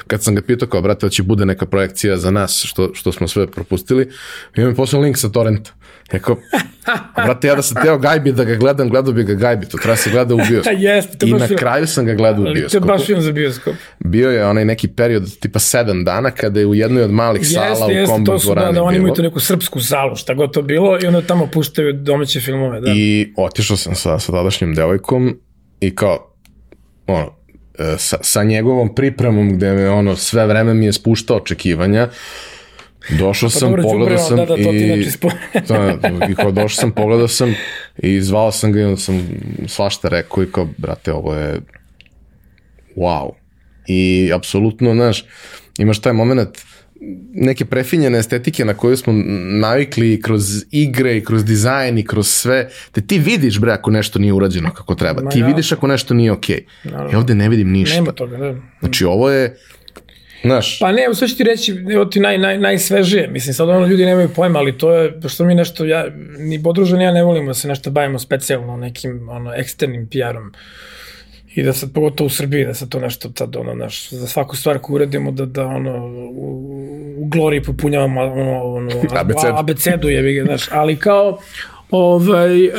[0.08, 3.28] kad sam ga pitao kao, brate, će bude neka projekcija za nas, što, što smo
[3.28, 4.10] sve propustili,
[4.58, 5.72] i on mi poslao link sa torrenta.
[6.12, 6.38] Eko,
[7.26, 9.96] brate, ja da sam teo Gajbi da ga gledam, gledao bi ga Gajbi, to treba
[9.96, 10.74] se gleda u bioskop.
[10.78, 12.86] Jeste, I na kraju sam ga gledao u bioskopu.
[12.86, 13.76] To je baš film za bioskop.
[14.00, 17.54] Bio je onaj neki period, tipa sedam dana, kada je u jednoj od malih jeste,
[17.54, 20.34] sala jeste, u kombi to su, da, da, oni imaju tu neku srpsku salu, šta
[20.34, 22.82] god to bilo, i onda tamo puštaju domaće filmove.
[22.82, 22.92] Da.
[22.96, 25.37] I otišao sam sa, sa tadašnjim devojkom
[25.80, 26.34] i kao,
[27.08, 27.32] ono,
[27.80, 32.10] e, sa, sa njegovom pripremom gde me ono sve vreme mi je spuštao očekivanja
[33.10, 35.06] Došao pa sam, dobro, pogledao sam da, da, to i...
[35.68, 35.98] da,
[36.30, 37.56] i kao došao sam, pogledao sam
[37.98, 39.30] i zvao sam ga i onda sam
[39.68, 41.60] svašta rekao i kao, brate, ovo je
[42.96, 43.30] wow.
[43.88, 45.26] I apsolutno, znaš,
[45.78, 46.58] imaš taj moment
[47.34, 49.14] neke prefinjene estetike na koju smo
[49.60, 54.20] navikli kroz igre i kroz dizajn i kroz sve, te ti vidiš bre ako nešto
[54.20, 55.22] nije urađeno kako treba.
[55.22, 55.48] Ma, ti ja.
[55.48, 56.66] vidiš ako nešto nije okej.
[56.86, 57.12] Okay.
[57.12, 57.96] Ja ovde ne vidim ništa.
[57.96, 58.56] Nema toga, da.
[58.80, 59.58] Znači ovo je
[60.44, 60.80] Znaš.
[60.80, 63.28] Pa ne, sve ću ti reći, evo ti naj, naj, najsvežije.
[63.28, 66.06] Mislim, sad ono ljudi nemaju pojma, ali to je, pošto mi nešto, ja,
[66.40, 70.52] ni podružan ja ne volimo da se nešto bavimo specijalno nekim ono, eksternim PR-om.
[71.58, 74.56] I da sad, pogotovo u Srbiji, da se to nešto sad, ono, naš, za svaku
[74.56, 80.46] stvar koju uradimo, da, da ono, u, u gloriji popunjavamo, ono, ono, abecedu, abecedu je,
[80.46, 81.38] znaš, ali kao,
[81.92, 82.74] ovaj, uh,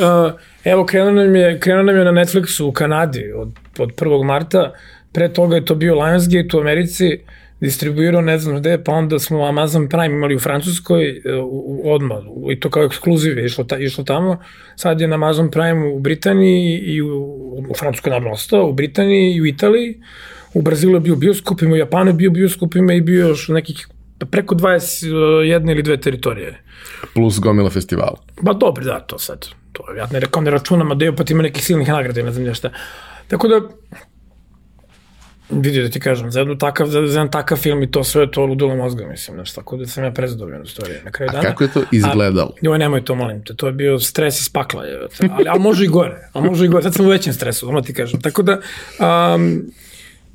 [0.63, 4.23] evo, krenuo nam, je, krenuo nam je na Netflixu u Kanadi od, od 1.
[4.23, 4.73] marta,
[5.11, 7.19] pre toga je to bio Lionsgate u Americi,
[7.59, 11.91] distribuirao ne znam gde, pa onda smo Amazon Prime imali u Francuskoj e, u, u,
[11.93, 12.17] odmah,
[12.51, 14.39] i to kao ekskluziv je išlo, ta, išlo tamo.
[14.75, 17.23] Sad je na Amazon Prime u Britaniji i u,
[17.69, 20.01] u Francuskoj naravno ostao, u Britaniji i u Italiji.
[20.53, 23.47] U Brazilu je bio bioskop, ima u Japanu je bio bioskop, ima i bio još
[23.47, 23.87] nekih
[24.25, 26.63] preko 21 ili dve teritorije.
[27.13, 28.17] Plus gomila festivala.
[28.41, 29.47] Ba dobro, da, to sad.
[29.71, 32.45] To, ja ne, rekao, ne računam, a je opet ima nekih silnih nagrada, ne znam
[32.45, 32.69] nešto.
[33.27, 33.61] Tako da,
[35.49, 38.45] vidi da ti kažem, za, jednu takav, za jedan takav film i to sve to
[38.45, 41.47] ludilo mozga, mislim, znaš, tako da sam ja prezadovoljan u stvari na kraju dana.
[41.47, 42.49] A kako je to izgledalo?
[42.49, 44.99] A, joj, nemoj to, molim te, to je bio stres iz pakla, je,
[45.31, 47.81] ali, ali može i gore, ali može i gore, sad sam u većem stresu, ono
[47.81, 48.59] ti kažem, tako da,
[49.35, 49.61] um,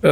[0.05, 0.11] Uh,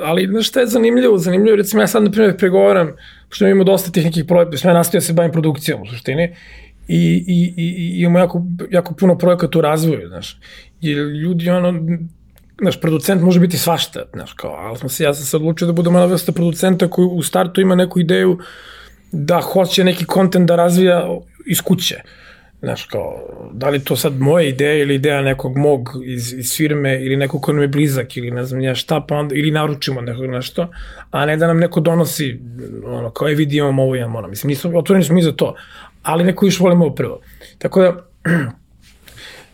[0.00, 1.18] ali znaš šta je zanimljivo?
[1.18, 2.92] Zanimljivo, recimo ja sad na primjer pregovaram,
[3.28, 6.34] pošto imamo dosta tih nekih projekta, što ja nastavio da se bavim produkcijom u suštini,
[6.88, 10.38] i, i, i, i imamo jako, jako puno projekata u razvoju, znaš.
[10.80, 11.80] I ljudi, ono,
[12.60, 15.72] znaš, producent može biti svašta, znaš, kao, ali sam se, ja sam se odlučio da
[15.72, 18.38] budem ona vrsta producenta koji u startu ima neku ideju
[19.12, 21.08] da hoće neki kontent da razvija
[21.46, 22.00] iz kuće.
[22.60, 23.20] Znaš, kao,
[23.52, 27.42] da li to sad moja ideja ili ideja nekog mog iz, iz firme ili nekog
[27.42, 30.68] ko nam je blizak ili ne znam ja šta, pa onda, ili naručimo nekog nešto,
[31.10, 32.40] a ne da nam neko donosi,
[32.84, 34.28] ono, kao je vidi imamo ovo, imamo ono.
[34.28, 35.54] Mislim, nismo, otvoreni smo mi za to,
[36.02, 37.20] ali neko još volimo prvo.
[37.58, 38.06] Tako da,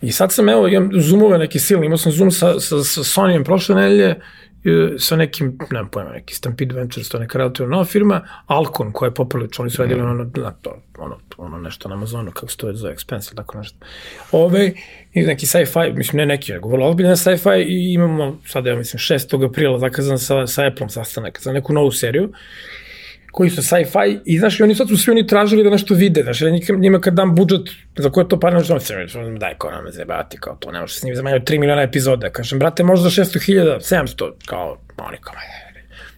[0.03, 3.45] I sad sam, evo, imam zoomove neki silni, imao sam zoom sa, sa, sa Sonyjem
[3.45, 4.15] prošle nedelje,
[4.99, 9.15] sa nekim, nemam pojma, neki Stampede Ventures, to neka relativno nova firma, Alcon, koja je
[9.15, 12.69] poprilično, oni su radili ono, na to, ono, ono nešto na Amazonu, kako se to
[12.69, 13.77] je za Expense, tako nešto.
[14.33, 14.73] Ove,
[15.13, 18.99] i neki sci-fi, mislim, ne neki, nego vrlo ozbiljna sci-fi i imamo, sad, ja mislim,
[18.99, 19.47] 6.
[19.49, 22.33] aprila zakazan sa, sa Apple-om sastanak za neku novu seriju
[23.33, 26.23] koji su sci-fi i znaš, i oni sad su svi oni tražili da nešto vide,
[26.23, 27.61] znaš, ja njima kad dam budžet
[27.97, 28.79] za koje to par nešto,
[29.15, 32.31] ono, daj, ko nam zebati, kao to, ne može s njim zamanjati 3 miliona epizoda,
[32.31, 35.35] kažem, brate, možda 600.000, 700, kao, oni kao,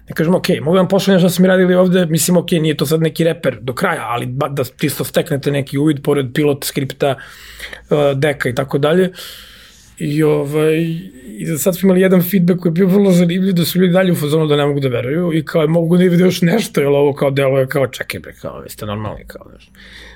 [0.09, 3.01] Ne kažem, ok, mogu vam pošaljem što smo radili ovde, mislim, ok, nije to sad
[3.01, 7.99] neki reper do kraja, ali ba, da čisto steknete neki uvid pored pilot skripta, uh,
[8.15, 9.13] deka i tako dalje.
[9.99, 10.81] I, ovaj,
[11.39, 13.93] i da sad smo imali jedan feedback koji je bio vrlo zanimljiv, da su ljudi
[13.93, 16.81] dalje u fazonu da ne mogu da veruju i kao mogu da vide još nešto,
[16.81, 19.71] jer ovo kao delo je kao čekaj bre, kao vi ste normalni, kao znaš.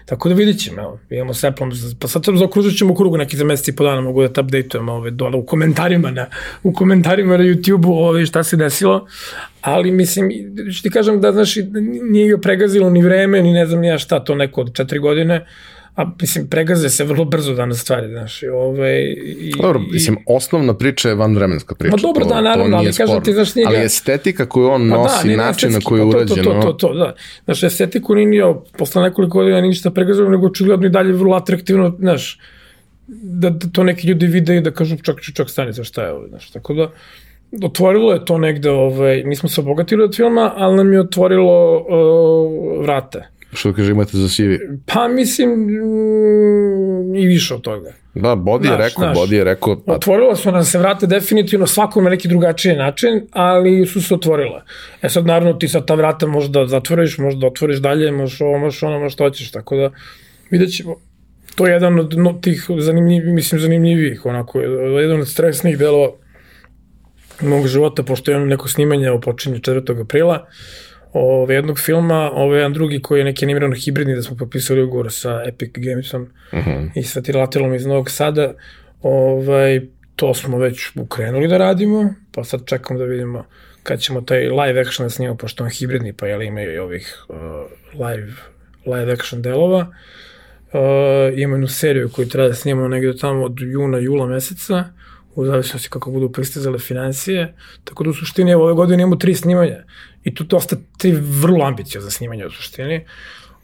[0.08, 3.44] Tako da vidit ćemo, evo, imamo s Apple-om, pa sad zaokružit ćemo krugu neki za
[3.44, 6.26] meseci i po dana, mogu da te update-ujemo ove, dole u komentarima na,
[6.62, 9.06] u komentarima na YouTube-u ove, šta se desilo,
[9.60, 10.30] ali mislim,
[10.72, 11.54] što ti kažem da, znaš,
[12.10, 15.46] nije ga pregazilo ni vreme, ni ne znam ja šta, to neko od četiri godine,
[15.98, 19.00] a mislim, pregaze se vrlo brzo danas stvari, znaš, i ovaj...
[19.40, 21.96] I, dobro, mislim, osnovna priča je vanvremenska priča.
[21.96, 23.66] Ma dobro, to, da, naravno, ali kažem ti, znaš, nije...
[23.66, 26.42] Ali estetika koju on nosi, pa da, način na koji je urađeno...
[26.42, 27.14] To, to, to, to, da.
[27.44, 31.96] Znaš, estetiku nije nije, posle nekoliko godina ništa pregazano, nego očigledno i dalje vrlo atraktivno,
[31.98, 32.38] znaš,
[33.06, 36.12] da, da to neki ljudi vide i da kažu čak, čak stani, za šta je
[36.12, 36.90] ovo, znaš, tako da
[37.62, 41.78] otvorilo je to negde, ovaj, mi smo se obogatili od filma, ali nam je otvorilo
[41.78, 44.42] uh, vrate Što kaže imate za CV?
[44.86, 47.92] Pa mislim, mm, i više od toga.
[48.14, 49.16] Da, Bodi je rekao, znaš.
[49.16, 53.26] Bodi je rekao, pa Otvorila su nam se vrata definitivno svakom na neki drugačiji način,
[53.32, 54.64] ali su se otvorila.
[55.02, 58.40] E sad naravno ti sad ta vrata možeš da zatvoriš, možeš da otvoriš dalje, možeš
[58.40, 59.90] ovo, možeš ono, možeš što hoćeš, tako da
[60.50, 60.96] vidjet ćemo.
[61.54, 64.60] To je jedan od no, tih zanimljivih, mislim zanimljivih, onako,
[65.00, 66.10] jedan od stresnih delova
[67.40, 70.00] mog života, pošto imam neko snimanje, počinje 4.
[70.00, 70.46] aprila,
[71.12, 74.82] ove, jednog filma, ovo je jedan drugi koji je neki animirano hibridni, da smo potpisali
[74.82, 76.90] ugovor sa Epic Gamesom uh -huh.
[76.94, 78.54] i sa Tirlatilom iz Novog Sada,
[79.02, 79.80] ovaj,
[80.16, 83.44] to smo već ukrenuli da radimo, pa sad čekam da vidimo
[83.82, 87.24] kad ćemo taj live action da snimamo, pošto on hibridni, pa jel imaju i ovih
[87.28, 87.36] uh,
[88.06, 88.32] live,
[88.86, 89.80] live action delova.
[89.80, 94.84] Uh, imamo jednu seriju koju treba da snimamo negde tamo od juna, jula meseca,
[95.38, 97.54] u zavisnosti kako budu pristizale financije,
[97.84, 99.84] tako da u suštini evo, ove godine imamo tri snimanja
[100.24, 103.04] i tu dosta tri vrlo ambiciozne snimanja u suštini.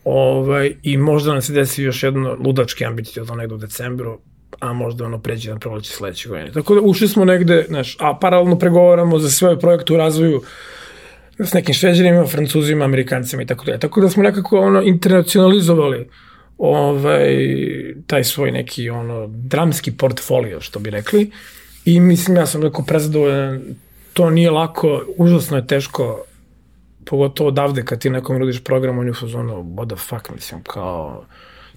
[0.04, 4.18] Ovaj, I možda nam se desi još jedno ludački ambiciozno negde u decembru,
[4.60, 6.52] a možda ono pređe na proleće sledeće godine.
[6.52, 10.42] Tako da ušli smo negde, znaš, a paralelno pregovaramo za sve projekte u razvoju
[11.38, 13.78] s nekim šveđanima, francuzima, amerikancima i tako dalje.
[13.78, 16.08] Tako da smo nekako ono internacionalizovali
[16.58, 17.36] ovaj,
[18.06, 21.30] taj svoj neki ono dramski portfolio, što bi rekli.
[21.84, 23.62] I mislim, ja sam neko prezadovoljan,
[24.12, 26.24] to nije lako, užasno je teško,
[27.04, 30.62] pogotovo odavde kad ti nekom nudiš program, on je u fazonu, what the fuck, mislim,
[30.62, 31.24] kao,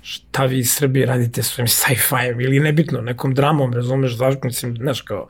[0.02, 4.78] šta vi iz Srbije radite s svojim sci-fi ili nebitno, nekom dramom, razumeš, zašto, mislim,
[4.78, 5.28] znaš, kao,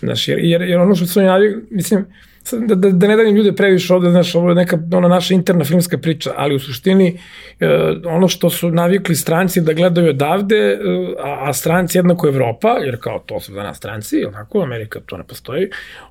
[0.00, 2.06] znaš, jer, jer, jer ono što su oni mislim,
[2.52, 5.64] da, da, da ne danim ljude previše ovde, znaš, ovo je neka ona naša interna
[5.64, 7.18] filmska priča, ali u suštini
[7.60, 7.68] e,
[8.04, 10.78] ono što su navikli stranci da gledaju odavde, e,
[11.22, 15.16] a, a stranci jednako Evropa, jer kao to su danas stranci, ili tako, Amerika to
[15.16, 15.68] ne postoji,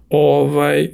[0.10, 0.90] ovaj,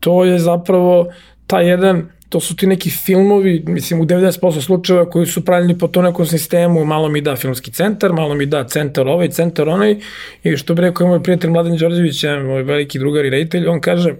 [0.00, 1.12] to je zapravo
[1.46, 5.88] taj jedan to su ti neki filmovi, mislim u 90% slučajeva koji su pravljeni po
[5.88, 9.96] to nekom sistemu, malo mi da filmski centar, malo mi da centar ovaj, centar onaj,
[10.42, 14.14] i što bi rekao moj prijatelj Mladen Đorđević, moj veliki drugar i reditelj, on kaže,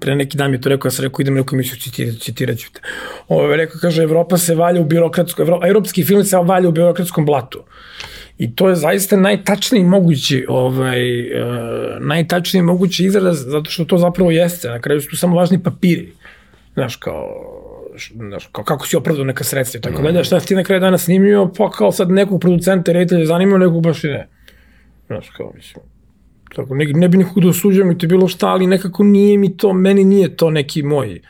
[0.00, 2.58] pre neki dan mi je to rekao, ja sam rekao idem neku emisiju, citirat, citirat
[2.58, 2.80] ću te.
[3.28, 7.26] Ovo, rekao, kaže, Evropa se valja u birokratskom, Evro, evropski film se valja u birokratskom
[7.26, 7.64] blatu.
[8.38, 11.46] I to je zaista najtačniji mogući, ovaj, uh,
[12.00, 14.68] najtačniji mogući izraz, zato što to zapravo jeste.
[14.68, 16.12] Na kraju su tu samo važni papiri.
[16.74, 17.28] Znaš, kao,
[18.16, 20.24] znaš, kao kako si opravdao neka sredstva i tako dalje.
[20.24, 23.58] Šta si ti na kraju dana snimio, pa kao sad nekog producenta i reditelja zanimao,
[23.58, 24.28] nekog baš i ne.
[25.06, 25.84] Znaš, kao, mislim,
[26.56, 29.56] Tako, ne, ne bi nikog da osuđujem i to bilo šta, ali nekako nije mi
[29.56, 31.20] to, meni nije to neki moj.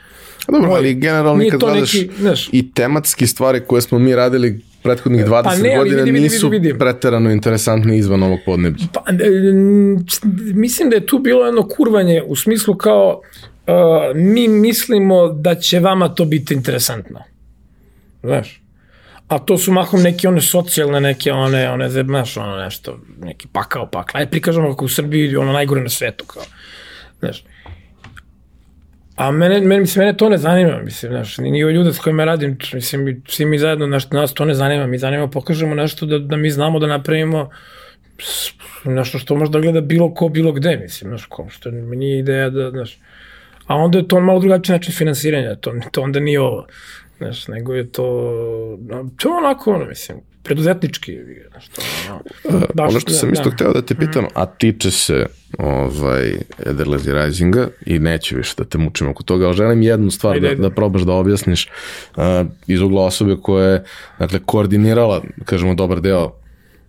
[0.49, 4.61] Dobro, moj, ali generalno kad gledaš neki, znaš, i tematski stvari koje smo mi radili
[4.83, 6.79] prethodnih 20 pa ne, godina vidi, vidi, nisu vidi, vidi.
[6.79, 8.87] preterano interesantni izvan ovog podneblja.
[8.93, 9.05] Pa,
[10.55, 13.21] mislim da je tu bilo jedno kurvanje u smislu kao
[13.67, 13.75] uh,
[14.15, 17.21] mi mislimo da će vama to biti interesantno.
[18.23, 18.60] Znaš?
[19.31, 23.87] A to su mahom neke one socijalne, neke one, one, znaš, ono nešto, neki pakao
[23.91, 24.19] pakla.
[24.21, 26.43] Ajde prikažemo kako u Srbiji ono najgore na svetu, kao,
[27.21, 27.45] znaš.
[29.17, 32.25] A mene, mene, mislim, mene to ne zanima, mislim, znaš, ni ove ljude s kojima
[32.25, 36.19] radim, mislim, svi mi zajedno, znaš, nas to ne zanima, mi zanima, pokažemo nešto da,
[36.19, 37.51] da mi znamo da napravimo
[38.85, 42.71] nešto što možda gleda bilo ko, bilo gde, mislim, znaš, ko, što nije ideja da,
[42.71, 42.99] znaš,
[43.67, 46.67] a onda je to malo drugačiji način finansiranja, to, to onda nije ovo.
[47.21, 48.05] Znaš, nego je to,
[49.17, 51.19] to je onako, ono, mislim, preduzetnički,
[51.51, 51.83] znaš, to,
[52.51, 53.55] ono, baš, ono što sam da, isto da.
[53.55, 55.27] hteo da te pitam, a tiče se
[55.59, 56.33] ovaj,
[56.67, 60.55] Ederlezi Risinga i neće više da te mučim oko toga, ali želim jednu stvar ajde,
[60.55, 61.69] da, da probaš da objasniš
[62.17, 62.23] uh,
[62.67, 63.85] iz ugla osobe koja je,
[64.19, 66.33] dakle, koordinirala, kažemo, dobar deo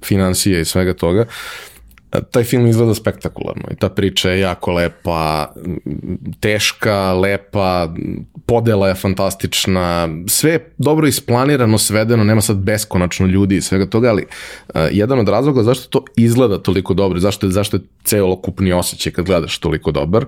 [0.03, 1.22] financije i svega toga.
[1.22, 1.70] Uh,
[2.32, 5.54] taj film izgleda spektakularno i ta priča je jako lepa,
[6.40, 7.94] teška, lepa,
[8.46, 14.10] podela je fantastična, sve je dobro isplanirano, svedeno, nema sad beskonačno ljudi i svega toga,
[14.10, 14.26] ali
[14.68, 19.14] uh, jedan od razloga zašto to izgleda toliko dobro, zašto je, zašto je celokupni osjećaj
[19.14, 20.26] kad gledaš toliko dobar,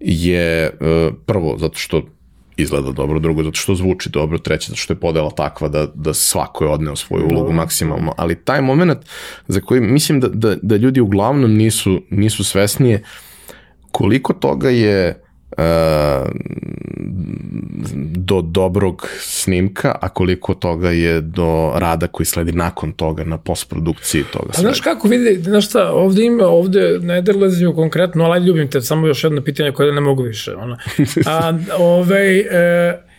[0.00, 2.02] je uh, prvo zato što
[2.62, 6.14] izgleda dobro, drugo zato što zvuči dobro, treće zato što je podela takva da, da
[6.14, 8.98] svako je odneo svoju ulogu maksimalno, ali taj moment
[9.48, 13.04] za koji mislim da, da, da ljudi uglavnom nisu, nisu svesnije
[13.90, 15.22] koliko toga je
[18.16, 24.24] do dobrog snimka, a koliko toga je do rada koji sledi nakon toga na postprodukciji
[24.32, 24.50] toga.
[24.58, 29.06] A znaš kako vidi, znaš šta, ovde ima, ovde Nederleziju konkretno, ali ljubim te, samo
[29.06, 30.54] još jedno pitanje koje ne mogu više.
[30.54, 30.78] Ona.
[31.26, 33.09] A, ovaj, e,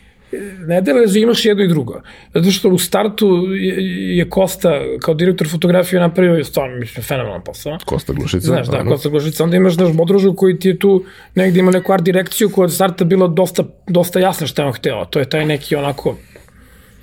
[0.67, 2.01] ne delezu imaš jedno i drugo.
[2.33, 7.77] Zato što u startu je, je Kosta kao direktor fotografije napravio stvarno, mislim, fenomenalan posao.
[7.85, 8.47] Kosta Glušica.
[8.47, 9.43] Znaš, da, Kosta Glušica.
[9.43, 11.03] Onda imaš, znaš, Bodrožu koji ti je tu
[11.35, 14.73] negde ima neku art direkciju koja od starta bila dosta, dosta jasna šta je on
[14.73, 15.05] hteo.
[15.05, 16.17] To je taj neki onako,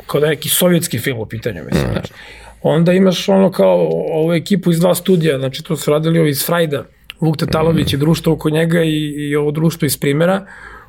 [0.06, 1.92] kao da je neki sovjetski film u pitanju, mislim, mm.
[1.92, 2.08] znaš.
[2.62, 6.46] Onda imaš ono kao ovu ekipu iz dva studija, znači to su radili ovi iz
[6.46, 6.84] Frajda,
[7.20, 10.46] Vuk Tatalović i društvo oko njega i, i ovo društvo iz primjera,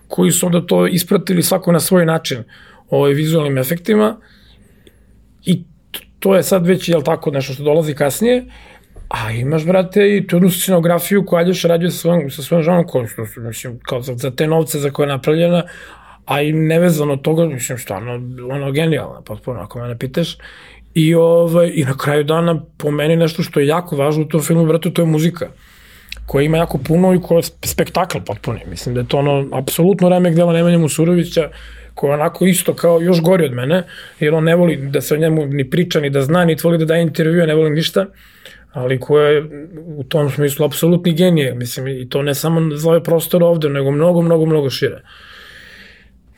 [0.09, 2.43] koji su onda to ispratili svako na svoj način
[2.89, 4.17] ovaj, vizualnim efektima.
[5.45, 5.63] I
[6.19, 8.45] to je sad već, jel tako, nešto što dolazi kasnije,
[9.09, 12.87] a imaš, brate, i tu jednu scenografiju koja Aljoša radio sa svojom, sa svojom ženom,
[12.87, 13.05] koja,
[13.37, 15.63] mislim, kao za, za te novce za koje je napravljena,
[16.25, 18.13] a i nevezano od toga, mislim, stvarno,
[18.49, 20.37] ono, genijalno, potpuno, ako me ne pitaš.
[20.93, 24.41] I, ovaj, I na kraju dana, po meni nešto što je jako važno u tom
[24.41, 25.49] filmu, brate, to je muzika
[26.29, 28.59] koja ima jako puno i koja je spektakl potpuni.
[28.69, 31.49] Mislim da je to ono, apsolutno remek dela Nemanja Musurovića,
[31.93, 33.83] koji je onako isto kao još gori od mene,
[34.19, 36.77] jer on ne voli da se o njemu ni priča, ni da zna, ni voli
[36.77, 38.05] da daje intervjue, ne voli ništa,
[38.71, 39.43] ali koja je
[39.97, 43.91] u tom smislu apsolutni genije, mislim, i to ne samo za ovaj prostor ovde, nego
[43.91, 45.01] mnogo, mnogo, mnogo šire.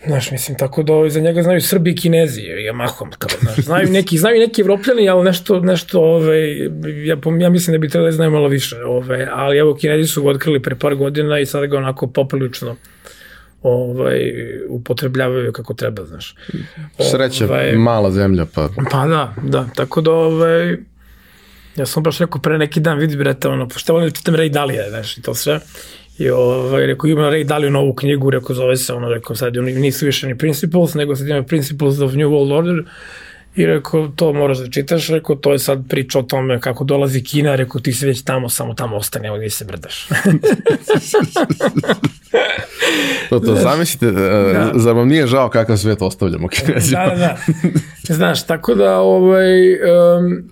[0.05, 3.89] Znaš, mislim, tako da za njega znaju Srbi i Kinezi, ja mahom, kao, znaš, znaju
[3.89, 6.57] neki, znaju neki evropljani, ali nešto, nešto, ovaj,
[7.05, 10.23] ja, ja mislim da bi trebali da znaju malo više, ovaj, ali evo, Kinezi su
[10.23, 12.75] ga otkrili pre par godina i sada ga onako poprilično
[13.61, 14.31] ovaj,
[14.69, 16.35] upotrebljavaju kako treba, znaš.
[17.11, 18.69] Sreća, ovaj, mala zemlja, pa...
[18.91, 20.77] Pa da, da, tako da, ovaj,
[21.75, 24.49] ja sam baš rekao pre neki dan, vidi brete, ono, pošto volim da čitam Ray
[24.49, 25.59] Dalija, znaš, i to sve,
[26.21, 29.73] I ovaj, rekao, ima Ray Dalio novu knjigu, rekao, zove se, ono, rekao, sad oni
[29.73, 32.83] nisu više ni Principles, nego sad ima Principles of New World Order,
[33.55, 37.23] I rekao, to moraš da čitaš, rekao, to je sad priča o tome kako dolazi
[37.23, 40.07] Kina, rekao, ti si već tamo, samo tamo ostane, evo gdje se brdaš.
[43.29, 44.71] to, to, zamislite, e, da.
[44.75, 47.05] zar vam nije žao kakav svet ostavljamo kinezima?
[47.05, 47.37] da, da,
[48.07, 48.13] da.
[48.13, 50.50] Znaš, tako da, ovaj, um,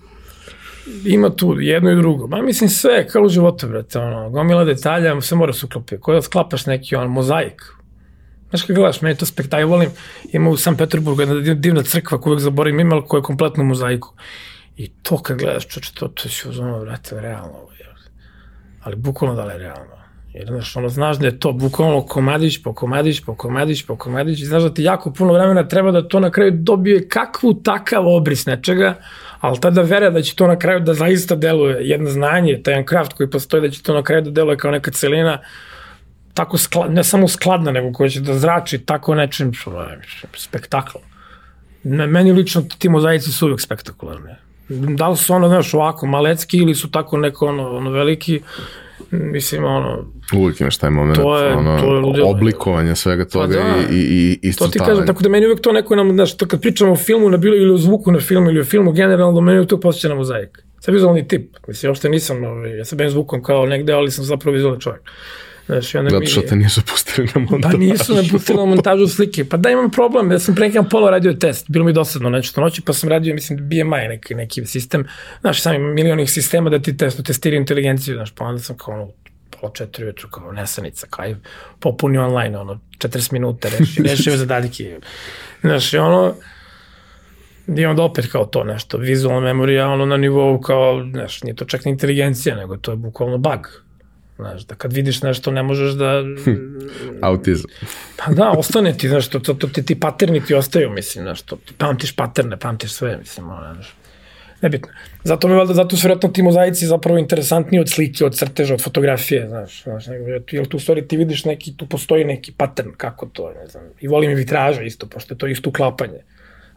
[1.04, 2.26] ima tu jedno i drugo.
[2.26, 6.00] Ma mislim sve, kao u životu, brate, ono, gomila detalja, sve mora se uklopiti.
[6.00, 7.62] Ko da sklapaš neki on, mozaik,
[8.50, 9.90] Znaš kad gledaš, meni to spektakl, volim,
[10.32, 14.14] ima u San Peterburgu jedna divna crkva koju uvek zaboravim ima, koja je kompletno mozaiku.
[14.76, 17.70] I to kad gledaš, čoče, to, to će uzmano, brate, realno.
[18.82, 19.99] Ali bukvalno da li je realno.
[20.34, 24.40] Jer, znaš, ono, znaš da je to bukvalno komadić po komadić po komadić po komadić
[24.40, 28.08] i znaš da ti jako puno vremena treba da to na kraju dobije kakvu takav
[28.08, 28.94] obris nečega,
[29.40, 32.86] ali tada vera da će to na kraju da zaista deluje jedno znanje, taj jedan
[32.86, 35.38] kraft koji postoji da će to na kraju da deluje kao neka celina,
[36.34, 39.52] tako sklad, ne samo skladna, nego koja će da zrači tako nečim
[40.36, 40.98] spektakl.
[41.84, 44.34] Meni lično ti mozaici su uvijek spektakularni.
[44.68, 48.40] Da li su ono, znaš, ovako malecki ili su tako neko ono, ono veliki,
[49.10, 50.04] mislim, ono...
[50.36, 52.30] Uvijek imaš taj moment, to je, ono, to je ludilo.
[52.30, 55.28] oblikovanje svega pa toga pa da, i, i, i isto To ti kažem, tako da
[55.28, 57.76] meni uvijek to neko nam, znaš, to kad pričamo o filmu na bilo, ili o
[57.76, 60.58] zvuku na filmu, ili o filmu generalno, meni to posjeća na mozaik.
[60.80, 64.24] Sad vizualni tip, mislim, uopšte nisam, ovaj, ja se bavim zvukom kao negde, ali sam
[64.24, 65.02] zapravo vizualni čovjek.
[65.70, 67.72] Znaš, onda Zato što te nisu pustili na montažu.
[67.72, 69.44] Pa nisu me pustili na montažu slike.
[69.44, 72.60] Pa da imam problem, ja sam pre nekam pola radio test, bilo mi dosadno nešto
[72.60, 75.08] noći, pa sam radio, mislim, BMI neki, neki sistem,
[75.40, 78.94] znaš, sam imam milionih sistema da ti testu, testira inteligenciju, znaš, pa onda sam kao
[78.94, 79.08] ono,
[79.50, 81.34] pola četiri ujutru, kao nesanica, kaj,
[81.80, 84.98] popuni online, ono, 40 minuta, reši, rešio zadaljke.
[85.60, 86.34] Znaš, i ono,
[87.76, 91.64] i onda opet kao to nešto, vizualna memorija, ono na nivou kao, znaš, nije to
[91.64, 93.89] čak ni inteligencija, nego to je bukvalno bug
[94.40, 96.22] Znaš, da kad vidiš nešto ne možeš da...
[97.28, 97.70] Autizam.
[98.24, 101.42] Pa da, ostane ti, znaš, to, to, to ti, ti paterni ti ostaju, mislim, znaš,
[101.42, 103.94] to, ti pamtiš paterne, pamtiš sve, mislim, ono, znaš.
[104.62, 104.88] Nebitno.
[105.24, 108.82] Zato mi valjda, zato su vjerojatno ti mozaici zapravo interesantniji od slike, od crteža, od
[108.82, 110.04] fotografije, znaš, znaš,
[110.50, 114.08] jer tu stvari ti vidiš neki, tu postoji neki pattern, kako to, ne znam, i
[114.08, 116.20] volim i vitraža isto, pošto je to isto uklapanje.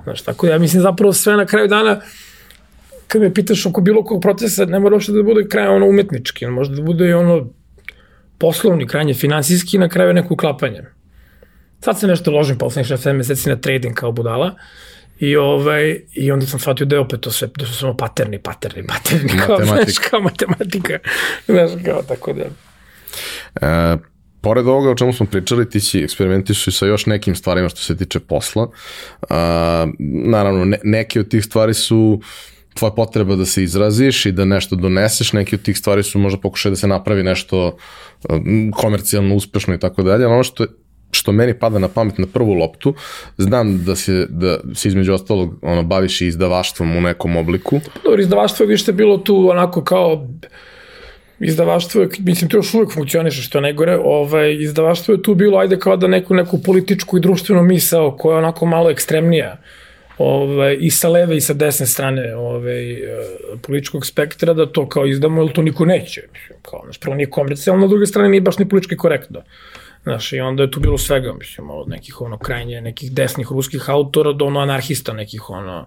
[0.04, 2.02] Znaš, tako da ja mislim zapravo sve na kraju dana,
[3.14, 6.76] kad me pitaš oko bilo kog procesa, ne mora da bude kraj ono umetnički, možda
[6.76, 7.50] da bude i ono
[8.38, 10.82] poslovni, krajnje finansijski, na kraju neko uklapanje.
[11.80, 14.56] Sad se nešto ložim poslednjih 6 meseci na trading kao budala,
[15.20, 18.40] I, ovaj, I onda sam shvatio da je opet to sve, da su samo paterni,
[18.40, 20.98] paterni, paterni, kao, znaš, kao matematika.
[21.48, 22.46] Znaš, kao tako da.
[23.62, 23.98] E,
[24.42, 27.98] pored ovoga o čemu smo pričali, ti si eksperimentišu sa još nekim stvarima što se
[27.98, 28.68] tiče posla.
[29.22, 29.36] E,
[30.26, 34.46] naravno, ne, neke od tih stvari su uh, tvoja potreba da se izraziš i da
[34.46, 37.78] nešto doneseš, neki od tih stvari su možda pokušaj da se napravi nešto
[38.76, 40.66] komercijalno uspešno i tako dalje, ono što
[41.14, 42.94] što meni pada na pamet na prvu loptu,
[43.38, 47.80] znam da se, da se između ostalog ono, baviš i izdavaštvom u nekom obliku.
[48.04, 50.28] Dobro, izdavaštvo je više bilo tu onako kao
[51.40, 55.58] izdavaštvo je, mislim, to još uvek funkcioniše, što je najgore, ovaj, izdavaštvo je tu bilo,
[55.58, 59.58] ajde kao da neku, neku političku i društvenu misao koja je onako malo ekstremnija
[60.24, 63.02] ovaj, i sa leve i sa desne strane ovaj,
[63.62, 66.22] političkog spektra da to kao izdamo, ili to niko neće.
[66.34, 69.42] Mislim, kao, znaš, prvo nije komercijalno, a druge strane nije baš ni politički korektno.
[70.04, 73.90] Znaš, i onda je tu bilo svega, mislim, od nekih ono krajnje, nekih desnih ruskih
[73.90, 75.86] autora do ono anarhista nekih ono,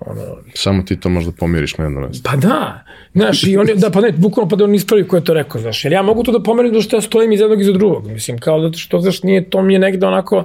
[0.00, 0.22] ono,
[0.54, 2.30] Samo ti to možda pomiriš na jedno mesto.
[2.30, 2.84] Pa da,
[3.14, 5.34] znaš, i on je, da, pa ne, bukvalno pa da on ispravi ko je to
[5.34, 7.64] rekao, znaš, jer ja mogu to da pomerim da što ja stojim iz jednog i
[7.64, 10.44] za drugog, mislim, kao zato što, znaš, nije, to mi je negde onako,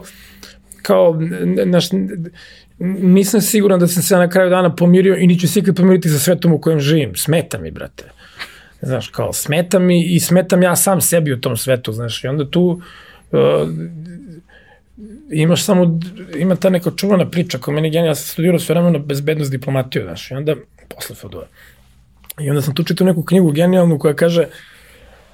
[0.82, 1.20] kao,
[1.66, 1.90] znaš,
[2.80, 6.20] nisam siguran da sam se na kraju dana pomirio i niću se ikad pomiriti sa
[6.20, 8.04] svetom u kojem živim, smeta mi, brate.
[8.82, 12.50] Znaš, kao, smeta mi i smetam ja sam sebi u tom svetu, znaš, i onda
[12.50, 12.82] tu,
[13.32, 13.40] uh,
[15.32, 16.00] imaš samo,
[16.38, 20.04] ima ta neka čuvana priča koja meni genija, ja sam studirao sve vremena bezbednost diplomatiju,
[20.04, 20.56] znaš, i onda,
[20.96, 21.44] posle FDO.
[22.40, 24.46] I onda sam tu čitao neku knjigu genijalnu koja kaže,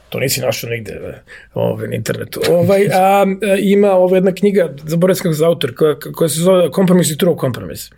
[0.09, 1.21] to nisi našao nigde
[1.53, 2.41] ovaj, na internetu.
[2.49, 3.25] Ovaj, a, a,
[3.59, 7.35] ima ova jedna knjiga, zaboravim kako za autor, koja, koja se zove Kompromis i true
[7.37, 7.91] kompromis.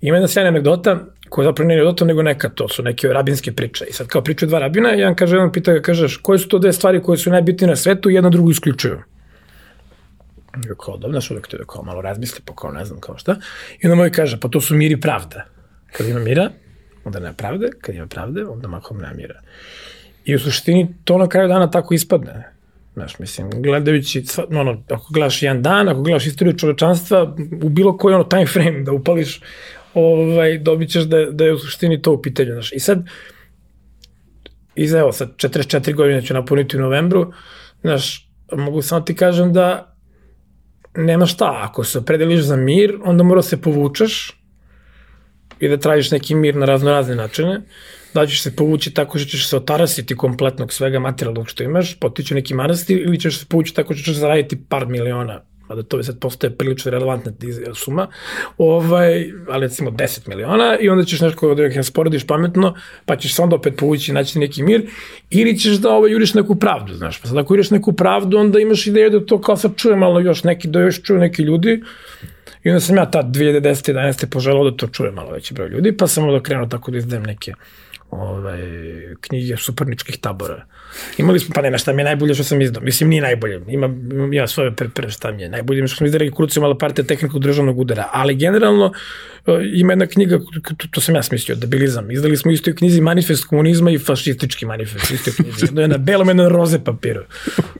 [0.00, 3.84] Ima jedna sjajna anegdota, koja zapravo nije anegdota, nego neka, to su neke rabinske priče.
[3.90, 6.58] I sad kao pričaju dva rabina, jedan kaže, jedan pita ga, kažeš, koje su to
[6.58, 8.98] dve stvari koje su najbitnije na svetu i jedna drugu isključuju.
[10.56, 13.36] I kao, dobro, znaš, uvek te kao malo razmisli, pa kao ne znam kao šta.
[13.80, 15.44] I onda moj kaže, pa to su mir i pravda.
[15.92, 16.50] Kad ima mira,
[17.04, 19.40] onda nema pravde, kad ima pravde, onda mahom nema mira.
[20.26, 22.52] I u suštini to na kraju dana tako ispadne.
[22.94, 28.14] Znaš, mislim, gledajući, ono, ako gledaš jedan dan, ako gledaš istoriju čovečanstva, u bilo koji
[28.14, 29.40] ono time frame da upališ,
[29.94, 32.52] ovaj, dobit ćeš da, da je u suštini to u pitanju.
[32.52, 32.72] Znaš.
[32.72, 33.06] I sad,
[34.74, 37.32] i za, evo, sad 44 godine ću napuniti u novembru,
[37.80, 39.96] znaš, mogu samo ti kažem da
[40.96, 44.40] nema šta, ako se opredeliš za mir, onda mora se povučeš
[45.60, 47.60] i da tražiš neki mir na razno razne načine,
[48.14, 52.34] da ćeš se povući tako što ćeš se otarasiti kompletnog svega materijalnog što imaš, potići
[52.34, 56.18] neki manastir ili ćeš se povući tako što ćeš zaraditi par miliona mada to sad
[56.18, 57.32] postoje prilično relevantna
[57.74, 58.06] suma,
[58.58, 62.74] ovaj, ali recimo 10 miliona i onda ćeš nešto da ih sporediš pametno,
[63.04, 64.90] pa ćeš se onda opet povući i naći neki mir,
[65.30, 68.60] ili ćeš da ovaj, juriš neku pravdu, znaš, pa sad ako juriš neku pravdu, onda
[68.60, 71.82] imaš ideju da to kao sad čuje malo još neki, da još čuju neki ljudi,
[72.64, 73.92] I onda sam ja tad 2010.
[73.92, 74.26] 11.
[74.30, 77.22] poželao da to čuje malo veći broj ljudi, pa sam onda krenuo tako da izdajem
[77.22, 77.54] neke
[78.10, 78.60] ovaj,
[79.20, 80.64] knjige suparničkih tabora.
[81.18, 82.82] Imali smo, pa ne, šta mi je najbolje što sam izdao.
[82.82, 83.60] Mislim, nije najbolje.
[83.68, 83.86] Ima,
[84.32, 85.86] ima svoje pre, pre šta mi je najbolje.
[85.86, 88.08] Što smo izdali Krucio Malaparte tehniku državnog udara.
[88.12, 90.38] Ali generalno uh, ima jedna knjiga,
[90.78, 92.10] to, to sam ja smislio, debilizam.
[92.10, 95.10] Izdali smo isto knjizi manifest komunizma i fašistički manifest.
[95.10, 95.64] Isto knjizi.
[95.64, 97.24] Jedno je na belom, jedno na roze papiru.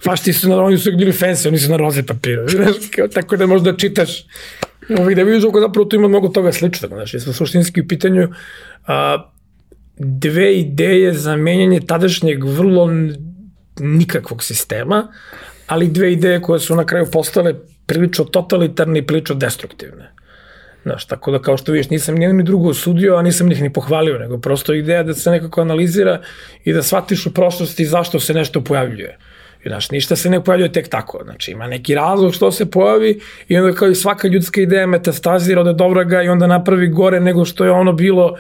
[0.05, 2.47] Fašti su na, oni su bili fancy, oni su na roze papiru.
[3.15, 4.25] tako da možda čitaš
[4.99, 6.91] ovih da vidiš kako zapravo tu ima mnogo toga sličnog.
[6.91, 8.29] Znači, sa suštinski u pitanju
[8.87, 9.31] a,
[9.97, 12.91] dve ideje za menjanje tadašnjeg vrlo
[13.81, 15.09] nikakvog sistema,
[15.67, 17.55] ali dve ideje koje su na kraju postale
[17.87, 20.13] prilično totalitarne i prilično destruktivne.
[20.83, 23.73] Znaš, tako da kao što vidiš, nisam nijedno ni drugo osudio, a nisam ih ni
[23.73, 26.21] pohvalio, nego prosto ideja da se nekako analizira
[26.65, 29.19] i da shvatiš u prošlosti zašto se nešto pojavljuje.
[29.65, 31.21] I, znaš, ništa se ne pojavljuje tek tako.
[31.25, 35.61] Znači, ima neki razlog što se pojavi i onda kao i svaka ljudska ideja metastazira
[35.61, 38.37] od dobroga i onda napravi gore nego što je ono bilo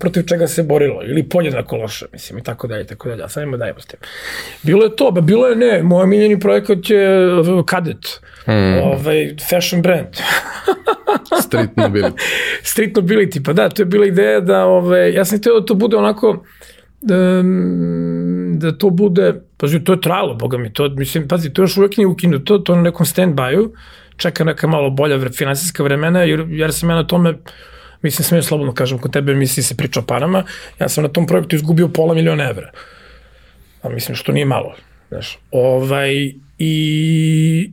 [0.00, 3.42] protiv čega se borilo, ili podjednako loše, mislim, i tako dalje, tako dalje, a sad
[3.42, 3.98] ima da s tim.
[4.62, 7.28] Bilo je to, ba, bilo je ne, moj miljeni projekat je
[7.70, 8.78] Cadet, hmm.
[8.78, 10.06] ovaj, fashion brand.
[11.46, 12.20] Street Nobility.
[12.62, 15.74] Street Nobility, pa da, to je bila ideja da, ovaj, ja sam htio da to
[15.74, 16.44] bude onako,
[17.00, 17.42] da,
[18.52, 21.96] da to bude, pazi, to je trajalo, boga mi, to, mislim, pazi, to još uvek
[21.96, 23.72] nije ukinuto, to na nekom stand-by-u,
[24.16, 27.34] čeka neka malo bolja finansijska vremena, jer, jer sam ja na tome,
[28.02, 30.44] mislim, sam ja slobodno kažem, kod tebe misli se priča o parama,
[30.80, 32.70] ja sam na tom projektu izgubio pola miliona evra.
[33.82, 34.74] A mislim, što nije malo.
[35.08, 37.70] Znaš, ovaj, i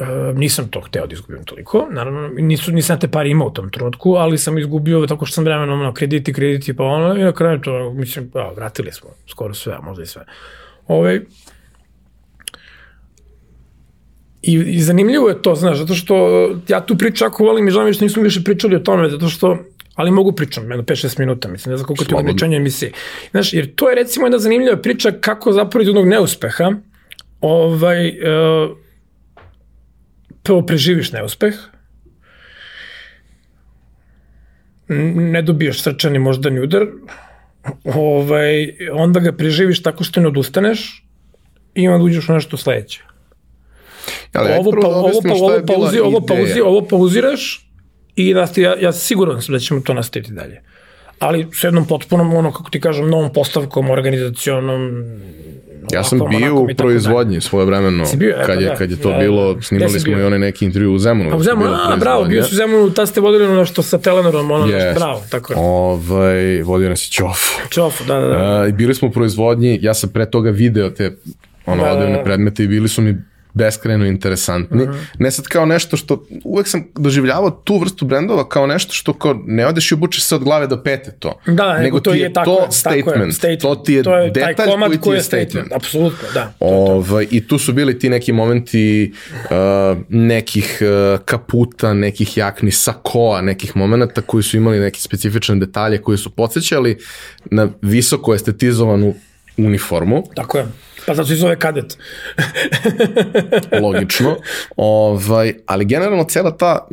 [0.00, 3.70] Uh, nisam to hteo da izgubim toliko, naravno nisu, nisam te pare imao u tom
[3.70, 7.32] trenutku, ali sam izgubio tako što sam vremenom ono, krediti, krediti, pa ono, i na
[7.32, 10.24] kraju to, mislim, pa, vratili smo skoro sve, a možda i sve.
[10.86, 11.20] Ovaj,
[14.48, 16.14] I, I zanimljivo je to, znaš, zato što
[16.68, 19.58] ja tu priču ako volim i želim što nismo više pričali o tome, zato što
[19.94, 22.92] ali mogu pričam, jedno 5-6 minuta, mislim, ne znam koliko ti je ograničenje emisije.
[23.30, 26.72] Znaš, jer to je recimo jedna zanimljiva priča kako zapravo iz onog neuspeha
[27.40, 28.76] ovaj, uh,
[30.42, 31.54] prvo preživiš neuspeh,
[35.14, 36.86] ne dobiješ srčani moždani udar,
[37.84, 41.04] ovaj, onda ga preživiš tako što ne odustaneš
[41.74, 43.02] i onda uđeš u nešto sledeće.
[44.32, 47.70] Ali ovo, pa, ovo, pa, ovo, pauzi, ovo, pauzi, ovo pauziraš
[48.16, 50.62] i ti, ja, ja siguran sam da ćemo to nastaviti dalje.
[51.18, 55.04] Ali s jednom potpunom, ono, kako ti kažem, novom postavkom, organizacionom,
[55.92, 58.74] Ja sam bio u proizvodnji svoje vremeno, bio, kad, je, da.
[58.74, 60.22] kad je to da, bilo, snimali smo bio?
[60.22, 61.32] i onaj neki intervju u Zemunu.
[61.32, 63.98] A u Zemunu, a, bravo, bio si u Zemunu, ta ste vodili ono što sa
[63.98, 64.94] Telenorom, ono, yes.
[64.94, 65.58] bravo, tako je.
[65.60, 67.38] Ovaj, vodio nas i Ćof.
[67.70, 68.64] Ćof, da, da, da.
[68.68, 71.16] Uh, bili smo u proizvodnji, ja sam pre toga video te
[71.66, 72.24] ono, da, odevne da, da.
[72.24, 73.16] predmete i bili su mi
[73.58, 74.82] beskrajno interesantni.
[74.82, 75.04] Uh -huh.
[75.18, 79.40] Ne sad kao nešto što, uvek sam doživljavao tu vrstu brendova kao nešto što kao
[79.46, 81.40] ne odeš i obučeš se od glave do pete to.
[81.46, 83.26] Da, nego, nego to ti je, je tako, to tako statement.
[83.26, 83.60] Je, statement.
[83.60, 85.50] To ti je, to je detalj taj komad koji ti koji je statement.
[85.50, 85.72] statement.
[85.72, 86.44] Apsolutno, da.
[86.44, 86.66] To, to.
[86.66, 93.40] Ovaj, I tu su bili ti neki momenti uh, nekih uh, kaputa, nekih jakni sakoa,
[93.40, 96.98] nekih momenta koji su imali neke specifične detalje koji su podsjećali
[97.50, 99.14] na visoko estetizovanu
[99.58, 100.22] uniformu.
[100.34, 100.66] Tako je.
[101.06, 101.98] Pa zato se zove kadet.
[103.82, 104.36] logično.
[104.76, 106.86] Ovaj, ali generalno cela ta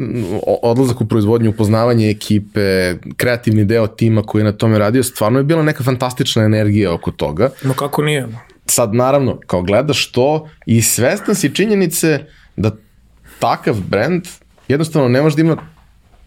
[0.62, 5.44] odlazak u proizvodnju, upoznavanje ekipe, kreativni deo tima koji je na tome radio, stvarno je
[5.44, 7.50] bila neka fantastična energija oko toga.
[7.64, 8.28] No kako nije?
[8.66, 12.20] Sad, naravno, kao gledaš to i svestan si činjenice
[12.56, 12.72] da
[13.40, 14.28] takav brand
[14.68, 15.58] jednostavno ne može da ima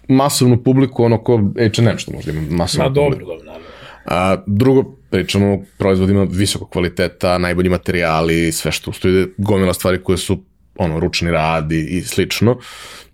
[0.08, 1.36] masovnu publiku, ono ko
[1.76, 3.18] H&M što može da ima masovnu Ma publiku.
[3.20, 3.67] dobro, dobro, naravno.
[4.10, 10.18] A, drugo, pričamo o proizvodima visokog kvaliteta, najbolji materijali, sve što ustoji gomila stvari koje
[10.18, 10.42] su
[10.76, 12.58] ono, ručni rad i, i slično.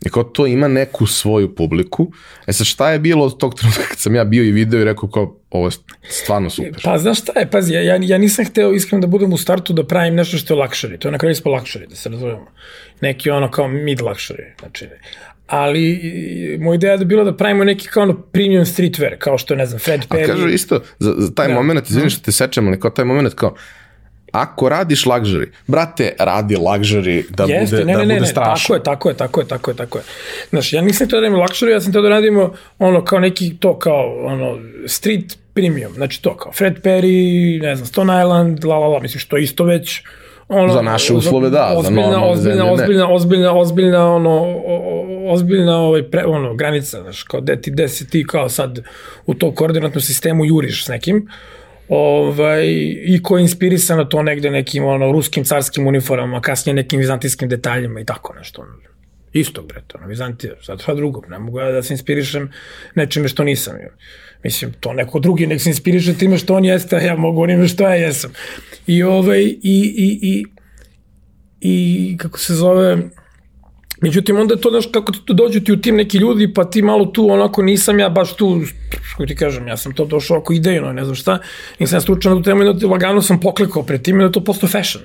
[0.06, 2.12] I kao to ima neku svoju publiku.
[2.46, 4.84] E sad šta je bilo od tog trenutka kad sam ja bio i video i
[4.84, 5.70] rekao kao ovo je
[6.10, 6.80] stvarno super.
[6.84, 9.86] Pa znaš šta je, pazi, ja, ja, nisam hteo iskreno da budem u startu da
[9.86, 12.46] pravim nešto što je luxury, to je na kraju ispo luxury, da se razumemo.
[13.00, 14.86] Neki ono kao mid luxury, znači,
[15.46, 16.00] ali
[16.60, 19.78] moja ideja je bila da pravimo neki kao ono premium streetwear, kao što ne znam,
[19.78, 20.26] Fred A Perry.
[20.26, 21.54] kažu isto, za, za taj Da.
[21.54, 23.54] moment, izvini što te sečem, ali kao taj moment kao,
[24.32, 28.26] ako radiš luxury, brate, radi luxury da Jeste, bude, ne, da ne, bude ne, ne,
[28.26, 28.68] strašno.
[28.68, 30.04] tako je, tako je, tako je, tako je, tako je.
[30.50, 33.56] Znaš, ja nisam teo da radimo luxury, ja sam teo da radimo ono kao neki
[33.60, 38.78] to kao ono street premium, znači to kao Fred Perry, ne znam, Stone Island, la
[38.78, 40.02] la la, mislim što isto već
[40.54, 42.72] ono, Za naše uslove, da, za ozbiljna, normalne ozbiljna, zemlje, ne.
[42.72, 44.56] ozbiljna, ozbiljna, ozbiljna, ono,
[45.26, 48.78] ozbiljna ovaj pre, ono, granica, znaš, kao gde ti, gde si ti kao sad
[49.26, 51.28] u to koordinatnom sistemu juriš s nekim,
[51.88, 52.64] ovaj,
[53.06, 57.48] i ko je inspirisan na to negde nekim ono, ruskim carskim uniformama, kasnije nekim vizantijskim
[57.48, 58.62] detaljima i tako nešto.
[58.62, 58.72] Ono.
[59.32, 62.52] Isto, bre, to, ono, Vizantija, sad šta drugo, ne mogu ja da se inspirišem
[62.94, 63.74] nečime što nisam.
[63.82, 63.90] jo.
[64.44, 67.68] Mislim, to neko drugi nek se inspiriše time što on jeste, a ja mogu onime
[67.68, 68.32] što ja jesam.
[68.86, 70.44] I, ovaj, i, i, i,
[71.60, 72.98] i kako se zove,
[74.04, 76.64] Međutim, onda je to, znaš, kako ti tu dođu ti u tim neki ljudi, pa
[76.64, 78.60] ti malo tu, onako, nisam ja baš tu,
[79.10, 81.38] kako ti kažem, ja sam to došao ako idejno, ne znam šta,
[81.78, 84.44] nisam ja stručan tu temu, da lagano sam poklekao pred tim, i da je to
[84.44, 85.04] postao fashion.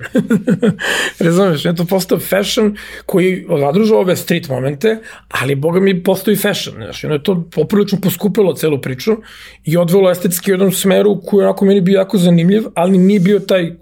[1.26, 4.98] Razumeš, je to postao fashion koji zadruža ove street momente,
[5.28, 9.16] ali, boga mi, postao i fashion, znaš, onda je to poprilično poskupilo celu priču
[9.64, 13.38] i odvelo estetski u jednom smeru koji onako meni bio jako zanimljiv, ali nije bio
[13.40, 13.72] taj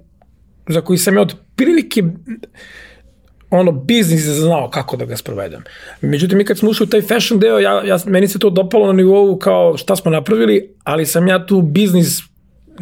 [0.69, 2.03] za koji sam ja od prilike
[3.51, 5.63] ono, biznis je znao kako da ga sprovedem.
[6.01, 8.87] Međutim, mi kad smo ušli u taj fashion deo, ja, ja, meni se to dopalo
[8.87, 12.19] na nivou kao šta smo napravili, ali sam ja tu biznis,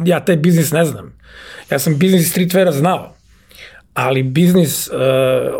[0.05, 1.17] ja taj biznis ne znam.
[1.71, 3.13] Ja sam biznis streetweara znao,
[3.93, 4.95] ali biznis uh,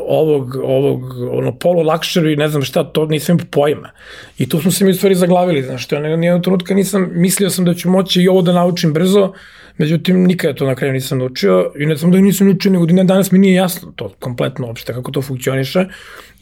[0.07, 1.01] ovog, ovog
[1.31, 3.89] ono, polo luxury, ne znam šta, to nisam pojma.
[4.37, 7.49] I tu smo se mi u stvari zaglavili, znaš, što ja nijednog trenutka nisam, mislio
[7.49, 9.33] sam da ću moći i ovo da naučim brzo,
[9.77, 13.03] međutim, nikada to na kraju nisam naučio i ne samo da nisam naučio, nego da
[13.03, 15.85] danas mi nije jasno to kompletno uopšte kako to funkcioniše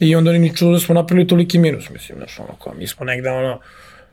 [0.00, 3.06] i onda ni čudo da smo napravili toliki minus, mislim, znaš, ono, kao, mi smo
[3.06, 3.60] negde, ono,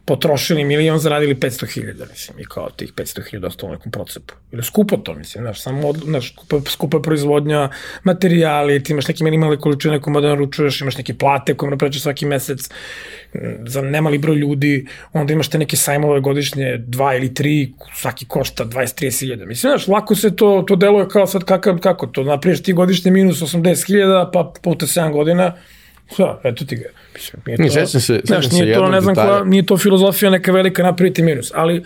[0.05, 4.33] potrošili milion, zaradili 500 hiljada, mislim, i kao tih 500 hiljada ostalo nekom procepu.
[4.51, 7.69] Ili skupo to, mislim, znaš, samo, od, znaš, skupa, skupa proizvodnja,
[8.03, 12.25] materijali, ti imaš neke minimalne količine koje da naručuješ, imaš neke plate koje napraviš svaki
[12.25, 12.69] mesec,
[13.67, 18.65] za nemali broj ljudi, onda imaš te neke sajmove godišnje, dva ili tri, svaki košta
[18.65, 19.45] 20-30 hiljada.
[19.45, 23.11] Mislim, znaš, lako se to, to deluje kao sad kakav, kako to, napriješ ti godišnje
[23.11, 25.53] minus 80 hiljada, pa puta 7 godina,
[26.13, 26.89] Šta, eto ti ga.
[27.15, 29.29] Mislim, nije Ni, to, sećam se- znaš, sećam se nije to, ne znam, detalja.
[29.31, 31.83] koja, nije to filozofija neka velika napraviti minus, ali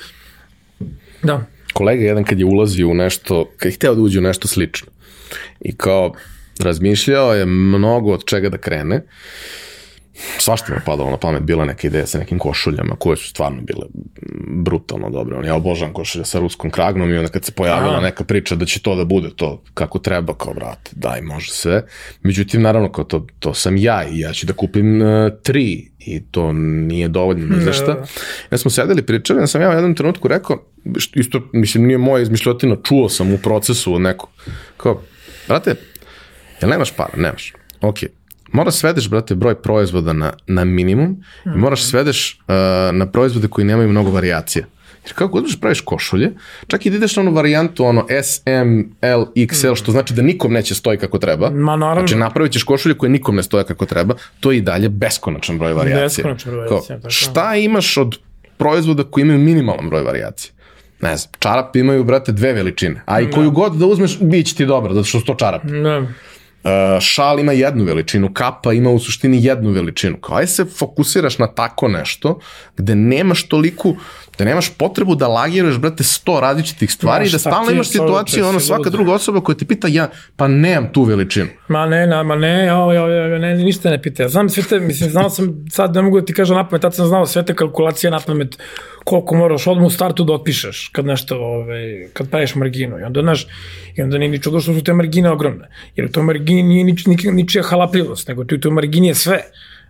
[1.24, 1.46] da.
[1.74, 4.88] kolega jedan kad je ulazio u nešto, kad je hteo da uđe u nešto slično
[5.62, 6.14] i kao
[6.60, 9.02] razmišljao je mnogo od čega da krene,
[10.40, 13.62] svašta mu je padalo na pamet, bila neka ideja sa nekim košuljama koje su stvarno
[13.62, 13.86] bile
[14.48, 15.36] brutalno dobre.
[15.36, 18.02] On, ja obožavam košulje sa ruskom kragnom i onda kad se pojavila A.
[18.02, 21.84] neka priča da će to da bude to kako treba, kao brate, daj, može sve.
[22.24, 25.08] Međutim, naravno, kao to, to sam ja i ja ću da kupim uh,
[25.44, 27.94] tri i to nije dovoljno ni za šta.
[27.94, 28.06] Da.
[28.52, 30.64] Ja smo sedeli, pričali, ja sam ja u jednom trenutku rekao,
[31.14, 34.30] isto, mislim, nije moja izmišljotina, čuo sam u procesu od nekog,
[34.78, 35.02] kao,
[35.48, 35.76] brate,
[36.62, 37.14] jel nemaš para?
[37.16, 37.54] Nemaš.
[37.82, 37.98] Ok.
[38.52, 42.56] Moraš svedeš, brate, broj proizvoda na, na minimum i moraš svedeš uh,
[42.96, 44.66] na proizvode koji nemaju mnogo varijacija.
[45.06, 46.32] Jer kako god budeš praviš košulje,
[46.68, 50.22] čak i da ideš na onu varijantu, ono S, M, L, XL, što znači da
[50.22, 51.50] nikom neće stoji kako treba.
[51.50, 52.08] Ma, naravno.
[52.08, 55.58] Znači napravit ćeš košulje koje nikom ne stoje kako treba, to je i dalje beskonačan
[55.58, 56.04] broj varijacija.
[56.04, 58.16] Beskonačan broj varijacija, tako šta imaš od
[58.58, 60.52] proizvoda koji imaju minimalan broj varijacija?
[61.02, 64.56] Ne znam, čarapi imaju, brate, dve veličine, a i koju god da uzmeš, bit će
[64.56, 65.68] ti dobro, zato što su to čarapi.
[65.68, 66.08] Da.
[66.68, 70.18] Uh, šal ima jednu veličinu, kapa ima u suštini jednu veličinu.
[70.18, 72.40] Kao aj se fokusiraš na tako nešto
[72.78, 73.96] gde nemaš toliku
[74.38, 78.60] da nemaš potrebu da lagiraš, brate, sto različitih stvari i da stalno imaš situaciju, ono,
[78.60, 81.48] svaka druga osoba koja te pita, ja, pa nemam tu veličinu.
[81.68, 84.24] Ma ne, na, ma ne, ja, ja, ja, ne, ništa ne pita.
[84.24, 86.96] Ja znam sve te, mislim, znao sam, sad ne mogu da ti kažem napamet, tad
[86.96, 88.58] sam znao sve te kalkulacije napamet,
[89.04, 93.00] koliko moraš odmah u startu da otpišeš kad nešto, ovaj, kad praviš marginu.
[93.00, 93.48] I onda, znaš,
[93.96, 95.70] i onda nije ni čudo što su te margine ogromne.
[95.96, 99.42] Jer u toj margini nije nič, ničija halapljivost, nego tu u toj margini je sve.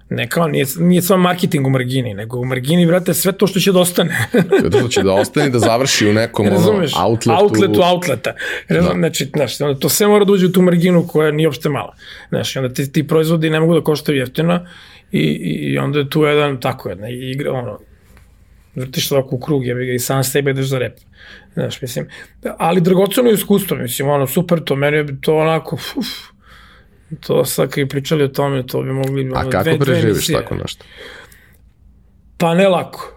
[0.09, 3.59] Ne kao, nije, nije samo marketing u margini, nego u margini, brate, sve to što
[3.59, 4.29] će da ostane.
[4.59, 7.43] sve to što će da ostane da završi u nekom Razumeš, ono, outletu.
[7.43, 8.33] Outletu outleta.
[8.67, 8.97] Razum, da.
[8.97, 11.95] Znači, znaš, onda to sve mora da uđe u tu marginu koja nije uopšte mala.
[12.29, 14.65] Znaš, onda ti, ti proizvodi ne mogu da koštaju jeftino
[15.11, 17.79] i, i onda je tu jedan, tako jedna igra, ono,
[18.75, 20.97] vrtiš ovako u krug, jebi ga i sam sebe ideš za rep.
[21.53, 22.07] Znaš, mislim,
[22.57, 26.07] ali dragoceno iskustvo, mislim, ono, super to, meni je to onako, uf,
[27.19, 29.31] To sad kad pričali o tome, to bi mogli...
[29.35, 30.85] A kako dve, preživiš dve tako nešto?
[32.37, 33.13] Pa ne lako.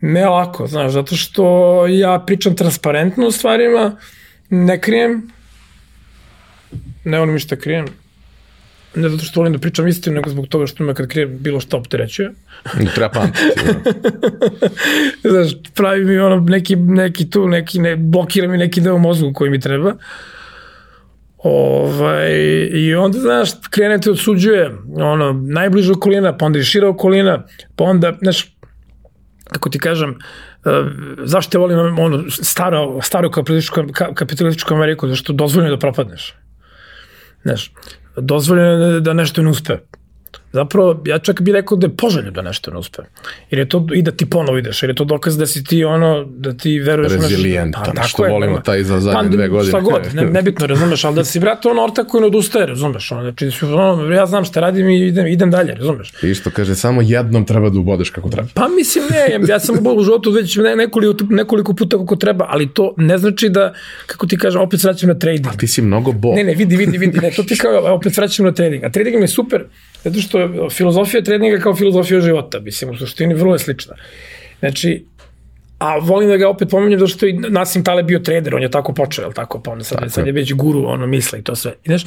[0.00, 3.96] Ne lako, znaš, zato što ja pričam transparentno o stvarima,
[4.50, 5.30] ne krijem,
[7.04, 7.86] ne volim ništa krijem,
[8.94, 11.60] ne zato što volim da pričam istinu, nego zbog toga što me kad krijem bilo
[11.60, 12.32] šta opterećuje.
[12.94, 13.60] Treba pamtiti.
[15.30, 19.50] znaš, pravi mi ono neki, neki tu, neki, ne, blokira mi neki deo mozgu koji
[19.50, 19.88] mi treba.
[19.88, 20.00] Uh,
[21.42, 22.32] Ovaj,
[22.72, 27.44] I onda, znaš, krenete odsuđuje ono, najbliža okolina, pa onda i šira okolina,
[27.76, 28.56] pa onda, znaš,
[29.44, 30.72] kako ti kažem, uh,
[31.24, 33.80] zašto volim ono, staro, staro kapitalističku,
[34.14, 36.34] kapitalističku Ameriku, zašto dozvoljeno da propadneš.
[37.42, 37.72] Znaš,
[38.16, 39.76] dozvoljeno je da nešto ne uspe
[40.52, 43.02] zapravo, ja čak bih rekao da je poželjno da nešto ne uspe.
[43.50, 45.84] Jer je to, i da ti ponovo ideš, jer je to dokaz da si ti
[45.84, 47.12] ono, da ti veruješ...
[47.12, 49.70] Rezilijentan, pa, što je, volimo taj za zadnje pa, dve godine.
[49.70, 53.12] Šta god, ne, nebitno, razumeš, ali da si, brate, ono orta koji ne odustaje, razumeš,
[53.12, 56.12] ono, znači, ono, ja znam šta radim i idem, idem dalje, razumeš.
[56.22, 58.48] I što kaže, samo jednom treba da ubodeš kako treba.
[58.54, 62.94] Pa mislim, ne, ja sam u životu već nekoliko, nekoliko puta kako treba, ali to
[62.96, 63.72] ne znači da,
[64.06, 65.46] kako ti kažem, opet vraćam na trading.
[65.54, 66.34] A ti si mnogo bo.
[66.34, 68.84] Ne, ne, vidi, vidi, vidi, ne, to ti kao, opet vraćam na trading.
[68.84, 69.64] A trading mi je super,
[70.04, 73.94] zato što filozofija treninga kao filozofija života, mislim, u suštini vrlo je slična.
[74.60, 75.04] Znači,
[75.82, 78.70] a volim da ga opet pominjem zato što i Nasim Taleb bio trader, on je
[78.70, 80.10] tako počeo, je tako, pa on sad, tako.
[80.10, 81.72] sad je već guru, ono, misle i to sve.
[81.84, 82.04] I, znaš,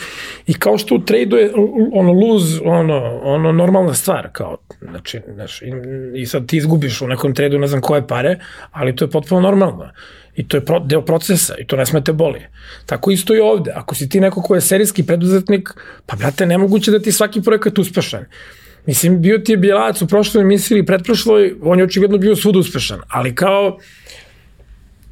[0.48, 1.52] i kao što u tradu je
[1.94, 5.72] ono, lose, ono, ono, normalna stvar, kao, znači, znaš, i,
[6.16, 8.40] i sad ti izgubiš u nekom tradu ne znam koje pare,
[8.72, 9.90] ali to je potpuno normalno.
[10.36, 12.42] I to je pro, deo procesa i to ne smete boli.
[12.86, 13.72] Tako isto i ovde.
[13.76, 15.70] Ako si ti neko ko je serijski preduzetnik,
[16.06, 18.26] pa brate, nemoguće da ti svaki projekat uspešan.
[18.86, 22.56] Mislim, bio ti je Bijelac u prošloj emisiji ili pretprošloj, on je očigledno bio svud
[22.56, 23.78] uspešan, ali kao,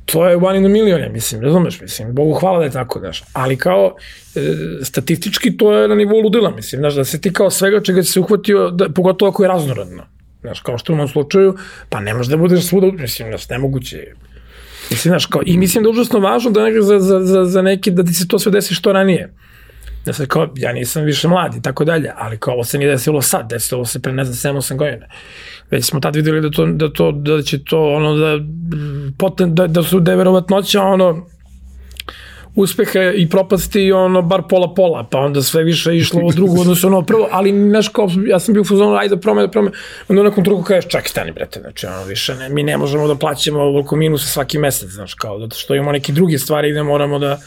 [0.06, 3.24] to je one in a million, mislim, razumeš, mislim, Bogu hvala da je tako, znaš,
[3.34, 3.96] ali kao,
[4.36, 4.40] e,
[4.82, 8.20] statistički to je na nivou ludila, mislim, znaš, da se ti kao svega čega se
[8.20, 10.04] uhvatio, da, pogotovo ako je raznorodno,
[10.42, 11.58] znaš, kao što u mom slučaju,
[11.90, 14.16] pa ne može da budeš svuda, mislim, znaš, nemoguće je.
[14.90, 17.92] Mislim, znaš, kao, i mislim da je užasno važno da za, za, za, za neki,
[17.92, 19.34] da ti se to sve desi što ranije
[20.06, 22.92] da se kao, ja nisam više mlad i tako dalje, ali kao ovo se nije
[22.92, 25.06] desilo sad, desilo se pre ne znam 7-8 godina.
[25.72, 28.40] Već smo tad videli da to, da to, da će to ono da,
[29.18, 31.28] poten, da, da su da verovatnoća ono
[32.56, 36.90] uspeha i propasti ono bar pola pola, pa onda sve više išlo u drugu odnosno
[36.90, 39.76] ono prvo, ali znaš kao ja sam bio u fazonu ajde promene, promene,
[40.08, 43.08] onda u nekom drugu kažeš čak stani brate, znači ono više ne, mi ne možemo
[43.08, 46.84] da plaćamo ovoliko minusa svaki mesec, znaš kao, zato što imamo neke druge stvari da
[46.84, 47.40] moramo da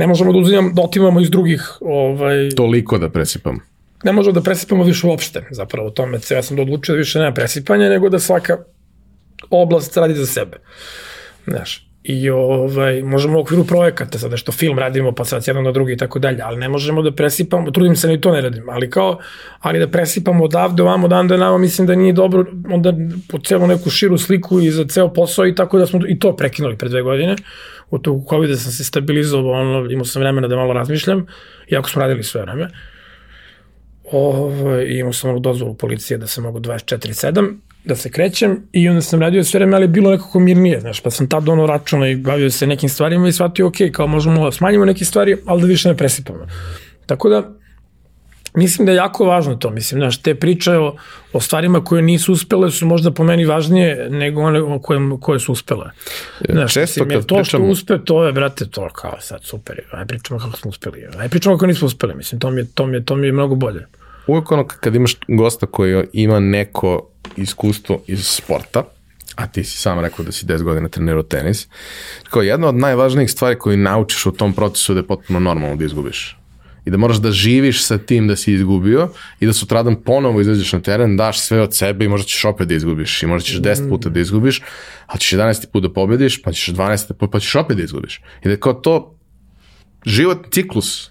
[0.00, 3.60] ne možemo da uzimamo, da otimamo iz drugih ovaj, toliko da presipamo
[4.04, 7.18] ne možemo da presipamo više uopšte zapravo o tome, ja sam da odlučio da više
[7.18, 8.58] nema presipanja nego da svaka
[9.50, 10.56] oblast radi za sebe.
[11.46, 15.72] Znaš i ovaj, možemo u okviru projekata, sada što film radimo, pa sad jedan na
[15.72, 18.68] drugi i tako dalje, ali ne možemo da presipamo, trudim se ni to ne radim,
[18.68, 19.18] ali kao,
[19.60, 22.92] ali da presipamo odavde, ovamo, dan da nama, mislim da nije dobro, onda
[23.28, 26.36] po celu neku širu sliku i za ceo posao i tako da smo i to
[26.36, 27.36] prekinuli pre dve godine,
[27.90, 31.26] u toku COVID-a sam se stabilizovao, ono, imao sam vremena da malo razmišljam,
[31.68, 32.68] iako smo radili sve vreme.
[34.12, 37.54] Ovaj, imao sam ono dozvolu policije da se mogu 24-7,
[37.84, 41.10] da se krećem i onda sam radio sve vreme, ali bilo nekako mirnije, znaš, pa
[41.10, 44.52] sam tad ono računa i bavio se nekim stvarima i shvatio, ok, kao možemo da
[44.52, 46.46] smanjimo neke stvari, ali da više ne presipamo.
[47.06, 47.50] Tako da,
[48.54, 50.96] mislim da je jako važno to, mislim, znaš, te priče o,
[51.32, 55.52] o stvarima koje nisu uspele su možda po meni važnije nego one koje, koje su
[55.52, 55.90] uspele.
[56.48, 60.40] Znaš, Često mislim, to što uspe, to je, brate, to kao sad super, aj pričamo
[60.40, 63.04] kako smo uspeli, aj pričamo kako nismo uspeli, mislim, to mi je, to mi je,
[63.04, 63.86] to mi je mnogo bolje.
[64.26, 68.84] Uvijek ono kad imaš gosta koji ima neko iskustvo iz sporta,
[69.36, 71.68] a ti si sam rekao da si 10 godina trenirao tenis,
[72.30, 75.84] kao jedna od najvažnijih stvari koju naučiš u tom procesu da je potpuno normalno da
[75.84, 76.36] izgubiš.
[76.84, 79.08] i da moraš da živiš sa tim da si izgubio
[79.40, 82.68] i da sutradan ponovo izađeš na teren, daš sve od sebe i možda ćeš opet
[82.68, 84.62] da izgubiš i možda ćeš 10 puta da izgubiš,
[85.06, 85.66] ali ćeš 11.
[85.72, 87.12] put da pobediš, pa ćeš 12.
[87.12, 88.20] put, pa ćeš opet da izgubiš.
[88.44, 89.16] I da je kao to
[90.06, 91.10] životni ciklus.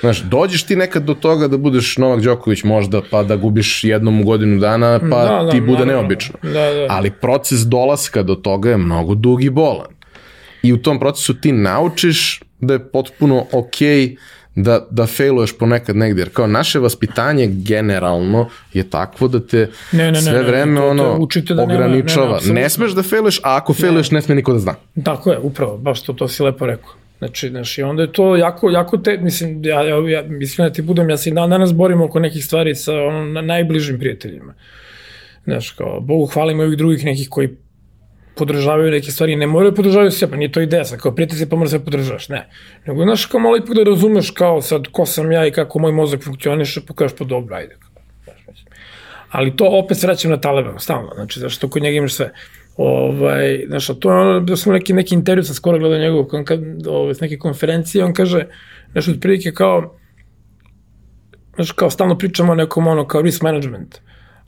[0.00, 4.20] Znaš, dođeš ti nekad do toga da budeš Novak Đoković možda, pa da gubiš jednom
[4.20, 5.92] u godinu dana, pa Da, da, ti bude naravno.
[5.92, 6.34] neobično.
[6.42, 6.86] Da, da.
[6.90, 9.86] Ali proces dolaska do toga je mnogo dug i bolan.
[10.62, 14.16] I u tom procesu ti naučiš da je potpuno okej
[14.56, 16.22] da, da failuješ ponekad negdje.
[16.22, 20.76] Jer kao naše vaspitanje generalno je takvo da te Ne, ne, ne, sve ne, vreme
[20.76, 22.26] to te ono učite da nema- ne, ne, ograničava.
[22.26, 22.68] Ne, apsolutno.
[22.68, 24.74] smeš da failuješ, a ako failuješ ne sme niko da zna.
[25.04, 26.90] Tako je, upravo, baš to, to si lepo rekao.
[27.18, 30.82] Znači, znači, onda je to jako, jako te, mislim, ja, ja, ja mislim da ti
[30.82, 34.54] budem, ja se i dan danas borim oko nekih stvari sa ono, na, najbližim prijateljima.
[35.44, 37.48] Znaš, kao, Bogu hvalim ovih drugih nekih koji
[38.36, 41.48] podržavaju neke stvari, ne moraju podržavaju sve, pa nije to ideja, sad kao prijatelj se
[41.48, 42.48] pa mora sve podržavaš, ne.
[42.86, 45.92] Nego, znaš, kao malo ipak da razumeš kao sad ko sam ja i kako moj
[45.92, 47.76] mozak funkcioniše, pa kažeš pa dobro, ajde.
[48.24, 48.64] Znaš.
[49.30, 52.32] Ali to opet vraćam na Taleba, stalno, znači, zašto kod njega imaš sve.
[52.76, 56.24] Ovaj, znaš, a to je ono, da sam neki, neki intervju sam skoro gledao njegov,
[56.44, 58.46] kad, ovaj, s neke konferencije, on kaže
[58.94, 59.98] nešto otprilike kao,
[61.54, 63.98] znaš, kao stalno pričamo o nekom ono, kao risk management.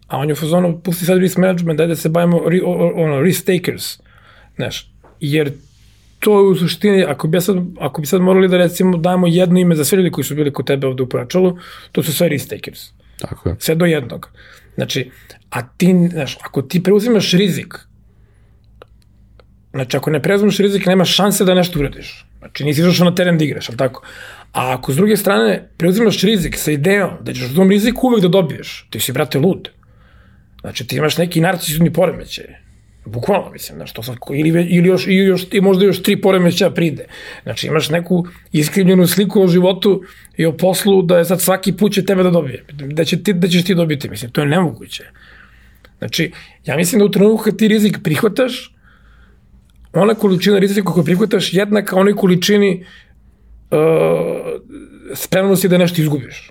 [0.06, 2.60] A on je u fazonu, pusti sad risk management, dajde da se bavimo ri,
[2.94, 3.98] ono, risk takers.
[4.56, 5.52] Znaš, jer
[6.20, 9.26] to je u suštini, ako bi, ja sad, ako bi sad morali da recimo damo
[9.26, 11.58] jedno ime za sve ljudi koji su bili kod tebe ovde u Pračalu,
[11.92, 12.80] to su sve risk takers.
[13.20, 13.56] Tako je.
[13.58, 14.30] Sve do jednog.
[14.74, 15.10] Znači,
[15.50, 17.87] a ti, znaš, ako ti preuzimaš rizik,
[19.70, 22.26] znači ako ne preuzimaš rizik, nema šanse da nešto uradiš.
[22.38, 24.02] Znači nisi izašao na teren da igraš, ali tako?
[24.52, 28.22] A ako s druge strane preuzimaš rizik sa idejom da ćeš u tom riziku uvek
[28.22, 29.68] da dobiješ, ti si, brate, lud.
[30.60, 32.44] Znači ti imaš neki narcisni poremećaj.
[33.04, 36.70] Bukvalno, mislim, znaš, to sad, ili, ili još, ili još, i možda još tri poremećaja
[36.70, 37.06] pride.
[37.42, 40.02] Znači, imaš neku iskrivljenu sliku o životu
[40.36, 42.64] i o poslu da je sad svaki put će tebe da dobije.
[42.72, 45.04] Da, će ti, da ćeš ti dobiti, mislim, to je nemoguće.
[45.98, 46.32] Znači,
[46.64, 48.74] ja mislim da u trenutku kad ti rizik prihvataš,
[49.92, 52.84] ona količina rizika koju prihvataš jednaka onoj količini
[53.70, 53.78] uh,
[55.14, 56.50] spremnosti da nešto izgubiš.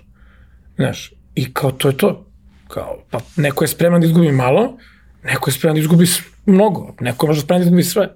[0.76, 2.24] Znaš, i kao to je to.
[2.68, 4.78] Kao, pa neko je spreman da izgubi malo,
[5.24, 6.06] neko je spreman da izgubi
[6.46, 8.08] mnogo, neko je možda spreman da izgubi sve.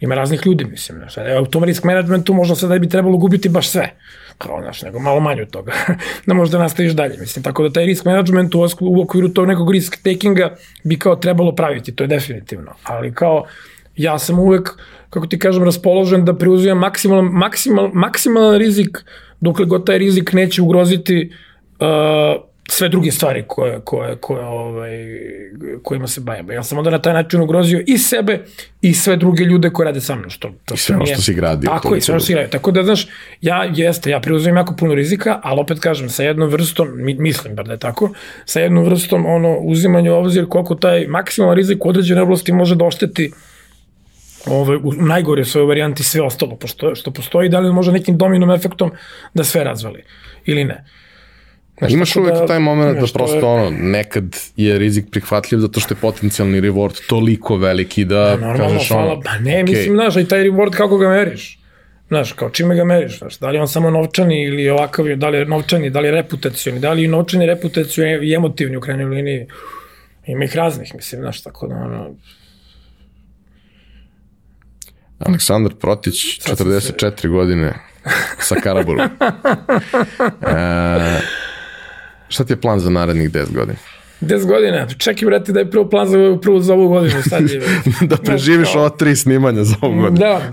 [0.00, 0.98] Ima raznih ljudi, mislim.
[0.98, 3.90] Znaš, evo, u tom risk managementu možda sad da bi trebalo gubiti baš sve.
[4.38, 5.72] Kao, znaš, nego malo manje od toga.
[6.26, 7.16] da možda nastaviš dalje.
[7.20, 11.16] Mislim, tako da taj risk management u, u okviru tog nekog risk takinga bi kao
[11.16, 12.74] trebalo praviti, to je definitivno.
[12.82, 13.44] Ali kao,
[13.96, 14.70] ja sam uvek,
[15.10, 18.98] kako ti kažem, raspoložen da preuzimam maksimal, maksimal, maksimalan rizik,
[19.40, 21.32] dokle god taj rizik neće ugroziti
[21.80, 24.90] uh, sve druge stvari koje, koje, koje, ovaj,
[25.82, 26.52] kojima se bavimo.
[26.52, 28.44] Ja sam onda na taj način ugrozio i sebe
[28.80, 30.30] i sve druge ljude koji rade sa mnom.
[30.30, 32.50] Što, to I sve ono što si gradio, Tako i sve ono što si gradio.
[32.50, 33.08] Tako da, znaš,
[33.40, 37.54] ja jeste, ja preuzimam jako puno rizika, ali opet kažem, sa jednom vrstom, mi, mislim
[37.54, 38.10] bar da je tako,
[38.44, 42.74] sa jednom vrstom ono, uzimanja u obzir koliko taj maksimalan rizik u određenoj oblasti može
[42.74, 43.32] da ošteti
[44.46, 48.50] ovaj, u najgore svojoj varijanti sve ostalo pošto, što postoji, da li može nekim dominom
[48.50, 48.90] efektom
[49.34, 50.02] da sve razvali
[50.44, 50.84] ili ne.
[51.78, 54.24] Znaš, Imaš uvek da- taj moment da prosto je- ono, nekad
[54.56, 59.12] je rizik prihvatljiv zato što je potencijalni reward toliko veliki da Normalno, kažeš hvala.
[59.12, 61.58] ono, Pa ne, okej, mislim, znaš, i taj reward kako ga meriš.
[62.08, 65.38] Znaš, kao čime ga meriš, znaš, da li on samo novčani ili ovakav, da li
[65.38, 69.06] je novčani, da li je reputacioni, da li je novčani, reputacioni i emotivni u krajnjoj
[69.06, 69.46] liniji.
[70.26, 72.10] Ima ih raznih, mislim, znaš, tako da, ono,
[75.26, 77.74] Aleksandar Protić, Sad sam 44 godine,
[78.38, 79.00] sa Karaburom.
[80.46, 81.20] e,
[82.28, 83.78] šta ti je plan za narednih 10 godina?
[84.20, 87.60] 10 godina, čekaj, brate, da je prvo plan za, prvo za ovu godinu, sad je.
[88.10, 90.18] da preživiš kao- ova tri snimanja za ovu godinu.
[90.18, 90.52] da.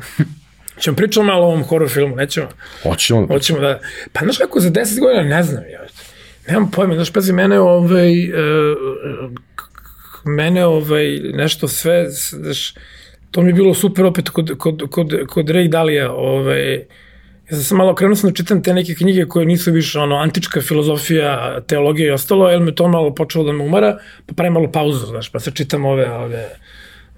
[0.79, 2.47] Ćemo pričati malo o ovom horror filmu, nećemo.
[2.83, 3.79] Hoćemo da Hoćemo da...
[4.13, 5.79] Pa znaš kako, za 10 godina ne znam, ja.
[6.47, 8.29] Nemam pojma, znaš, pazi, mene ovaj...
[8.29, 9.31] Uh,
[10.25, 12.73] mene ovaj, nešto sve, znaš,
[13.31, 16.85] to mi je bilo super opet kod, kod, kod, kod Ray Dalija, ovaj,
[17.51, 20.61] ja sam malo krenuo sam da čitam te neke knjige koje nisu više ono, antička
[20.61, 24.71] filozofija, teologija i ostalo, jer me to malo počelo da me umara, pa pravim malo
[24.71, 26.49] pauzu, znaš, pa sad čitam ove, ove,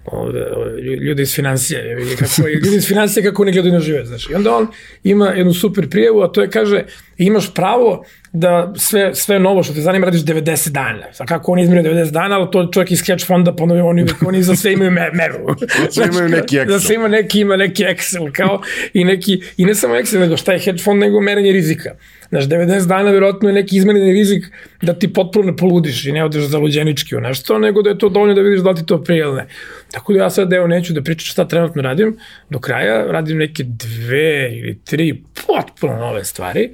[0.04, 4.30] ovde, ove, ljudi iz financije, kako, ljudi iz financije kako oni gledaju na život, znaš.
[4.30, 4.66] I onda on
[5.04, 6.84] ima jednu super prijevu, a to je, kaže,
[7.26, 11.12] imaš pravo da sve, sve novo što te zanima radiš 90 dana.
[11.12, 14.42] Sad kako oni izmire 90 dana, ali to čovjek iz hedge fonda, pa oni, oni,
[14.42, 15.56] za sve imaju me, meru.
[15.90, 16.66] Svi imaju neki Excel.
[16.66, 18.60] Da sve ima neki, ima neki Excel, kao,
[18.92, 21.90] i neki, i ne samo Excel, nego šta je hedge fond, nego merenje rizika.
[22.28, 24.44] Znaš, 90 dana vjerojatno je neki izmenjeni rizik
[24.82, 27.98] da ti potpuno ne poludiš i ne odeš za luđenički u nešto, nego da je
[27.98, 29.46] to dovoljno da vidiš da ti to prije ili ne.
[29.90, 32.16] Tako da ja sad evo neću da pričam šta trenutno radim,
[32.50, 36.70] do kraja radim neke dve ili tri potpuno nove stvari,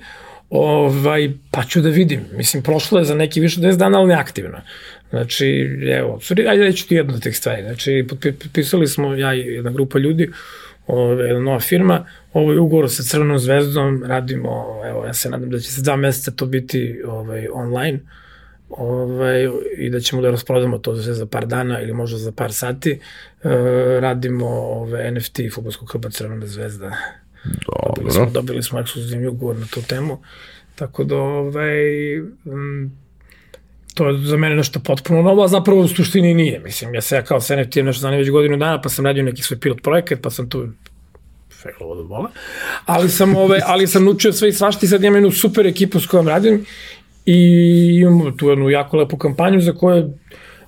[0.51, 2.21] ovaj, pa ću da vidim.
[2.33, 4.59] Mislim, prošlo je za neki više 10 dana, ali neaktivno.
[5.11, 5.69] Znači,
[5.99, 7.63] evo, ajde reći ti jednu od tih stvari.
[7.63, 8.07] Znači,
[8.43, 10.31] potpisali smo, ja i jedna grupa ljudi,
[10.87, 15.59] ove, jedna nova firma, ovaj ugovor sa Crvenom zvezdom, radimo, evo, ja se nadam da
[15.59, 17.99] će se dva meseca to biti ovaj, online,
[18.69, 22.53] ovaj, i da ćemo da rasprodamo to za, za par dana ili možda za par
[22.53, 22.91] sati.
[22.91, 22.99] E,
[24.01, 26.93] radimo ove, NFT futbolskog kluba Crvena zvezda.
[27.67, 27.93] Dobro.
[27.97, 30.19] Dobili smo, dobili smo ekskluzivni ugovor na tu temu.
[30.75, 32.93] Tako da, ovaj, m,
[33.95, 36.61] to je za mene nešto potpuno novo, a zapravo u suštini nije.
[36.61, 39.23] Mislim, ja se ja kao sa NFT nešto znam već godinu dana, pa sam radio
[39.23, 40.69] neki svoj pilot projekat, pa sam tu
[41.63, 42.31] feglo od bola.
[42.87, 46.01] Ali sam, ove, ali sam naučio sve i svašta i sad imam jednu super ekipu
[46.01, 46.67] s kojom radim
[47.27, 47.39] i
[48.03, 50.13] imamo tu jednu jako lepu kampanju za koju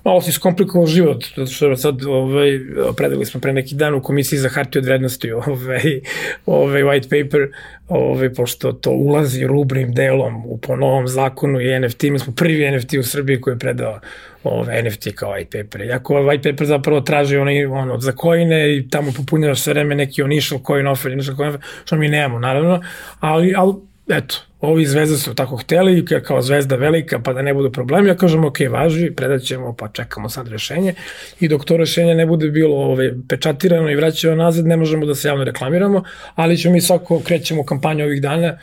[0.03, 2.59] malo si skomplikovao život, zato što sad ovaj,
[2.97, 6.01] predali smo pre neki dan u komisiji za hartiju od vrednosti ovaj,
[6.45, 7.51] ovaj white paper,
[7.87, 12.71] ovaj, pošto to ulazi rubrim delom u po novom zakonu i NFT, mi smo prvi
[12.71, 13.99] NFT u Srbiji koji je predao
[14.43, 15.81] ovaj, NFT kao white paper.
[15.81, 19.95] Iako ovaj white paper zapravo traži onaj, ono, za kojine i tamo popunjavaš sve vreme
[19.95, 22.81] neki initial coin offer, initial coin offer, što mi nemamo, naravno,
[23.19, 27.71] ali, ali eto, ovi zvezda su tako hteli, kao zvezda velika, pa da ne budu
[27.71, 30.93] problemi, ja kažem, ok, važi, predat ćemo, pa čekamo sad rešenje.
[31.39, 35.15] I dok to rešenje ne bude bilo ove, pečatirano i vraćamo nazad, ne možemo da
[35.15, 36.03] se javno reklamiramo,
[36.35, 38.57] ali ćemo mi svako, krećemo kampanju ovih dana.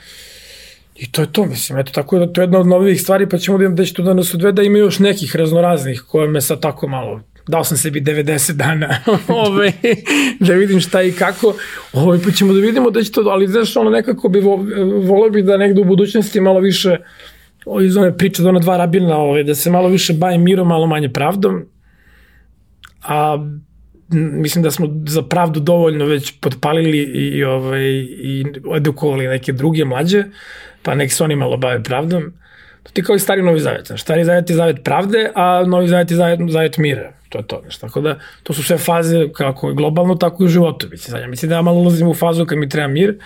[0.97, 3.39] I to je to, mislim, eto, tako da to je jedna od novih stvari, pa
[3.39, 6.61] ćemo da, da će to da nas odvede, ima još nekih raznoraznih koje me sad
[6.61, 8.99] tako malo dao sam sebi 90 dana
[9.47, 9.73] ove,
[10.41, 11.55] da vidim šta i kako,
[11.93, 14.41] ove, pa ćemo da vidimo da će to, ali znaš, ono nekako bi
[15.05, 16.97] volio bi da negde u budućnosti malo više
[17.83, 20.87] iz one priče da ona dva rabina, ove, da se malo više baje mirom, malo
[20.87, 21.65] manje pravdom,
[23.03, 23.47] a
[24.11, 27.89] mislim da smo za pravdu dovoljno već potpalili i, i, ovaj,
[28.23, 28.45] i
[28.77, 30.25] edukovali neke druge mlađe,
[30.83, 32.33] pa nek se oni malo bave pravdom.
[32.93, 33.91] Ti kao i stari Novi Zavet.
[33.97, 37.61] Stari Zavet je Zavet pravde, a Novi Zavet je Zavet, zavet mira to je to.
[37.63, 40.89] Znaš, tako da, to su sve faze kako je globalno, tako i u životu.
[40.91, 43.19] Mislim, sad, ja mislim da ja malo ulazim u fazu kad mi treba mir,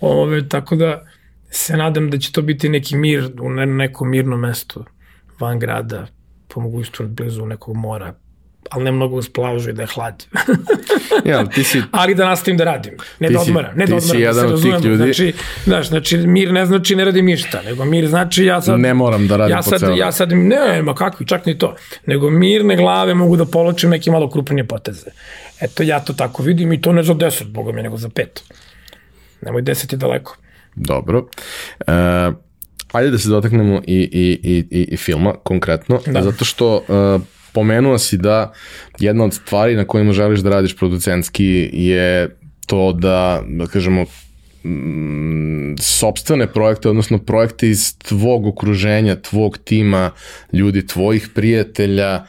[0.00, 1.02] ove, tako da
[1.50, 4.84] se nadam da će to biti neki mir u nekom mirnom mestu
[5.40, 6.06] van grada,
[6.48, 8.14] po mogućstvu blizu nekog mora,
[8.70, 10.26] ali ne mnogo uz plažu i da je hlad.
[11.30, 11.82] ja, ti si...
[11.90, 12.96] ali da nastavim da radim.
[13.20, 13.76] Ne da odmaram.
[13.76, 14.96] Ne da odmaram, da se razumemo.
[14.96, 15.32] Znači,
[15.64, 18.80] znaš, znači, mir ne znači ne radim ništa, nego mir znači ja sad...
[18.80, 19.96] Ne moram da radim ja sad, po celu.
[19.96, 21.74] Ja sad, ne, ma kakvi, čak ni to.
[22.06, 25.10] Nego mirne glave mogu da poločim neke malo krupnije poteze.
[25.60, 28.42] Eto, ja to tako vidim i to ne za deset, boga mi, nego za pet.
[29.42, 30.36] Nemoj deset i daleko.
[30.74, 31.26] Dobro.
[31.86, 31.92] E,
[32.92, 36.22] ajde da se dotaknemo i, i, i, i, i filma konkretno, da.
[36.22, 37.22] zato što uh,
[37.52, 38.52] pomenuo si da
[38.98, 44.04] jedna od stvari na kojima želiš da radiš producentski je to da, da kažemo,
[44.64, 50.10] mm, sobstvene projekte, odnosno projekte iz tvog okruženja, tvog tima,
[50.52, 52.24] ljudi, tvojih prijatelja,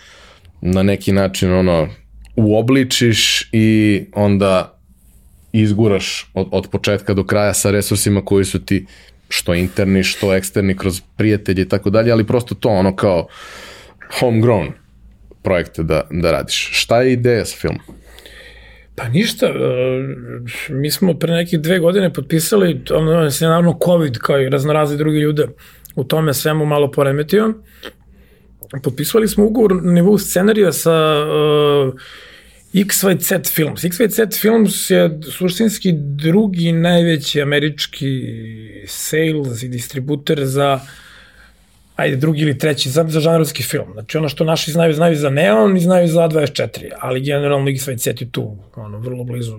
[0.62, 1.88] na neki način ono,
[2.36, 4.80] uobličiš i onda
[5.54, 8.86] izguraš od, od početka do kraja sa resursima koji su ti
[9.30, 13.28] što interni, što eksterni, kroz prijatelje i tako dalje, ali prosto to ono kao
[14.20, 14.72] homegrown
[15.44, 16.70] projekte da, da radiš.
[16.72, 17.82] Šta je ideja sa filmom?
[18.96, 19.54] Pa ništa, e,
[20.70, 25.20] mi smo pre nekih dve godine potpisali, ono se naravno COVID kao i raznorazni drugi
[25.20, 25.48] ljude
[25.96, 27.54] u tome svemu malo poremetio.
[28.84, 31.94] Potpisali smo ugovor na nivou scenarija sa uh,
[32.74, 33.82] XYZ Films.
[33.82, 38.22] XYZ Films je suštinski drugi najveći američki
[38.88, 41.03] sales i distributer za uh,
[41.96, 43.88] ajde, drugi ili treći, za, za žanrovski film.
[43.94, 47.80] Znači, ono što naši znaju, znaju za Neon i znaju za A24, ali generalno Ligi
[47.80, 49.58] Svet je tu, ono, vrlo blizu,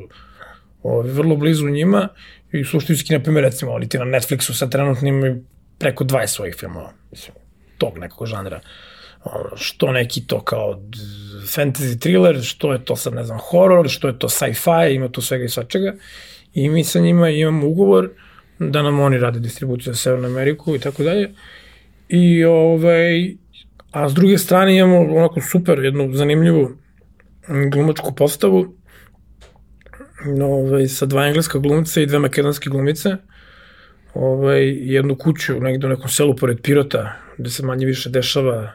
[0.83, 2.09] ovaj, vrlo blizu njima
[2.53, 5.45] i suštinski, na primjer, recimo, oni ti na Netflixu sad trenutno imaju
[5.79, 7.37] preko 20 svojih filmova, mislim,
[7.79, 8.61] tog nekog žanra.
[9.25, 10.81] Ono, što neki to kao
[11.47, 15.21] fantasy thriller, što je to sad, ne znam, horror, što je to sci-fi, ima tu
[15.21, 15.95] svega i svačega.
[16.55, 18.11] I mi sa njima imamo ugovor
[18.59, 21.31] da nam oni rade distribuciju za Severnu Ameriku i tako dalje.
[22.09, 23.37] I ovaj,
[23.93, 26.71] a s druge strane imamo onako super, jednu zanimljivu
[27.73, 28.75] glumačku postavu
[30.43, 33.17] ovaj, sa dva engleska glumca i dve makedonske glumice
[34.15, 34.63] ovaj,
[34.95, 38.73] jednu kuću negde u nekom selu pored Pirota gde se manje više dešava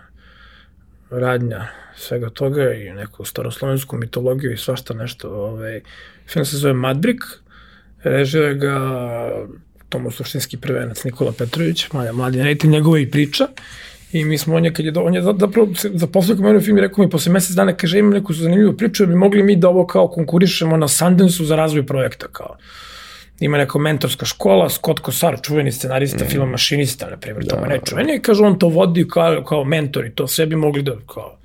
[1.10, 5.30] radnja svega toga i neku staroslovensku mitologiju i svašta nešto.
[5.30, 5.82] Ovaj,
[6.28, 7.24] film se zove Madbrik,
[8.04, 8.80] režira ga
[9.90, 13.48] Tomo suštinski prvenac Nikola Petrović, mladi reditelj, njegova i priča.
[14.12, 16.82] I mi smo, on je, kad je, on je zapravo zaposlio kao meni film i
[16.82, 19.70] rekao mi posle mesec dana, kaže, imam neku zanimljivu priču, da bi mogli mi da
[19.70, 22.56] ovo kao konkurišemo na Sundance-u za razvoj projekta, kao.
[23.40, 26.28] ima neka mentorska škola, Scott Kosar, čuveni scenarista, mm.
[26.28, 29.64] filma Mašinista, na primjer, da, tamo ne čuveni, i kaže, on to vodi kao, kao
[29.64, 31.39] mentor i to sve bi mogli da, kao,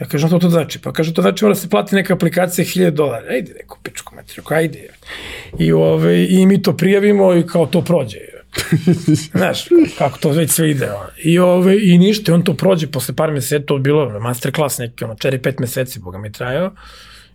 [0.00, 0.78] Ja kažem, što to znači?
[0.78, 3.26] Pa kaže, to znači mora se plati neka aplikacija 1000 dolara.
[3.30, 4.88] Ajde, neko pičku metri, ajde.
[5.58, 8.18] I, ove, I mi to prijavimo i kao to prođe.
[9.34, 9.64] Znaš,
[9.98, 10.88] kako to već sve ide.
[11.24, 15.14] I, ove, I ništa, on to prođe posle par meseci, to bilo masterclass neki, ono,
[15.14, 16.72] 4-5 meseci, boga mi trajao.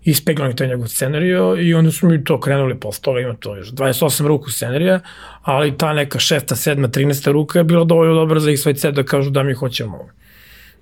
[0.04, 3.72] Ispeglali to njegov scenario i onda smo mi to krenuli posle toga, ima to još
[3.72, 5.00] 28 ruku scenarija,
[5.42, 7.32] ali ta neka šesta, sedma, 13.
[7.32, 10.10] ruka je bila dovoljno dobra za ih sve da kažu da mi hoćemo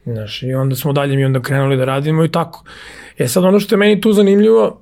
[0.07, 2.63] Znaš, I onda smo dalje mi onda krenuli da radimo i tako.
[3.17, 4.81] E sad ono što je meni tu zanimljivo,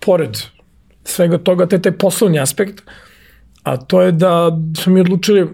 [0.00, 0.38] pored
[1.04, 2.82] svega toga, te taj poslovni aspekt,
[3.62, 5.48] a to je da smo mi odlučili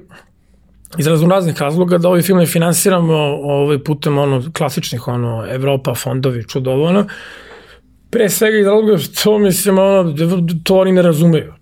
[0.98, 6.44] iz raznih razloga da ovaj film ne finansiramo ovaj putem ono klasičnih ono Evropa fondovi
[6.48, 7.06] čudovano
[8.10, 10.14] pre svega iz razloga što mislim ono
[10.64, 11.54] to oni ne razumeju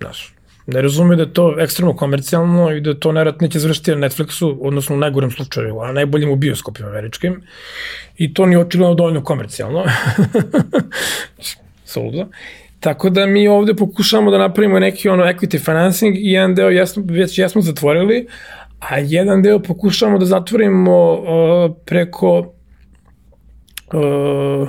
[0.00, 0.34] znaš
[0.72, 4.56] ne razumeju da je to ekstremno komercijalno i da to nerat neće završiti na Netflixu,
[4.60, 7.42] odnosno u najgorem slučaju, a najboljim u bioskopima američkim.
[8.16, 9.84] I to nije očigledno dovoljno komercijalno.
[11.84, 12.26] Soludo.
[12.80, 17.02] Tako da mi ovde pokušamo da napravimo neki ono equity financing i jedan deo jesmo,
[17.06, 18.26] već jesmo zatvorili,
[18.80, 22.38] a jedan deo pokušamo da zatvorimo uh, preko
[23.92, 24.68] uh,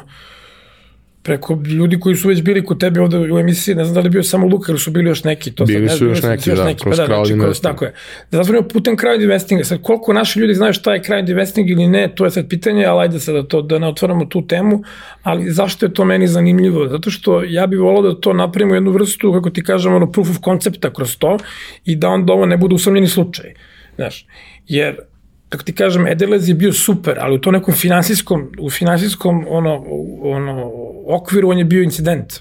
[1.23, 4.06] preko ljudi koji su već bili kod tebe ovde u emisiji, ne znam da li
[4.06, 5.52] je bio samo Luka ili su bili još neki.
[5.52, 7.72] To bili sad, su još neki, još da, neki, kroz pa da, crowd znači, investing.
[7.72, 7.93] Tako je.
[8.31, 9.64] Da zatvorimo putem crowd investinga.
[9.64, 12.85] Sad, koliko naši ljudi znaju šta je crowd investing ili ne, to je sad pitanje,
[12.85, 14.84] ali ajde sad da, to, da ne otvaramo tu temu,
[15.23, 16.88] ali zašto je to meni zanimljivo?
[16.88, 20.30] Zato što ja bih volao da to napravimo jednu vrstu, kako ti kažemo, ono, proof
[20.30, 21.38] of koncepta kroz to
[21.85, 23.53] i da onda ovo ne bude usamljeni slučaj.
[23.95, 24.26] Znaš,
[24.68, 25.11] jer
[25.52, 29.86] kako ti kažem, Edelez je bio super, ali u to nekom finansijskom, u finansijskom ono,
[30.22, 30.72] ono,
[31.07, 32.34] okviru on je bio incident.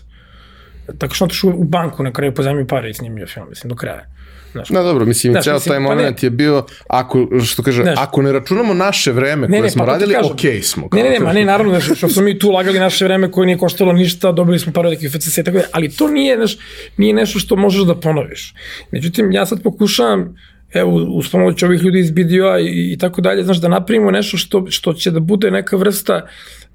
[0.99, 4.07] Tako što otišu u banku na kraju pozajmio pare i snimio film, mislim, do kraja.
[4.53, 7.83] Znaš, no dobro, mislim, znaš, ceo mislim, taj moment pa je bio, ako, što kaže,
[7.83, 10.89] znaš, ako ne računamo naše vreme ne, koje ne, smo pa radili, okej okay smo.
[10.93, 13.47] Ne, ne, ne, ma ne, naravno, znaš, što smo mi tu ulagali naše vreme koje
[13.47, 16.57] nije koštalo ništa, dobili smo pare od FCC, tako da, ali to nije, znaš,
[16.97, 18.55] nije nešto što možeš da ponoviš.
[18.91, 20.35] Međutim, ja sad pokušavam,
[20.75, 24.37] evo, uz pomoć ovih ljudi iz BDO-a i, i tako dalje, znaš, da napravimo nešto
[24.37, 26.27] što, što će da bude neka vrsta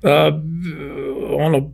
[0.04, 0.10] uh,
[1.40, 1.72] ono,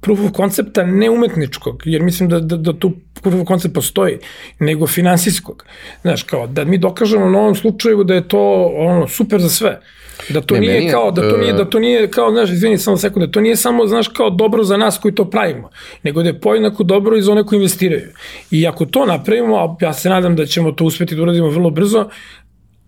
[0.00, 2.92] proof of koncepta ne umetničkog, jer mislim da, da, da tu
[3.22, 4.18] proof of koncept postoji,
[4.58, 5.64] nego finansijskog.
[6.02, 9.80] Znaš, kao, da mi dokažemo na ovom slučaju da je to ono, super za sve.
[10.28, 12.78] Da to ne, nije meni, kao, da to nije, da to nije kao, znaš, izvini
[12.78, 15.70] samo sekunde, to nije samo, znaš, kao dobro za nas koji to pravimo,
[16.02, 18.08] nego da je pojednako dobro i za one koji investiraju.
[18.50, 21.70] I ako to napravimo, a ja se nadam da ćemo to uspeti da uradimo vrlo
[21.70, 22.08] brzo,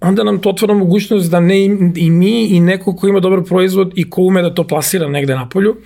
[0.00, 1.64] onda nam to otvara mogućnost da ne
[1.96, 5.34] i mi i neko ko ima dobar proizvod i ko ume da to plasira negde
[5.34, 5.76] na polju,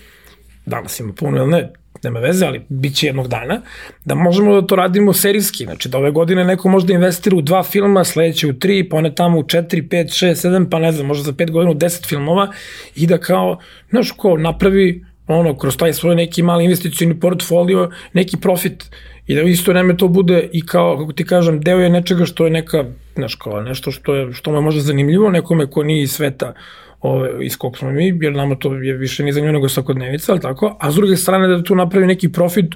[0.66, 1.72] danas ima puno ili ne,
[2.02, 3.60] nema veze, ali bit će jednog dana,
[4.04, 7.42] da možemo da to radimo serijski, znači da ove godine neko može da investira u
[7.42, 10.92] dva filma, sledeće u tri, pa one tamo u četiri, pet, šest, sedam, pa ne
[10.92, 12.48] znam, možda za pet godina u deset filmova
[12.96, 13.58] i da kao,
[13.90, 18.90] znaš, ko napravi ono, kroz taj svoj neki mali investicijni portfolio, neki profit
[19.26, 22.44] i da isto vreme to bude i kao, kako ti kažem, deo je nečega što
[22.44, 26.12] je neka, znaš, kao nešto što je, što me možda zanimljivo nekome ko nije iz
[26.12, 26.54] sveta
[27.00, 30.32] ove, iz kog smo mi, jer nama to je više ni za nju nego svakodnevica,
[30.32, 32.74] ali tako, a s druge strane da tu napravi neki profit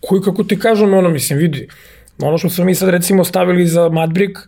[0.00, 1.68] koji, kako ti kažem, ono, mislim, vidi,
[2.18, 4.38] ono što smo mi sad recimo stavili za Madbrick,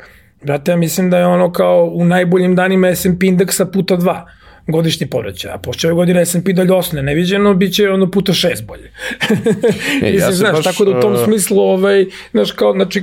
[0.42, 4.26] brate, ja mislim da je ono kao u najboljim danima S&P indeksa puta dva
[4.66, 8.66] godišnji povraćaj, a pošto ove godine S&P dalje osne neviđeno, bit će ono puta šest
[8.66, 8.82] bolje.
[10.02, 13.02] e, Mislim, ja znaš, baš, tako da u tom smislu, ovaj, znaš, kao, znači,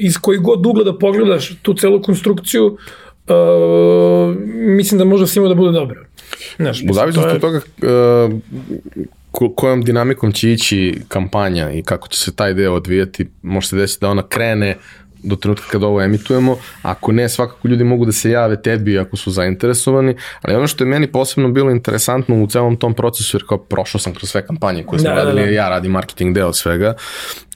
[0.00, 2.78] iz koji god ugla da pogledaš tu celu konstrukciju, uh,
[4.76, 6.04] mislim da može svima da bude dobro.
[6.56, 8.32] Znaš, u zavisnosti od toga uh,
[9.56, 14.00] kojom dinamikom će ići kampanja i kako će se taj deo odvijati, može se desiti
[14.00, 14.76] da ona krene
[15.24, 19.16] do trenutka kada ovo emitujemo, ako ne, svakako ljudi mogu da se jave tebi ako
[19.16, 23.44] su zainteresovani, ali ono što je meni posebno bilo interesantno u celom tom procesu, jer
[23.48, 25.52] kao prošao sam kroz sve kampanje koje smo da, radili, da, da.
[25.52, 26.94] ja radim marketing deo svega,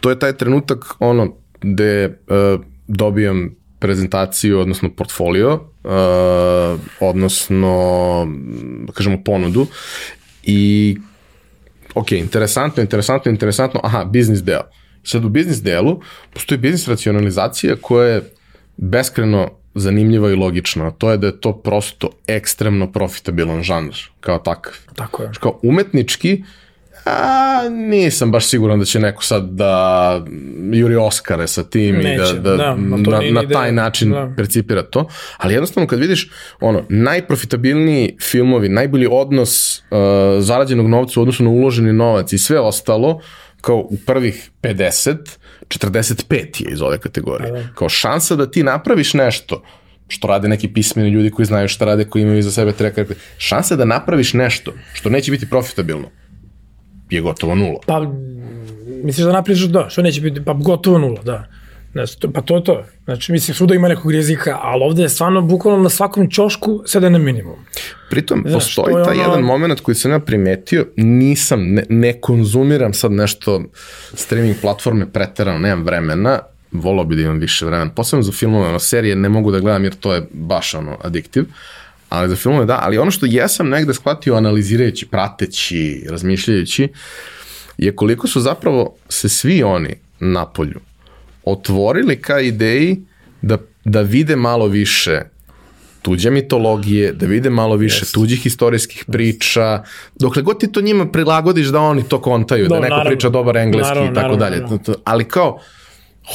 [0.00, 8.26] to je taj trenutak ono, gde uh, dobijam prezentaciju, odnosno portfolio, uh, odnosno,
[8.86, 9.66] da kažemo, ponudu
[10.42, 10.96] i
[11.94, 14.62] ok, interesantno, interesantno, interesantno, aha, biznis deo.
[15.02, 16.00] Sad u biznis delu
[16.34, 18.22] postoji biznis racionalizacija koja je
[18.76, 24.72] beskreno zanimljiva i logična, to je da je to prosto ekstremno profitabilan žanr kao takav.
[24.94, 25.30] Tako je.
[25.40, 26.42] Kao umetnički,
[27.04, 30.24] A, nisam baš siguran da će neko sad da
[30.72, 34.32] juri Oscare sa tim Neće, i da, da, da, na, na taj način da.
[34.36, 35.08] percipira to.
[35.36, 36.30] Ali jednostavno kad vidiš
[36.60, 39.98] ono, najprofitabilniji filmovi, najbolji odnos uh,
[40.38, 43.20] zarađenog novca u odnosu na uloženi novac i sve ostalo,
[43.60, 45.16] kao u prvih 50,
[45.68, 46.32] 45
[46.64, 47.68] je iz ove kategorije.
[47.74, 49.62] Kao šansa da ti napraviš nešto
[50.08, 53.04] što rade neki pismeni ljudi koji znaju šta rade, koji imaju iza sebe treka.
[53.38, 56.10] Šansa da napraviš nešto što neće biti profitabilno
[57.10, 57.78] je gotovo nula.
[57.86, 58.06] Pa,
[59.04, 61.46] misliš da napriš da, što neće biti, pa gotovo nula, da.
[61.92, 62.84] Znači, to, pa to je to.
[63.04, 67.08] Znači, mislim, svuda ima nekog rizika, ali ovde je stvarno bukvalno na svakom ćošku sada
[67.08, 67.56] na minimum.
[68.10, 71.82] Pritom, Znaš, postoji to je taj ono- jedan moment koji sam ja primetio, nisam, ne,
[71.88, 73.62] ne konzumiram sad nešto
[74.14, 76.38] streaming platforme preterano, nemam vremena,
[76.72, 79.84] volao bi da imam više vremena, posebno za filmove, ono, serije ne mogu da gledam
[79.84, 81.44] jer to je baš ono, adiktiv,
[82.08, 86.88] ali za filmove da, ali ono što jesam negde shvatio analizirajući, prateći, razmišljajući,
[87.78, 90.80] je koliko su zapravo se svi oni na polju
[91.44, 92.96] otvorili ka ideji
[93.42, 95.20] da, da vide malo više
[96.02, 98.14] tuđe mitologije, da vide malo više Yes.
[98.14, 99.82] tuđih istorijskih priča,
[100.14, 103.10] dokle god ti to njima prilagodiš da oni to kontaju, da, Da, neko naravno.
[103.10, 104.56] priča dobar engleski Naravno, i tako naravno, dalje.
[104.56, 104.78] naravno.
[105.04, 105.60] Ali kao,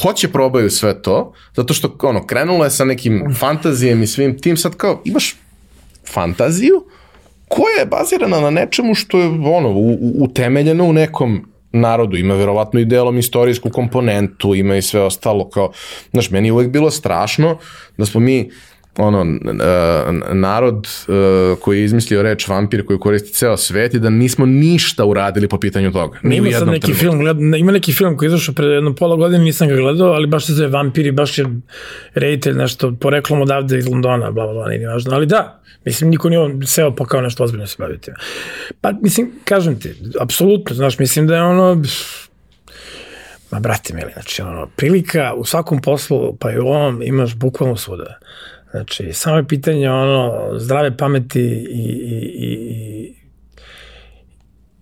[0.02, 4.56] hoće probaju sve to, zato što ono, krenulo je sa nekim fantazijem i svim tim,
[4.56, 5.36] sad kao, imaš
[6.12, 6.84] fantaziju
[7.48, 12.80] koja je bazirana na nečemu što je ono, u, utemeljeno u nekom narodu, ima verovatno
[12.80, 15.72] i delom istorijsku komponentu, ima i sve ostalo kao,
[16.12, 17.58] znaš, meni je uvek bilo strašno
[17.96, 18.50] da smo mi
[18.98, 19.38] ono,
[20.32, 25.04] narod uh, koji je izmislio reč vampir koji koristi ceo svet i da nismo ništa
[25.04, 26.18] uradili po pitanju toga.
[26.22, 29.16] Ni Ima jednom neki film, gled, ima neki film koji je izašao pre jedno pola
[29.16, 31.46] godine, nisam ga gledao, ali baš se zove Vampiri, baš je
[32.14, 36.10] reditelj nešto, poreklom odavde iz Londona, bla, bla, bla, nije ni važno, ali da, mislim,
[36.10, 38.10] niko nije seo pa kao nešto ozbiljno se baviti.
[38.80, 41.82] Pa, mislim, kažem ti, apsolutno, znaš, mislim da je ono,
[43.50, 47.76] ma, brate mili, znači, ono, prilika u svakom poslu, pa i u ovom, imaš bukvalno
[47.76, 48.18] svuda.
[48.74, 53.14] Znači, samo je pitanje, ono, zdrave pameti i, i, i,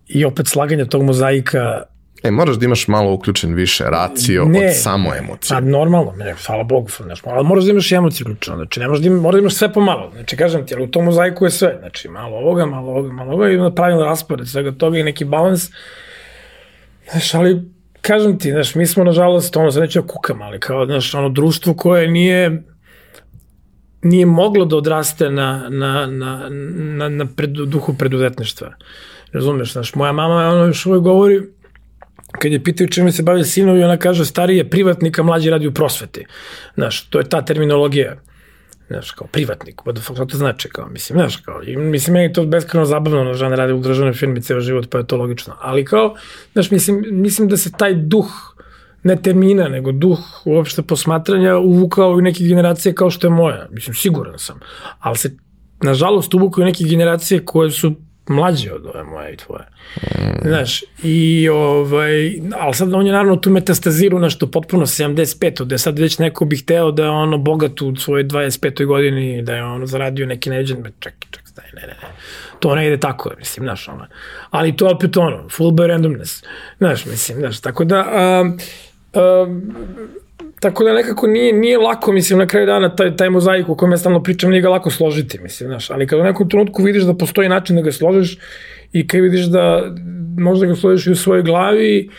[0.09, 1.83] i opet slaganje tog mozaika
[2.23, 4.67] E, moraš da imaš malo uključen više racio Ne.
[4.67, 5.57] od samo emocije.
[5.57, 8.89] Pa normalno, ne, hvala Bogu, znaš, ali moraš da imaš i emociju uključeno, znači ne
[8.89, 11.45] možeš da, ima, moraš da imaš sve pomalo, znači kažem ti, ali u tom mozaiku
[11.45, 14.99] je sve, znači malo ovoga, malo ovoga, malo ovoga i onda pravilan raspored svega toga
[14.99, 15.71] i neki balans,
[17.11, 17.63] znaš, ali
[18.01, 21.29] kažem ti, znaš, mi smo nažalost, ono, sad neću da kukam, ali kao, znaš, ono,
[21.29, 22.63] društvo koje nije,
[24.03, 28.75] nije moglo da odraste na, na, na, na, na pred, duhu preduzetništva.
[29.33, 31.43] Razumeš, znaš, moja mama, ono, još uvijek govori,
[32.39, 35.67] kad je pitaju čime se bave sinovi, ona kaže stariji je privatnik, a mlađi radi
[35.67, 36.27] u prosveti.
[36.75, 38.17] Znaš, to je ta terminologija.
[38.87, 42.25] Znaš, kao privatnik, what the fuck, to znači, kao, mislim, znaš, kao, i, mislim, meni
[42.25, 45.17] je to beskreno zabavno, no, žena radi u državnoj firmi ceo život, pa je to
[45.17, 46.17] logično, ali kao,
[46.53, 48.52] znaš, mislim, mislim da se taj duh,
[49.03, 53.95] ne termina, nego duh uopšte posmatranja uvukao i neke generacije kao što je moja, mislim,
[53.95, 54.61] siguran sam,
[54.99, 55.37] ali se,
[55.83, 57.95] nažalost, uvukao i neke generacije koje su
[58.29, 59.65] mlađe od ove moje i tvoje.
[60.43, 65.65] Znaš, i ovaj, ali sad on je naravno tu metastazirao nešto potpuno 75.
[65.65, 68.87] Da je sad već neko bi hteo da je ono bogat u svojoj 25.
[68.87, 72.09] godini, da je ono zaradio neki neđen, čekaj, čekaj, staj, ne, ne, ne.
[72.61, 74.07] To ne ide tako, mislim, znaš, ono.
[74.51, 76.43] Ali to opet ono, full by randomness.
[76.79, 78.53] Znaš, mislim, znaš, tako da, a,
[80.61, 83.93] tako da nekako nije, nije lako, mislim, na kraju dana taj, taj mozaik o kojem
[83.93, 87.03] ja stalno pričam, nije ga lako složiti, mislim, znaš, ali kad u nekom trenutku vidiš
[87.03, 88.39] da postoji način da ga složiš
[88.93, 89.95] i kad vidiš da
[90.39, 92.11] možda ga složiš i u svojoj glavi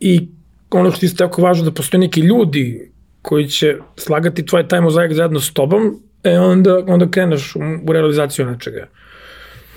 [0.00, 0.28] i
[0.70, 2.90] ono što je isto jako važno da postoje neki ljudi
[3.22, 7.92] koji će slagati tvoj taj mozaik zajedno s tobom, e onda, onda kreneš u, u
[7.92, 8.86] realizaciju nečega.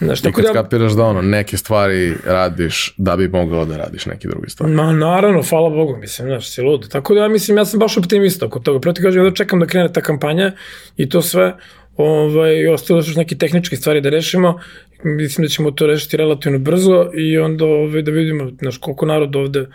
[0.04, 3.78] Znaš, I tako kad da, skapiraš da ono, neke stvari radiš da bi mogao da
[3.78, 4.74] radiš neke druge stvari.
[4.74, 6.90] Ma naravno, hvala Bogu, mislim, znaš, si lud.
[6.90, 8.80] Tako da ja mislim, ja sam baš optimista oko toga.
[8.80, 10.52] Proti kažem, ja da čekam da krene ta kampanja
[10.98, 11.56] i to sve,
[11.98, 14.60] ovaj, i ostalo su još neke tehničke stvari da rešimo.
[15.04, 19.36] Mislim da ćemo to rešiti relativno brzo i onda ovaj, da vidimo, znaš, koliko narod
[19.36, 19.66] ovde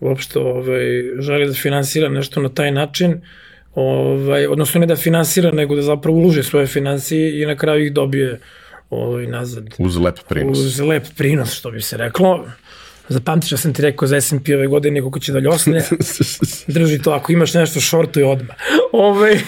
[0.00, 0.84] uopšte ovaj,
[1.18, 3.20] želi da finansira nešto na taj način,
[3.74, 7.92] ovaj, odnosno ne da finansira, nego da zapravo ulože svoje financije i na kraju ih
[7.92, 8.40] dobije
[8.90, 10.58] ovaj, nazad Uz lep prinos.
[10.58, 12.46] uz lep prinos, što bi se reklo.
[13.08, 15.84] Zapamtiš da sam ti rekao za S&P ove godine koliko će da ljosne.
[16.66, 18.56] Drži to, ako imaš nešto šortuj odmah.
[18.92, 19.40] Ove,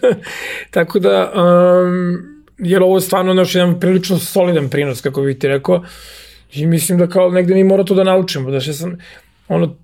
[0.70, 2.18] tako da, um,
[2.58, 5.84] jer ovo je stvarno naš jedan prilično solidan prinos, kako bih ti rekao.
[6.52, 8.50] I mislim da kao negde mi mora to da naučimo.
[8.50, 8.98] Da što sam,
[9.48, 9.76] ono,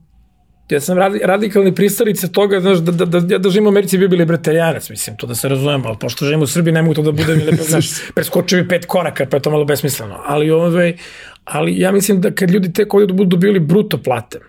[0.70, 4.08] ja sam radi, radikalni pristalica toga, znaš, da, da, da, da živim u Americi bio
[4.08, 7.02] bi libertarijanac, mislim, to da se razumemo, ali pošto živim u Srbiji, ne mogu to
[7.02, 10.20] da budem, znaš, preskočio bi pet koraka, pa je to malo besmisleno.
[10.26, 10.96] Ali, ovaj,
[11.44, 14.40] ali ja mislim da kad ljudi tek ovdje budu dobili bruto plate,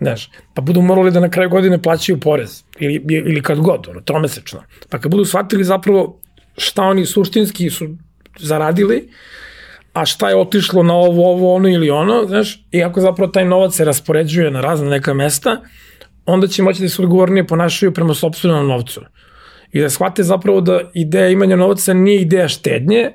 [0.00, 4.00] znaš, pa budu morali da na kraju godine plaćaju porez, ili, ili kad god, ono,
[4.00, 4.62] tromesečno.
[4.88, 6.20] Pa kad budu shvatili zapravo
[6.56, 7.88] šta oni suštinski su
[8.38, 9.08] zaradili,
[9.92, 13.44] a šta je otišlo na ovo, ovo, ono ili ono, znaš, i ako zapravo taj
[13.44, 15.60] novac se raspoređuje na razne neka mesta,
[16.26, 19.00] onda će moći da se odgovornije ponašaju prema sobstvenom novcu.
[19.72, 23.10] I da shvate zapravo da ideja imanja novca nije ideja štednje,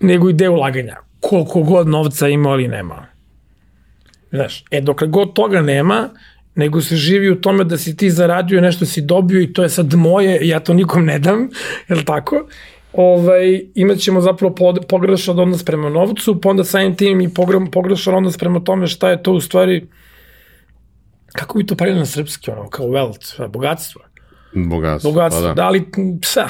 [0.00, 0.96] nego ideja ulaganja.
[1.20, 3.06] Koliko god novca ima ali nema.
[4.32, 6.08] Znaš, e dokle god toga nema,
[6.54, 9.68] nego se živi u tome da si ti zaradio nešto si dobio i to je
[9.68, 11.48] sad moje, ja to nikom ne dam,
[11.88, 12.48] je li tako?
[12.96, 14.54] Ovaj, imat ćemo zapravo
[14.88, 17.34] pogrešan odnos prema novcu, pa onda samim tim i
[17.72, 19.86] pogrešan odnos prema tome šta je to u stvari,
[21.32, 24.02] kako bi to pravili na srpski, ono, kao wealth, bogatstvo.
[24.54, 25.54] Bogatstvo, Bogatstvo, pa da.
[25.54, 25.66] da.
[25.66, 25.82] ali
[26.20, 26.48] psa,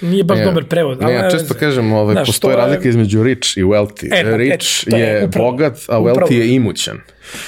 [0.00, 1.00] nije baš ne, dobar prevod.
[1.00, 2.88] Ne, ja često kažem, ovaj, znaš, postoje razlika je...
[2.88, 4.08] između rich i wealthy.
[4.12, 4.54] E, rich
[4.86, 6.32] et, je, je upravo, bogat, a wealthy upravo.
[6.32, 6.98] je imućan.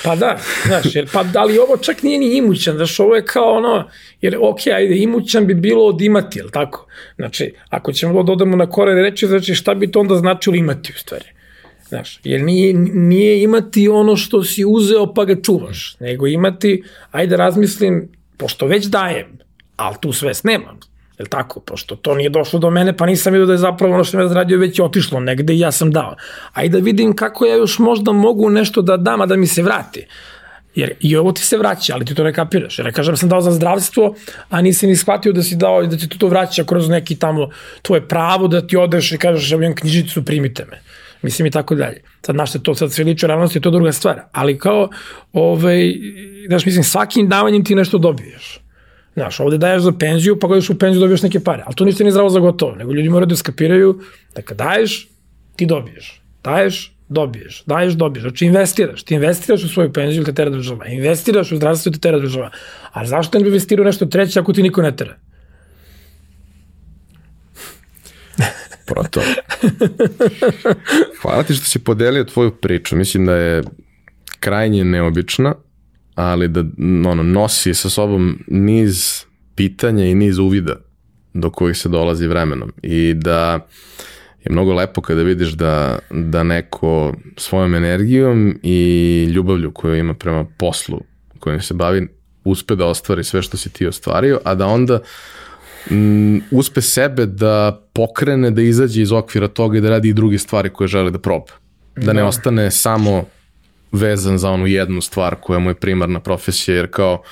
[0.04, 3.24] Pa da, znaš, jer, pa da li ovo čak nije ni imućan, znaš, ovo je
[3.24, 3.88] kao ono,
[4.20, 6.86] jer ok, ajde, imućan bi bilo od imati, jel tako?
[7.16, 10.92] Znači, ako ćemo da dodamo na kore reći, znači šta bi to onda značilo imati
[10.96, 11.24] u stvari?
[11.88, 17.36] Znaš, jer nije, nije imati ono što si uzeo pa ga čuvaš, nego imati, ajde
[17.36, 19.38] razmislim, pošto već dajem,
[19.78, 20.80] ali tu svest nemam.
[21.18, 21.60] Je li tako?
[21.60, 24.22] Pošto to nije došlo do mene, pa nisam vidio da je zapravo ono što mi
[24.22, 26.16] je zaradio već je otišlo negde i ja sam dao.
[26.52, 29.46] A i da vidim kako ja još možda mogu nešto da dam, a da mi
[29.46, 30.06] se vrati.
[30.74, 32.78] Jer i ovo ti se vraća, ali ti to ne kapiraš.
[32.78, 34.14] Jer ja kažem da sam dao za zdravstvo,
[34.50, 37.48] a nisi ni shvatio da si dao i da ti to vraća kroz neki tamo
[37.82, 40.80] tvoje pravo da ti odeš i kažeš ja imam knjižicu, primite me.
[41.22, 42.02] Mislim i tako dalje.
[42.26, 44.20] Sad, naš se to sad sve liče ravnosti, to je druga stvar.
[44.32, 44.88] Ali kao,
[45.32, 45.94] ovaj,
[46.48, 48.60] znaš, mislim, svakim davanjem ti nešto dobiješ.
[49.18, 51.62] Znaš, ovde daješ za penziju, pa gledaš u penziju dobiješ neke pare.
[51.66, 54.00] Ali to ništa nije zdravo za gotovo, nego ljudi moraju da skapiraju
[54.34, 55.08] da kad daješ,
[55.56, 56.22] ti dobiješ.
[56.44, 57.62] Daješ, dobiješ.
[57.66, 58.22] Daješ, dobiješ.
[58.22, 59.02] Znači investiraš.
[59.02, 60.86] Ti investiraš u svoju penziju te tera država.
[60.86, 62.50] Investiraš u zdravstvo te tera država.
[62.92, 65.16] A zašto ne bi investirao nešto treće ako ti niko ne tera?
[68.86, 69.20] Proto.
[71.22, 72.96] Hvala ti što si podelio tvoju priču.
[72.96, 73.62] Mislim da je
[74.40, 75.54] krajnje neobična
[76.18, 76.64] ali da
[77.10, 79.24] ono, nosi sa sobom niz
[79.54, 80.76] pitanja i niz uvida
[81.34, 83.66] do kojih se dolazi vremenom i da
[84.44, 90.44] je mnogo lepo kada vidiš da, da neko svojom energijom i ljubavlju koju ima prema
[90.58, 91.00] poslu
[91.38, 92.08] kojim se bavi
[92.44, 95.00] uspe da ostvari sve što si ti ostvario, a da onda
[95.90, 100.38] m, uspe sebe da pokrene, da izađe iz okvira toga i da radi i druge
[100.38, 101.52] stvari koje žele da proba.
[101.96, 102.26] Da ne da.
[102.26, 103.24] ostane samo
[103.92, 107.22] vezan za onu jednu stvar koja mu je primarna profesija, jer kao,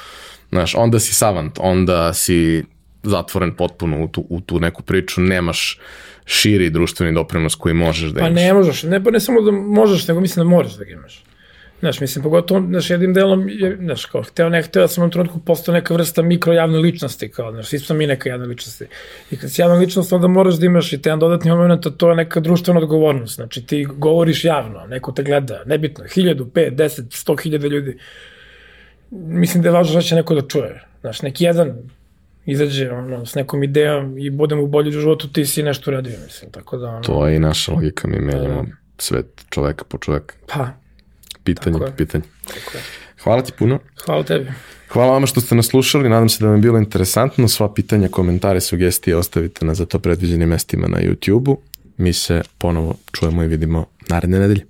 [0.51, 2.65] znaš, onda si savant, onda si
[3.03, 5.79] zatvoren potpuno u tu, u tu neku priču, nemaš
[6.25, 8.31] širi društveni doprinos koji možeš da imaš.
[8.31, 10.91] Pa ne možeš, ne, pa ne samo da možeš, nego mislim da moraš da ga
[10.91, 11.26] imaš.
[11.81, 15.11] Znaš, mislim, pogotovo, znaš, jednim delom, je, znaš, kao, hteo, ne hteo, da sam u
[15.11, 18.87] trenutku postao neka vrsta mikro ličnosti, kao, znaš, svi smo mi neka javna ličnosti.
[19.31, 21.91] I kad si javna ličnost, onda moraš da imaš i te jedan dodatni moment, a
[21.91, 23.35] to je neka društvena odgovornost.
[23.35, 27.99] Znači, ti govoriš javno, neko te gleda, nebitno, hiljadu, pet, deset, sto hiljada ljudi.
[29.11, 30.85] Mislim da je važno da će neko da čuje.
[31.01, 31.75] Znaš, neki jedan
[32.47, 36.51] izađe ono, s nekom idejom i budemo u bolji životu, ti si nešto radio, mislim,
[36.51, 36.89] tako da...
[36.89, 40.35] Ono, to je i naša logika, mi menjamo da, svet čoveka po čoveka.
[40.47, 40.69] Pa,
[41.47, 42.25] pitanje po pitanje.
[43.23, 43.79] Hvala ti puno.
[44.05, 44.51] Hvala tebi.
[44.89, 47.49] Hvala vama što ste nas slušali, nadam se da vam je bilo interesantno.
[47.49, 51.59] Sva pitanja, komentare, sugestije ostavite na za to predviđenim mestima na YouTube-u.
[51.97, 54.67] Mi se ponovo čujemo i vidimo naredne nedelje.